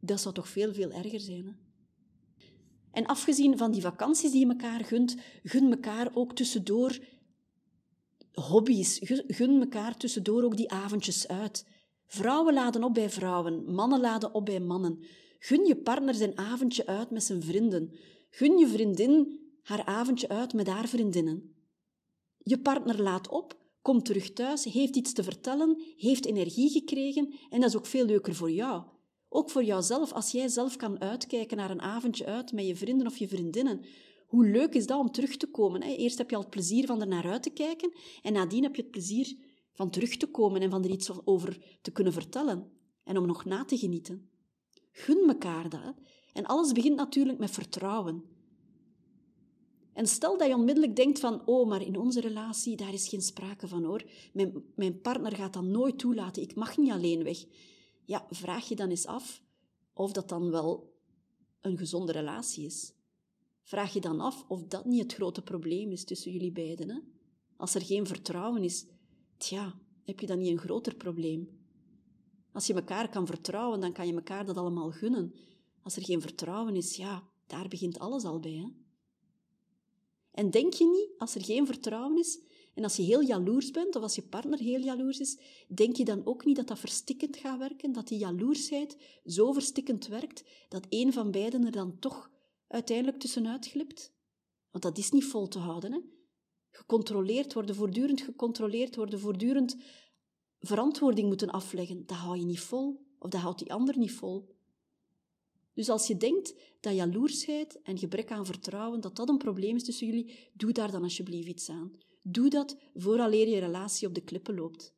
Dat 0.01 0.21
zou 0.21 0.35
toch 0.35 0.49
veel, 0.49 0.75
veel 0.75 0.91
erger 0.91 1.21
zijn. 1.21 1.47
Hè? 1.47 1.53
En 2.91 3.07
afgezien 3.07 3.59
van 3.59 3.71
die 3.71 3.81
vakanties 3.81 4.31
die 4.31 4.41
je 4.41 4.53
elkaar 4.53 4.85
gunt, 4.85 5.17
gun 5.43 5.71
elkaar 5.71 6.11
ook 6.15 6.35
tussendoor 6.35 6.99
hobby's. 8.35 8.99
Gun 9.27 9.61
elkaar 9.61 9.97
tussendoor 9.97 10.43
ook 10.43 10.57
die 10.57 10.71
avondjes 10.71 11.29
uit. 11.29 11.67
Vrouwen 12.07 12.55
laden 12.55 12.85
op 12.85 12.95
bij 12.95 13.11
vrouwen, 13.11 13.75
mannen 13.75 14.01
laden 14.01 14.35
op 14.35 14.45
bij 14.45 14.61
mannen. 14.61 14.99
Gun 15.39 15.67
je 15.67 15.77
partner 15.77 16.15
zijn 16.15 16.39
avondje 16.39 16.87
uit 16.87 17.11
met 17.11 17.23
zijn 17.23 17.43
vrienden. 17.43 17.93
Gun 18.31 18.59
je 18.59 18.69
vriendin 18.69 19.41
haar 19.63 19.85
avondje 19.85 20.29
uit 20.29 20.53
met 20.53 20.67
haar 20.67 20.89
vriendinnen. 20.89 21.55
Je 22.39 22.59
partner 22.59 23.03
laat 23.03 23.29
op, 23.29 23.59
komt 23.83 24.05
terug 24.05 24.33
thuis, 24.33 24.65
heeft 24.65 24.97
iets 24.97 25.13
te 25.13 25.23
vertellen, 25.23 25.83
heeft 25.97 26.27
energie 26.27 26.71
gekregen 26.71 27.35
en 27.51 27.61
dat 27.61 27.69
is 27.69 27.77
ook 27.77 27.87
veel 27.87 28.05
leuker 28.05 28.35
voor 28.35 28.51
jou. 28.51 28.83
Ook 29.29 29.51
voor 29.51 29.65
jouzelf, 29.65 30.13
als 30.13 30.31
jij 30.31 30.49
zelf 30.49 30.77
kan 30.77 31.01
uitkijken 31.01 31.57
naar 31.57 31.71
een 31.71 31.81
avondje 31.81 32.27
uit 32.27 32.53
met 32.53 32.67
je 32.67 32.77
vrienden 32.77 33.07
of 33.07 33.17
je 33.17 33.29
vriendinnen. 33.29 33.85
Hoe 34.35 34.47
leuk 34.47 34.75
is 34.75 34.87
dat 34.87 35.01
om 35.01 35.11
terug 35.11 35.37
te 35.37 35.47
komen? 35.47 35.83
Hè? 35.83 35.91
Eerst 35.95 36.19
heb 36.19 36.31
je 36.31 36.37
al 36.37 36.43
het 36.43 36.51
plezier 36.51 36.87
van 36.87 37.01
er 37.01 37.07
naar 37.07 37.31
uit 37.31 37.43
te 37.43 37.51
kijken 37.51 37.93
en 38.23 38.33
nadien 38.33 38.63
heb 38.63 38.77
je 38.77 38.83
het 38.83 38.91
plezier 38.91 39.37
van 39.73 39.91
terug 39.91 40.17
te 40.17 40.27
komen 40.27 40.61
en 40.61 40.71
van 40.71 40.85
er 40.85 40.91
iets 40.91 41.27
over 41.27 41.79
te 41.83 41.91
kunnen 41.91 42.13
vertellen 42.13 42.71
en 43.05 43.19
om 43.19 43.27
nog 43.27 43.45
na 43.45 43.65
te 43.65 43.77
genieten. 43.77 44.31
Gun 44.91 45.29
elkaar 45.29 45.69
dat. 45.69 45.95
En 46.33 46.47
alles 46.47 46.73
begint 46.73 46.97
natuurlijk 46.97 47.39
met 47.39 47.51
vertrouwen. 47.51 48.25
En 49.93 50.07
stel 50.07 50.39
dat 50.39 50.49
je 50.49 50.55
onmiddellijk 50.55 50.97
denkt 50.97 51.21
van, 51.21 51.47
oh, 51.47 51.69
maar 51.69 51.83
in 51.83 51.99
onze 51.99 52.21
relatie, 52.21 52.77
daar 52.77 52.93
is 52.93 53.09
geen 53.09 53.23
sprake 53.23 53.69
van 53.69 53.85
hoor. 53.85 54.05
Mijn, 54.33 54.65
mijn 54.75 55.01
partner 55.01 55.37
gaat 55.37 55.53
dat 55.53 55.65
nooit 55.65 55.99
toelaten, 55.99 56.43
ik 56.43 56.55
mag 56.55 56.77
niet 56.77 56.91
alleen 56.91 57.25
weg 57.25 57.45
ja, 58.05 58.27
vraag 58.31 58.69
je 58.69 58.77
dan 58.77 58.91
eens 58.91 59.07
af 59.07 59.43
of 59.93 60.13
dat 60.13 60.29
dan 60.29 60.51
wel 60.51 60.93
een 61.61 61.79
gezonde 61.79 62.13
relatie 62.13 62.65
is. 62.65 62.93
Vraag 63.65 63.93
je 63.93 64.01
dan 64.01 64.21
af 64.21 64.45
of 64.49 64.63
dat 64.63 64.85
niet 64.85 65.03
het 65.03 65.15
grote 65.15 65.43
probleem 65.43 65.91
is 65.91 66.05
tussen 66.05 66.33
jullie 66.33 66.53
beiden. 66.53 66.89
Hè? 66.91 66.99
Als 67.57 67.75
er 67.75 67.83
geen 67.83 68.07
vertrouwen 68.07 68.63
is, 68.63 68.87
tja, 69.37 69.79
heb 70.05 70.21
je 70.21 70.27
dan 70.27 70.39
niet 70.39 70.51
een 70.51 70.59
groter 70.59 70.95
probleem? 70.95 71.49
Als 72.53 72.67
je 72.67 72.75
elkaar 72.75 73.09
kan 73.09 73.27
vertrouwen, 73.27 73.81
dan 73.81 73.93
kan 73.93 74.07
je 74.07 74.15
elkaar 74.15 74.47
dat 74.47 74.57
allemaal 74.57 74.91
gunnen. 74.91 75.35
Als 75.83 75.97
er 75.97 76.05
geen 76.05 76.21
vertrouwen 76.21 76.77
is, 76.77 76.97
ja, 76.97 77.29
daar 77.47 77.69
begint 77.69 77.99
alles 77.99 78.25
al 78.25 78.41
bij. 78.41 78.53
Hè? 78.53 78.69
En 80.31 80.51
denk 80.51 80.73
je 80.73 80.85
niet, 80.85 81.21
als 81.21 81.35
er 81.35 81.45
geen 81.45 81.67
vertrouwen 81.67 82.19
is, 82.19 82.41
en 82.75 82.83
als 82.83 82.97
je 82.97 83.03
heel 83.03 83.21
jaloers 83.21 83.71
bent, 83.71 83.97
of 83.97 84.03
als 84.03 84.15
je 84.15 84.23
partner 84.23 84.59
heel 84.59 84.81
jaloers 84.81 85.21
is, 85.21 85.39
denk 85.69 85.97
je 85.97 86.05
dan 86.05 86.27
ook 86.27 86.45
niet 86.45 86.57
dat 86.57 86.67
dat 86.67 86.79
verstikkend 86.79 87.37
gaat 87.37 87.59
werken? 87.59 87.93
Dat 87.93 88.09
die 88.09 88.19
jaloersheid 88.19 88.97
zo 89.25 89.53
verstikkend 89.53 90.07
werkt, 90.07 90.45
dat 90.69 90.87
een 90.89 91.13
van 91.13 91.31
beiden 91.31 91.65
er 91.65 91.73
dan 91.73 91.99
toch 91.99 92.31
uiteindelijk 92.75 93.19
tussenuit 93.19 93.67
glipt? 93.67 94.13
Want 94.71 94.85
dat 94.85 94.99
is 94.99 95.11
niet 95.11 95.25
vol 95.25 95.49
te 95.49 95.59
houden, 95.59 95.93
hè? 95.93 96.01
Gecontroleerd 96.71 97.53
worden, 97.53 97.75
voortdurend 97.75 98.21
gecontroleerd 98.21 98.97
worden, 98.97 99.21
voortdurend 99.21 99.77
verantwoording 100.61 101.29
moeten 101.29 101.51
afleggen, 101.51 102.07
dat 102.07 102.17
hou 102.17 102.39
je 102.39 102.45
niet 102.45 102.61
vol, 102.61 103.07
of 103.19 103.31
dat 103.31 103.41
houdt 103.41 103.59
die 103.59 103.73
ander 103.73 103.99
niet 103.99 104.13
vol. 104.13 104.57
Dus 105.75 105.89
als 105.89 106.07
je 106.07 106.17
denkt 106.17 106.55
dat 106.81 106.95
jaloersheid 106.95 107.83
en 107.83 107.99
gebrek 107.99 108.31
aan 108.31 108.47
vertrouwen, 108.47 109.01
dat 109.01 109.17
dat 109.17 109.29
een 109.29 109.39
probleem 109.39 109.77
is 109.77 109.85
tussen 109.85 110.07
jullie, 110.07 110.51
doe 110.53 110.73
daar 110.73 110.91
dan 110.91 111.03
alsjeblieft 111.03 111.49
iets 111.49 111.69
aan. 111.69 111.93
Doe 112.23 112.49
dat 112.49 112.77
vooraleer 112.95 113.49
je 113.49 113.59
relatie 113.59 114.09
op 114.09 114.15
de 114.15 114.25
klippen 114.25 114.55
loopt. 114.55 114.95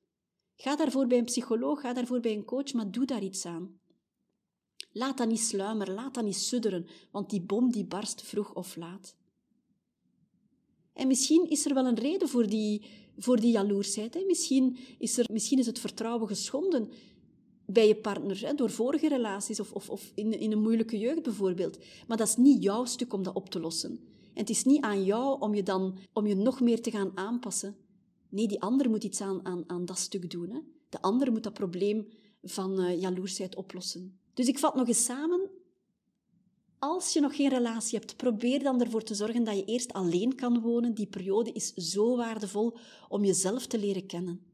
Ga 0.57 0.77
daarvoor 0.77 1.07
bij 1.07 1.19
een 1.19 1.25
psycholoog, 1.25 1.81
ga 1.81 1.93
daarvoor 1.93 2.21
bij 2.21 2.33
een 2.33 2.45
coach, 2.45 2.73
maar 2.73 2.91
doe 2.91 3.05
daar 3.05 3.23
iets 3.23 3.47
aan. 3.47 3.81
Laat 4.96 5.18
dat 5.18 5.28
niet 5.28 5.40
sluimeren, 5.40 5.94
laat 5.94 6.14
dat 6.14 6.24
niet 6.24 6.37
sudderen, 6.37 6.87
want 7.11 7.30
die 7.30 7.40
bom 7.40 7.72
die 7.72 7.85
barst 7.85 8.22
vroeg 8.22 8.54
of 8.54 8.76
laat. 8.76 9.14
En 10.92 11.06
misschien 11.06 11.50
is 11.50 11.66
er 11.66 11.74
wel 11.74 11.87
een 11.87 11.98
reden 11.98 12.28
voor 12.28 12.46
die, 12.46 12.82
voor 13.18 13.40
die 13.40 13.50
jaloersheid. 13.50 14.14
Hè? 14.14 14.24
Misschien, 14.26 14.76
is 14.98 15.18
er, 15.18 15.26
misschien 15.32 15.59
is 15.59 15.66
het 15.66 15.78
vertrouwen 15.78 16.28
geschonden 16.28 16.90
bij 17.66 17.88
je 17.88 17.96
partner, 17.96 18.46
hè, 18.46 18.54
door 18.54 18.70
vorige 18.70 19.09
relaties 19.09 19.61
of, 19.61 19.72
of, 19.72 19.90
of 19.90 20.12
in, 20.14 20.40
in 20.40 20.52
een 20.52 20.62
moeilijke 20.62 20.98
jeugd 20.98 21.22
bijvoorbeeld. 21.22 21.78
Maar 22.06 22.16
dat 22.16 22.28
is 22.28 22.37
niet 22.37 22.62
jouw 22.62 22.85
stuk 22.85 23.12
om 23.12 23.22
dat 23.22 23.35
op 23.35 23.50
te 23.50 23.61
lossen. 23.61 23.90
En 24.35 24.40
het 24.40 24.50
is 24.50 24.64
niet 24.64 24.82
aan 24.82 25.04
jou 25.04 25.40
om 25.40 25.54
je 25.54 25.62
dan 25.62 25.96
om 26.12 26.26
je 26.26 26.35
nog 26.35 26.61
meer 26.61 26.82
te 26.82 26.90
gaan 26.90 27.12
aanpassen. 27.14 27.76
Nee, 28.28 28.48
die 28.48 28.61
ander 28.61 28.90
moet 28.90 29.04
iets 29.04 29.20
aan, 29.20 29.44
aan, 29.44 29.64
aan 29.66 29.85
dat 29.85 29.98
stuk 29.98 30.30
doen. 30.30 30.50
Hè. 30.50 30.59
De 30.88 31.00
ander 31.00 31.32
moet 31.32 31.42
dat 31.42 31.52
probleem 31.52 32.06
van 32.42 32.80
uh, 32.80 33.00
jaloersheid 33.00 33.56
oplossen. 33.56 34.24
Dus 34.37 34.46
ik 34.46 34.59
vat 34.59 34.75
nog 34.75 34.88
eens 34.88 35.05
samen. 35.05 35.51
Als 36.79 37.12
je 37.12 37.20
nog 37.20 37.37
geen 37.37 37.49
relatie 37.49 37.99
hebt, 37.99 38.16
probeer 38.16 38.62
dan 38.62 38.81
ervoor 38.81 39.03
te 39.03 39.14
zorgen 39.14 39.44
dat 39.44 39.57
je 39.57 39.64
eerst 39.64 39.92
alleen 39.92 40.35
kan 40.35 40.61
wonen. 40.61 40.94
Die 40.94 41.07
periode 41.07 41.53
is 41.53 41.72
zo 41.75 42.16
waardevol 42.16 42.77
om 43.09 43.25
jezelf 43.25 43.66
te 43.66 43.79
leren 43.79 44.07
kennen 44.07 44.46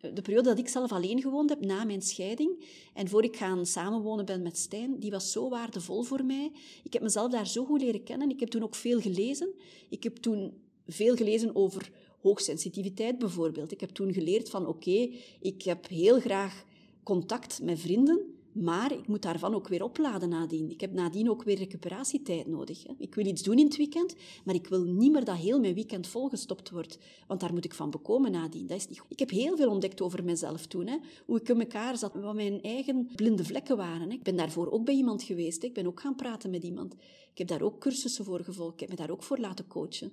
de 0.00 0.22
periode 0.22 0.48
dat 0.48 0.58
ik 0.58 0.68
zelf 0.68 0.92
alleen 0.92 1.20
gewoond 1.20 1.50
heb, 1.50 1.64
na 1.64 1.84
mijn 1.84 2.02
scheiding, 2.02 2.64
en 2.94 3.08
voor 3.08 3.24
ik 3.24 3.36
gaan 3.36 3.66
samenwonen 3.66 4.24
ben 4.24 4.42
met 4.42 4.58
Stijn, 4.58 4.98
die 4.98 5.10
was 5.10 5.32
zo 5.32 5.48
waardevol 5.48 6.02
voor 6.02 6.24
mij. 6.24 6.52
Ik 6.82 6.92
heb 6.92 7.02
mezelf 7.02 7.30
daar 7.30 7.46
zo 7.46 7.64
goed 7.64 7.80
leren 7.80 8.02
kennen. 8.02 8.30
Ik 8.30 8.40
heb 8.40 8.48
toen 8.48 8.62
ook 8.62 8.74
veel 8.74 9.00
gelezen. 9.00 9.54
Ik 9.88 10.02
heb 10.02 10.16
toen 10.16 10.52
veel 10.86 11.16
gelezen 11.16 11.56
over 11.56 11.90
hoogsensitiviteit 12.20 13.18
bijvoorbeeld. 13.18 13.72
Ik 13.72 13.80
heb 13.80 13.90
toen 13.90 14.12
geleerd 14.12 14.50
van, 14.50 14.66
oké, 14.66 15.10
ik 15.40 15.62
heb 15.62 15.88
heel 15.88 16.20
graag 16.20 16.64
contact 17.02 17.62
met 17.62 17.80
vrienden, 17.80 18.39
Maar 18.52 18.92
ik 18.92 19.06
moet 19.06 19.22
daarvan 19.22 19.54
ook 19.54 19.68
weer 19.68 19.82
opladen 19.82 20.28
nadien. 20.28 20.70
Ik 20.70 20.80
heb 20.80 20.92
nadien 20.92 21.30
ook 21.30 21.42
weer 21.42 21.56
recuperatietijd 21.56 22.46
nodig. 22.46 22.82
Hè. 22.82 22.92
Ik 22.98 23.14
wil 23.14 23.26
iets 23.26 23.42
doen 23.42 23.58
in 23.58 23.64
het 23.64 23.76
weekend, 23.76 24.14
maar 24.44 24.54
ik 24.54 24.66
wil 24.66 24.82
niet 24.82 25.12
meer 25.12 25.24
dat 25.24 25.36
heel 25.36 25.60
mijn 25.60 25.74
weekend 25.74 26.06
volgestopt 26.06 26.70
wordt. 26.70 26.98
Want 27.26 27.40
daar 27.40 27.52
moet 27.52 27.64
ik 27.64 27.74
van 27.74 27.90
bekomen 27.90 28.32
nadien. 28.32 28.66
Dat 28.66 28.76
is 28.76 28.88
niet 28.88 28.98
goed. 28.98 29.12
Ik 29.12 29.18
heb 29.18 29.30
heel 29.30 29.56
veel 29.56 29.70
ontdekt 29.70 30.00
over 30.00 30.24
mezelf 30.24 30.66
toen. 30.66 30.86
Hè. 30.86 30.96
Hoe 31.26 31.40
ik 31.40 31.48
in 31.48 31.60
elkaar 31.60 31.98
zat, 31.98 32.14
wat 32.14 32.34
mijn 32.34 32.62
eigen 32.62 33.10
blinde 33.14 33.44
vlekken 33.44 33.76
waren. 33.76 34.08
Hè. 34.08 34.14
Ik 34.14 34.22
ben 34.22 34.36
daarvoor 34.36 34.70
ook 34.70 34.84
bij 34.84 34.94
iemand 34.94 35.22
geweest. 35.22 35.62
Ik 35.62 35.74
ben 35.74 35.86
ook 35.86 36.00
gaan 36.00 36.16
praten 36.16 36.50
met 36.50 36.62
iemand. 36.62 36.94
Ik 37.32 37.38
heb 37.38 37.48
daar 37.48 37.62
ook 37.62 37.80
cursussen 37.80 38.24
voor 38.24 38.44
gevolgd. 38.44 38.74
Ik 38.74 38.80
heb 38.80 38.88
me 38.88 38.96
daar 38.96 39.10
ook 39.10 39.22
voor 39.22 39.38
laten 39.38 39.66
coachen. 39.66 40.12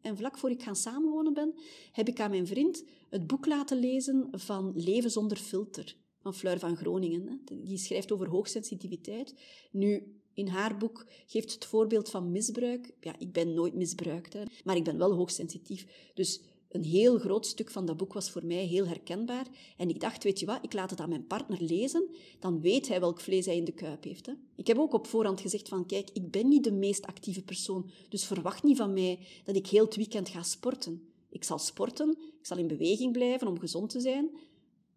En 0.00 0.16
vlak 0.16 0.38
voor 0.38 0.50
ik 0.50 0.62
gaan 0.62 0.76
samenwonen 0.76 1.34
ben, 1.34 1.54
heb 1.92 2.08
ik 2.08 2.20
aan 2.20 2.30
mijn 2.30 2.46
vriend 2.46 2.84
het 3.08 3.26
boek 3.26 3.46
laten 3.46 3.78
lezen 3.78 4.28
van 4.30 4.72
Leven 4.74 5.10
zonder 5.10 5.36
filter 5.36 5.96
van 6.20 6.34
Fleur 6.34 6.58
van 6.58 6.76
Groningen. 6.76 7.40
Die 7.52 7.78
schrijft 7.78 8.12
over 8.12 8.28
hoogsensitiviteit. 8.28 9.34
Nu, 9.70 10.20
in 10.34 10.46
haar 10.46 10.76
boek 10.76 11.06
geeft 11.26 11.52
het 11.52 11.64
voorbeeld 11.64 12.10
van 12.10 12.32
misbruik. 12.32 12.94
Ja, 13.00 13.14
ik 13.18 13.32
ben 13.32 13.54
nooit 13.54 13.74
misbruikt, 13.74 14.32
hè, 14.32 14.42
maar 14.64 14.76
ik 14.76 14.84
ben 14.84 14.98
wel 14.98 15.12
hoogsensitief. 15.12 16.10
Dus 16.14 16.40
een 16.70 16.84
heel 16.84 17.18
groot 17.18 17.46
stuk 17.46 17.70
van 17.70 17.86
dat 17.86 17.96
boek 17.96 18.12
was 18.12 18.30
voor 18.30 18.46
mij 18.46 18.64
heel 18.64 18.86
herkenbaar. 18.86 19.46
En 19.76 19.88
ik 19.88 20.00
dacht, 20.00 20.24
weet 20.24 20.40
je 20.40 20.46
wat, 20.46 20.58
ik 20.62 20.72
laat 20.72 20.90
het 20.90 21.00
aan 21.00 21.08
mijn 21.08 21.26
partner 21.26 21.62
lezen, 21.62 22.08
dan 22.38 22.60
weet 22.60 22.88
hij 22.88 23.00
welk 23.00 23.20
vlees 23.20 23.46
hij 23.46 23.56
in 23.56 23.64
de 23.64 23.72
kuip 23.72 24.04
heeft. 24.04 24.26
Hè. 24.26 24.32
Ik 24.56 24.66
heb 24.66 24.78
ook 24.78 24.92
op 24.92 25.06
voorhand 25.06 25.40
gezegd 25.40 25.68
van, 25.68 25.86
kijk, 25.86 26.10
ik 26.12 26.30
ben 26.30 26.48
niet 26.48 26.64
de 26.64 26.72
meest 26.72 27.06
actieve 27.06 27.42
persoon, 27.42 27.90
dus 28.08 28.24
verwacht 28.24 28.62
niet 28.62 28.76
van 28.76 28.92
mij 28.92 29.18
dat 29.44 29.56
ik 29.56 29.66
heel 29.66 29.84
het 29.84 29.96
weekend 29.96 30.28
ga 30.28 30.42
sporten. 30.42 31.08
Ik 31.28 31.44
zal 31.44 31.58
sporten, 31.58 32.10
ik 32.10 32.46
zal 32.46 32.58
in 32.58 32.66
beweging 32.66 33.12
blijven 33.12 33.46
om 33.46 33.58
gezond 33.58 33.90
te 33.90 34.00
zijn, 34.00 34.30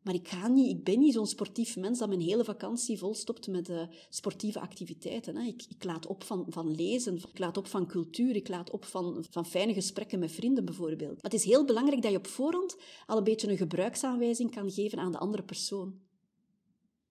maar 0.04 0.14
ik, 0.14 0.28
ga 0.28 0.48
niet, 0.48 0.70
ik 0.70 0.84
ben 0.84 1.00
niet 1.00 1.14
zo'n 1.14 1.28
sportief 1.28 1.76
mens 1.76 2.00
dat 2.00 2.08
mijn 2.08 2.22
hele 2.22 2.44
vakantie 2.44 2.98
volstopt 2.98 3.48
met 3.48 3.70
uh, 3.70 3.82
sportieve 4.10 4.60
activiteiten. 4.60 5.36
Hè. 5.36 5.48
Ik, 5.48 5.64
ik, 5.70 5.84
laat 5.84 6.06
op 6.06 6.24
van, 6.24 6.46
van 6.50 6.76
lezen, 6.76 7.16
ik 7.16 7.40
laat 7.40 7.58
op 7.58 7.68
van 7.68 7.88
cultuur, 7.88 8.36
ik 8.36 8.48
laat 8.48 8.72
op 8.72 8.86
van, 8.86 9.26
van 9.30 9.46
fijne 9.46 9.74
gesprekken 9.74 10.20
met 10.20 10.32
vrienden 10.32 10.66
bijvoorbeeld. 10.66 11.14
Maar 11.14 11.32
het 11.32 11.34
is 11.34 11.46
heel 11.46 11.66
belangrijk 11.66 12.02
dat 12.02 12.12
je 12.12 12.18
op 12.18 12.28
voorhand 12.28 12.78
al 13.06 13.18
een 13.18 13.24
beetje 13.24 13.50
een 13.50 13.58
gebruiksaanwijzing 13.58 14.52
kan 14.52 14.72
geven 14.72 15.00
aan 15.00 15.12
de 15.12 15.18
andere 15.18 15.44
persoon. 15.44 16.03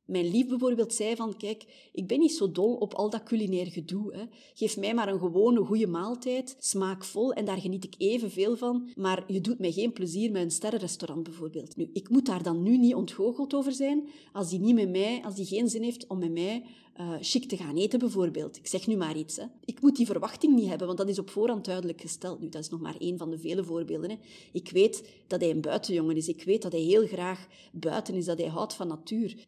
Mijn 0.05 0.31
lief 0.31 0.49
bijvoorbeeld 0.49 0.95
zei 0.95 1.17
van, 1.17 1.37
kijk, 1.37 1.89
ik 1.93 2.07
ben 2.07 2.19
niet 2.19 2.33
zo 2.33 2.53
dol 2.53 2.75
op 2.75 2.95
al 2.95 3.11
dat 3.11 3.23
culinair 3.23 3.67
gedoe. 3.67 4.15
Hè. 4.15 4.23
Geef 4.55 4.77
mij 4.77 4.95
maar 4.95 5.09
een 5.09 5.19
gewone, 5.19 5.65
goede 5.65 5.87
maaltijd, 5.87 6.57
smaakvol, 6.59 7.33
en 7.33 7.45
daar 7.45 7.61
geniet 7.61 7.85
ik 7.85 7.95
evenveel 7.99 8.57
van. 8.57 8.91
Maar 8.95 9.25
je 9.27 9.41
doet 9.41 9.59
mij 9.59 9.73
geen 9.73 9.93
plezier 9.93 10.31
met 10.31 10.43
een 10.43 10.51
sterrenrestaurant 10.51 11.23
bijvoorbeeld. 11.23 11.77
Nu, 11.77 11.91
ik 11.93 12.09
moet 12.09 12.27
daar 12.27 12.43
dan 12.43 12.63
nu 12.63 12.79
niet 12.79 12.95
ontgoocheld 12.95 13.55
over 13.55 13.73
zijn, 13.73 14.09
als 14.33 14.51
die 14.51 14.61
niet 14.61 14.75
met 14.75 14.91
mij, 14.91 15.23
als 15.25 15.35
die 15.35 15.47
geen 15.47 15.69
zin 15.69 15.83
heeft 15.83 16.07
om 16.07 16.19
met 16.19 16.33
mij 16.33 16.65
uh, 17.01 17.15
chic 17.21 17.49
te 17.49 17.57
gaan 17.57 17.77
eten 17.77 17.99
bijvoorbeeld. 17.99 18.57
Ik 18.57 18.67
zeg 18.67 18.87
nu 18.87 18.97
maar 18.97 19.17
iets. 19.17 19.37
Hè. 19.37 19.45
Ik 19.65 19.81
moet 19.81 19.97
die 19.97 20.07
verwachting 20.07 20.55
niet 20.55 20.69
hebben, 20.69 20.87
want 20.87 20.99
dat 20.99 21.09
is 21.09 21.19
op 21.19 21.31
voorhand 21.31 21.65
duidelijk 21.65 22.01
gesteld. 22.01 22.41
Nu, 22.41 22.49
dat 22.49 22.63
is 22.63 22.69
nog 22.69 22.81
maar 22.81 22.97
één 22.99 23.19
van 23.19 23.31
de 23.31 23.39
vele 23.39 23.65
voorbeelden. 23.65 24.11
Hè. 24.11 24.17
Ik 24.53 24.71
weet 24.71 25.09
dat 25.27 25.41
hij 25.41 25.51
een 25.51 25.61
buitenjongen 25.61 26.17
is. 26.17 26.29
Ik 26.29 26.43
weet 26.43 26.63
dat 26.63 26.73
hij 26.73 26.81
heel 26.81 27.07
graag 27.07 27.47
buiten 27.73 28.15
is, 28.15 28.25
dat 28.25 28.39
hij 28.39 28.49
houdt 28.49 28.75
van 28.75 28.89
natuur. 28.89 29.47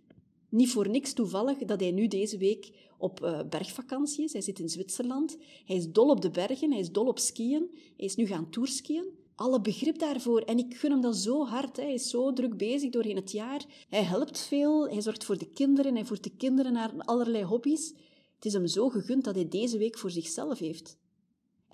Niet 0.54 0.70
voor 0.70 0.88
niks 0.88 1.12
toevallig 1.12 1.58
dat 1.58 1.80
hij 1.80 1.90
nu 1.90 2.08
deze 2.08 2.38
week 2.38 2.70
op 2.98 3.20
uh, 3.22 3.40
bergvakantie 3.50 4.24
is. 4.24 4.32
Hij 4.32 4.42
zit 4.42 4.58
in 4.58 4.68
Zwitserland. 4.68 5.36
Hij 5.64 5.76
is 5.76 5.90
dol 5.90 6.08
op 6.08 6.20
de 6.20 6.30
bergen, 6.30 6.70
hij 6.70 6.80
is 6.80 6.90
dol 6.90 7.06
op 7.06 7.18
skiën. 7.18 7.70
Hij 7.96 8.06
is 8.06 8.16
nu 8.16 8.26
gaan 8.26 8.50
tourskiën. 8.50 9.04
Alle 9.34 9.60
begrip 9.60 9.98
daarvoor. 9.98 10.40
En 10.40 10.58
ik 10.58 10.76
gun 10.76 10.90
hem 10.90 11.00
dat 11.00 11.16
zo 11.16 11.44
hard. 11.44 11.76
Hij 11.76 11.94
is 11.94 12.10
zo 12.10 12.32
druk 12.32 12.56
bezig 12.56 12.90
doorheen 12.90 13.16
het 13.16 13.32
jaar. 13.32 13.64
Hij 13.88 14.02
helpt 14.02 14.40
veel, 14.40 14.88
hij 14.88 15.00
zorgt 15.00 15.24
voor 15.24 15.38
de 15.38 15.50
kinderen, 15.50 15.94
hij 15.94 16.04
voert 16.04 16.24
de 16.24 16.36
kinderen 16.36 16.72
naar 16.72 16.92
allerlei 16.98 17.44
hobby's. 17.44 17.92
Het 18.34 18.44
is 18.44 18.52
hem 18.52 18.66
zo 18.66 18.88
gegund 18.88 19.24
dat 19.24 19.34
hij 19.34 19.48
deze 19.48 19.78
week 19.78 19.98
voor 19.98 20.10
zichzelf 20.10 20.58
heeft. 20.58 20.96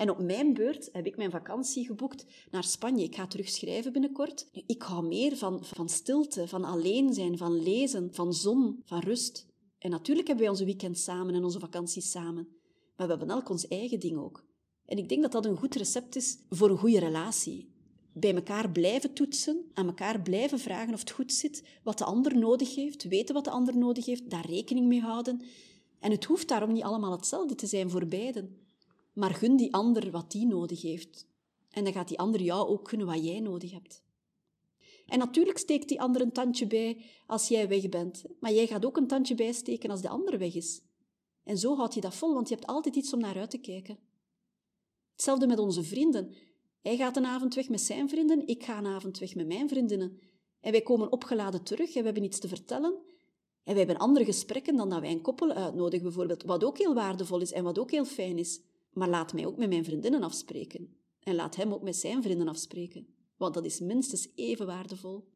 En 0.01 0.11
op 0.11 0.23
mijn 0.23 0.55
beurt 0.55 0.89
heb 0.93 1.07
ik 1.07 1.17
mijn 1.17 1.31
vakantie 1.31 1.87
geboekt 1.87 2.27
naar 2.51 2.65
Spanje. 2.65 3.05
Ik 3.05 3.15
ga 3.15 3.27
terug 3.27 3.49
schrijven 3.49 3.93
binnenkort. 3.93 4.49
Ik 4.67 4.83
hou 4.83 5.07
meer 5.07 5.37
van, 5.37 5.65
van 5.65 5.89
stilte, 5.89 6.49
van 6.49 6.65
alleen 6.65 7.15
zijn, 7.15 7.39
van 7.39 7.63
lezen, 7.63 8.15
van 8.15 8.35
zon, 8.35 8.83
van 8.85 9.01
rust. 9.01 9.47
En 9.79 9.91
natuurlijk 9.91 10.27
hebben 10.27 10.45
wij 10.45 10.55
onze 10.55 10.65
weekend 10.65 10.99
samen 10.99 11.35
en 11.35 11.45
onze 11.45 11.59
vakanties 11.59 12.11
samen. 12.11 12.49
Maar 12.97 13.07
we 13.07 13.13
hebben 13.13 13.31
elk 13.31 13.49
ons 13.49 13.69
eigen 13.69 14.01
ding 14.01 14.19
ook. 14.19 14.45
En 14.85 14.99
ik 14.99 15.09
denk 15.09 15.23
dat 15.23 15.33
dat 15.33 15.47
een 15.47 15.57
goed 15.57 15.75
recept 15.75 16.17
is 16.17 16.39
voor 16.49 16.71
een 16.71 16.79
goede 16.79 16.99
relatie. 16.99 17.75
Bij 18.13 18.35
elkaar 18.35 18.71
blijven 18.71 19.13
toetsen, 19.13 19.71
aan 19.75 19.87
elkaar 19.87 20.21
blijven 20.23 20.59
vragen 20.59 20.95
of 20.95 21.01
het 21.01 21.11
goed 21.11 21.33
zit, 21.33 21.65
wat 21.83 21.99
de 21.99 22.05
ander 22.05 22.39
nodig 22.39 22.75
heeft, 22.75 23.03
weten 23.03 23.35
wat 23.35 23.45
de 23.45 23.51
ander 23.51 23.77
nodig 23.77 24.07
heeft, 24.07 24.31
daar 24.31 24.47
rekening 24.47 24.87
mee 24.87 25.01
houden. 25.01 25.43
En 25.99 26.11
het 26.11 26.25
hoeft 26.25 26.49
daarom 26.49 26.73
niet 26.73 26.83
allemaal 26.83 27.13
hetzelfde 27.13 27.55
te 27.55 27.67
zijn 27.67 27.91
voor 27.91 28.07
beiden. 28.07 28.69
Maar 29.21 29.35
gun 29.35 29.57
die 29.57 29.75
ander 29.75 30.11
wat 30.11 30.31
die 30.31 30.47
nodig 30.47 30.83
heeft. 30.83 31.27
En 31.71 31.85
dan 31.85 31.93
gaat 31.93 32.09
die 32.09 32.19
ander 32.19 32.43
jou 32.43 32.69
ook 32.69 32.89
gunnen 32.89 33.07
wat 33.07 33.25
jij 33.25 33.41
nodig 33.41 33.71
hebt. 33.71 34.03
En 35.07 35.19
natuurlijk 35.19 35.59
steekt 35.59 35.89
die 35.89 36.01
ander 36.01 36.21
een 36.21 36.33
tandje 36.33 36.67
bij 36.67 37.05
als 37.27 37.49
jij 37.49 37.69
weg 37.69 37.89
bent. 37.89 38.25
Maar 38.39 38.53
jij 38.53 38.67
gaat 38.67 38.85
ook 38.85 38.97
een 38.97 39.07
tandje 39.07 39.35
bijsteken 39.35 39.91
als 39.91 40.01
de 40.01 40.09
ander 40.09 40.39
weg 40.39 40.55
is. 40.55 40.83
En 41.45 41.59
zo 41.59 41.77
houd 41.77 41.95
je 41.95 42.01
dat 42.01 42.15
vol, 42.15 42.35
want 42.35 42.49
je 42.49 42.55
hebt 42.55 42.67
altijd 42.67 42.97
iets 42.97 43.13
om 43.13 43.21
naar 43.21 43.37
uit 43.37 43.51
te 43.51 43.59
kijken. 43.59 43.99
Hetzelfde 45.13 45.47
met 45.47 45.59
onze 45.59 45.83
vrienden. 45.83 46.35
Hij 46.83 46.97
gaat 46.97 47.17
een 47.17 47.27
avond 47.27 47.55
weg 47.55 47.69
met 47.69 47.81
zijn 47.81 48.09
vrienden, 48.09 48.47
ik 48.47 48.65
ga 48.65 48.79
een 48.79 48.87
avond 48.87 49.19
weg 49.19 49.35
met 49.35 49.47
mijn 49.47 49.69
vriendinnen. 49.69 50.19
En 50.61 50.71
wij 50.71 50.83
komen 50.83 51.13
opgeladen 51.13 51.63
terug 51.63 51.89
en 51.89 51.99
we 51.99 52.05
hebben 52.05 52.25
iets 52.25 52.39
te 52.39 52.49
vertellen. 52.49 52.93
En 53.63 53.75
wij 53.75 53.85
hebben 53.85 53.97
andere 53.97 54.25
gesprekken 54.25 54.77
dan 54.77 54.89
dat 54.89 55.01
wij 55.01 55.11
een 55.11 55.23
koppel 55.23 55.53
uitnodigen, 55.53 56.05
bijvoorbeeld, 56.05 56.43
wat 56.43 56.65
ook 56.65 56.79
heel 56.79 56.95
waardevol 56.95 57.41
is 57.41 57.53
en 57.53 57.65
wat 57.65 57.79
ook 57.79 57.91
heel 57.91 58.05
fijn 58.05 58.39
is. 58.39 58.61
Maar 58.91 59.09
laat 59.09 59.33
mij 59.33 59.47
ook 59.47 59.57
met 59.57 59.69
mijn 59.69 59.85
vriendinnen 59.85 60.23
afspreken. 60.23 60.97
En 61.21 61.35
laat 61.35 61.57
hem 61.57 61.73
ook 61.73 61.83
met 61.83 61.97
zijn 61.97 62.23
vrienden 62.23 62.49
afspreken. 62.49 63.15
Want 63.37 63.55
dat 63.55 63.65
is 63.65 63.81
minstens 63.81 64.29
even 64.35 64.67
waardevol. 64.67 65.29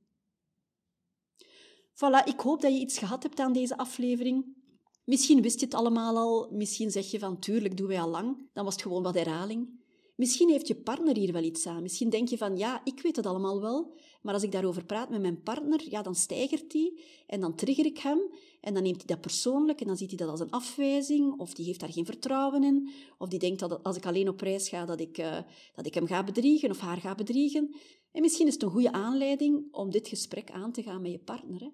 Voilà, 1.95 2.25
ik 2.25 2.41
hoop 2.41 2.61
dat 2.61 2.73
je 2.73 2.81
iets 2.81 2.99
gehad 2.99 3.23
hebt 3.23 3.39
aan 3.39 3.53
deze 3.53 3.77
aflevering. 3.77 4.57
Misschien 5.05 5.43
wist 5.43 5.61
je 5.61 5.65
het 5.65 5.75
allemaal 5.75 6.17
al, 6.17 6.51
misschien 6.53 6.91
zeg 6.91 7.11
je 7.11 7.19
van 7.19 7.39
tuurlijk 7.39 7.77
doen 7.77 7.87
wij 7.87 8.01
al 8.01 8.09
lang, 8.09 8.51
dan 8.53 8.65
was 8.65 8.75
het 8.75 8.83
gewoon 8.83 9.03
wat 9.03 9.15
herhaling. 9.15 9.84
Misschien 10.15 10.49
heeft 10.49 10.69
je 10.69 10.75
partner 10.75 11.17
hier 11.17 11.33
wel 11.33 11.43
iets 11.43 11.67
aan. 11.67 11.83
Misschien 11.83 12.11
denk 12.11 12.29
je 12.29 12.37
van, 12.37 12.57
ja, 12.57 12.81
ik 12.85 13.01
weet 13.01 13.17
het 13.17 13.27
allemaal 13.27 13.61
wel, 13.61 13.95
maar 14.23 14.35
als 14.35 14.43
ik 14.43 14.53
daarover 14.53 14.85
praat 14.85 15.11
met 15.11 15.21
mijn 15.21 15.43
partner, 15.43 15.91
ja, 15.91 16.03
dan 16.03 16.15
stijgert 16.15 16.71
die 16.71 17.01
en 17.27 17.41
dan 17.41 17.55
trigger 17.55 17.85
ik 17.85 17.99
hem 17.99 18.21
en 18.61 18.75
dan 18.75 18.83
neemt 18.83 18.97
hij 18.97 19.07
dat 19.07 19.21
persoonlijk 19.21 19.81
en 19.81 19.87
dan 19.87 19.97
ziet 19.97 20.09
hij 20.09 20.19
dat 20.19 20.29
als 20.29 20.41
een 20.41 20.51
afwijzing 20.51 21.39
of 21.39 21.55
die 21.55 21.65
heeft 21.67 21.81
daar 21.81 21.93
geen 21.93 22.05
vertrouwen 22.05 22.65
in 22.65 22.91
of 23.19 23.29
die 23.29 23.39
denkt 23.39 23.61
dat 23.61 23.83
als 23.83 23.97
ik 23.97 24.07
alleen 24.07 24.29
op 24.29 24.41
reis 24.41 24.69
ga, 24.69 24.85
dat 24.85 25.01
ik, 25.01 25.19
uh, 25.19 25.39
dat 25.75 25.87
ik 25.87 25.95
hem 25.95 26.07
ga 26.07 26.25
bedriegen 26.25 26.71
of 26.71 26.79
haar 26.79 27.01
ga 27.01 27.15
bedriegen. 27.15 27.75
En 28.13 28.21
misschien 28.21 28.47
is 28.47 28.53
het 28.53 28.63
een 28.63 28.71
goede 28.71 28.93
aanleiding 28.93 29.69
om 29.71 29.91
dit 29.91 30.09
gesprek 30.09 30.51
aan 30.51 30.73
te 30.73 30.83
gaan 30.83 31.03
met 31.03 31.11
je 31.11 31.19
partner. 31.19 31.61
Hè? 31.61 31.69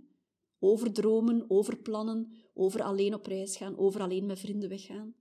Over 0.58 0.92
dromen, 0.92 1.44
over 1.48 1.76
plannen, 1.76 2.32
over 2.54 2.82
alleen 2.82 3.14
op 3.14 3.26
reis 3.26 3.56
gaan, 3.56 3.78
over 3.78 4.00
alleen 4.00 4.26
met 4.26 4.38
vrienden 4.38 4.68
weggaan. 4.68 5.14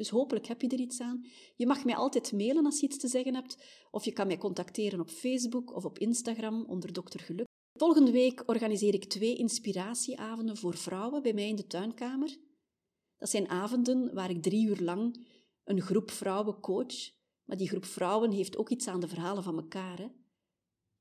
Dus 0.00 0.08
hopelijk 0.08 0.46
heb 0.46 0.60
je 0.62 0.68
er 0.68 0.78
iets 0.78 1.00
aan. 1.00 1.24
Je 1.56 1.66
mag 1.66 1.84
mij 1.84 1.96
altijd 1.96 2.32
mailen 2.32 2.64
als 2.64 2.80
je 2.80 2.86
iets 2.86 2.98
te 2.98 3.08
zeggen 3.08 3.34
hebt, 3.34 3.64
of 3.90 4.04
je 4.04 4.12
kan 4.12 4.26
mij 4.26 4.38
contacteren 4.38 5.00
op 5.00 5.10
Facebook 5.10 5.74
of 5.74 5.84
op 5.84 5.98
Instagram 5.98 6.64
onder 6.64 6.92
Dr. 6.92 7.18
Geluk. 7.18 7.46
Volgende 7.72 8.10
week 8.10 8.42
organiseer 8.46 8.94
ik 8.94 9.04
twee 9.04 9.36
inspiratieavonden 9.36 10.56
voor 10.56 10.76
vrouwen 10.76 11.22
bij 11.22 11.32
mij 11.32 11.48
in 11.48 11.56
de 11.56 11.66
tuinkamer. 11.66 12.36
Dat 13.16 13.30
zijn 13.30 13.48
avonden 13.48 14.14
waar 14.14 14.30
ik 14.30 14.42
drie 14.42 14.66
uur 14.66 14.80
lang 14.80 15.26
een 15.64 15.80
groep 15.80 16.10
vrouwen 16.10 16.60
coach, 16.60 17.10
maar 17.44 17.56
die 17.56 17.68
groep 17.68 17.84
vrouwen 17.84 18.30
heeft 18.30 18.56
ook 18.56 18.68
iets 18.68 18.86
aan 18.86 19.00
de 19.00 19.08
verhalen 19.08 19.42
van 19.42 19.56
elkaar. 19.56 19.98
Hè? 19.98 20.08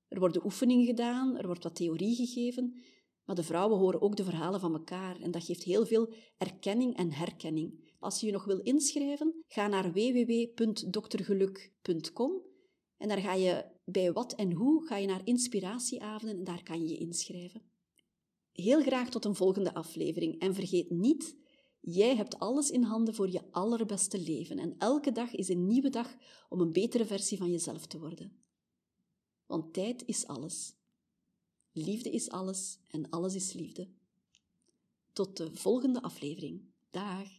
Er 0.07 0.19
worden 0.19 0.45
oefeningen 0.45 0.85
gedaan, 0.85 1.37
er 1.37 1.45
wordt 1.45 1.63
wat 1.63 1.75
theorie 1.75 2.15
gegeven, 2.15 2.75
maar 3.25 3.35
de 3.35 3.43
vrouwen 3.43 3.77
horen 3.77 4.01
ook 4.01 4.15
de 4.15 4.23
verhalen 4.23 4.59
van 4.59 4.73
elkaar 4.73 5.19
en 5.21 5.31
dat 5.31 5.43
geeft 5.43 5.63
heel 5.63 5.85
veel 5.85 6.13
erkenning 6.37 6.97
en 6.97 7.11
herkenning. 7.11 7.88
Als 7.99 8.19
je 8.19 8.25
je 8.25 8.31
nog 8.31 8.45
wil 8.45 8.59
inschrijven, 8.59 9.43
ga 9.47 9.67
naar 9.67 9.91
www.doktergeluk.com 9.91 12.41
en 12.97 13.07
daar 13.07 13.17
ga 13.17 13.33
je 13.33 13.65
bij 13.85 14.13
wat 14.13 14.33
en 14.33 14.51
hoe 14.51 14.87
ga 14.87 14.97
je 14.97 15.07
naar 15.07 15.21
inspiratieavonden 15.23 16.37
en 16.37 16.43
daar 16.43 16.63
kan 16.63 16.81
je 16.81 16.87
je 16.87 16.97
inschrijven. 16.97 17.61
Heel 18.51 18.81
graag 18.81 19.09
tot 19.09 19.25
een 19.25 19.35
volgende 19.35 19.73
aflevering 19.73 20.39
en 20.39 20.53
vergeet 20.53 20.89
niet, 20.89 21.37
jij 21.79 22.15
hebt 22.15 22.39
alles 22.39 22.69
in 22.69 22.83
handen 22.83 23.13
voor 23.13 23.31
je 23.31 23.51
allerbeste 23.51 24.21
leven 24.21 24.59
en 24.59 24.75
elke 24.77 25.11
dag 25.11 25.35
is 25.35 25.49
een 25.49 25.67
nieuwe 25.67 25.89
dag 25.89 26.15
om 26.49 26.61
een 26.61 26.71
betere 26.71 27.05
versie 27.05 27.37
van 27.37 27.51
jezelf 27.51 27.85
te 27.85 27.99
worden. 27.99 28.43
Want 29.45 29.73
tijd 29.73 30.03
is 30.05 30.27
alles. 30.27 30.77
Liefde 31.71 32.09
is 32.09 32.29
alles 32.29 32.79
en 32.87 33.09
alles 33.09 33.35
is 33.35 33.53
liefde. 33.53 33.89
Tot 35.13 35.37
de 35.37 35.55
volgende 35.55 36.01
aflevering. 36.01 36.61
Dag. 36.89 37.38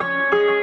thank 0.00 0.34
you 0.34 0.53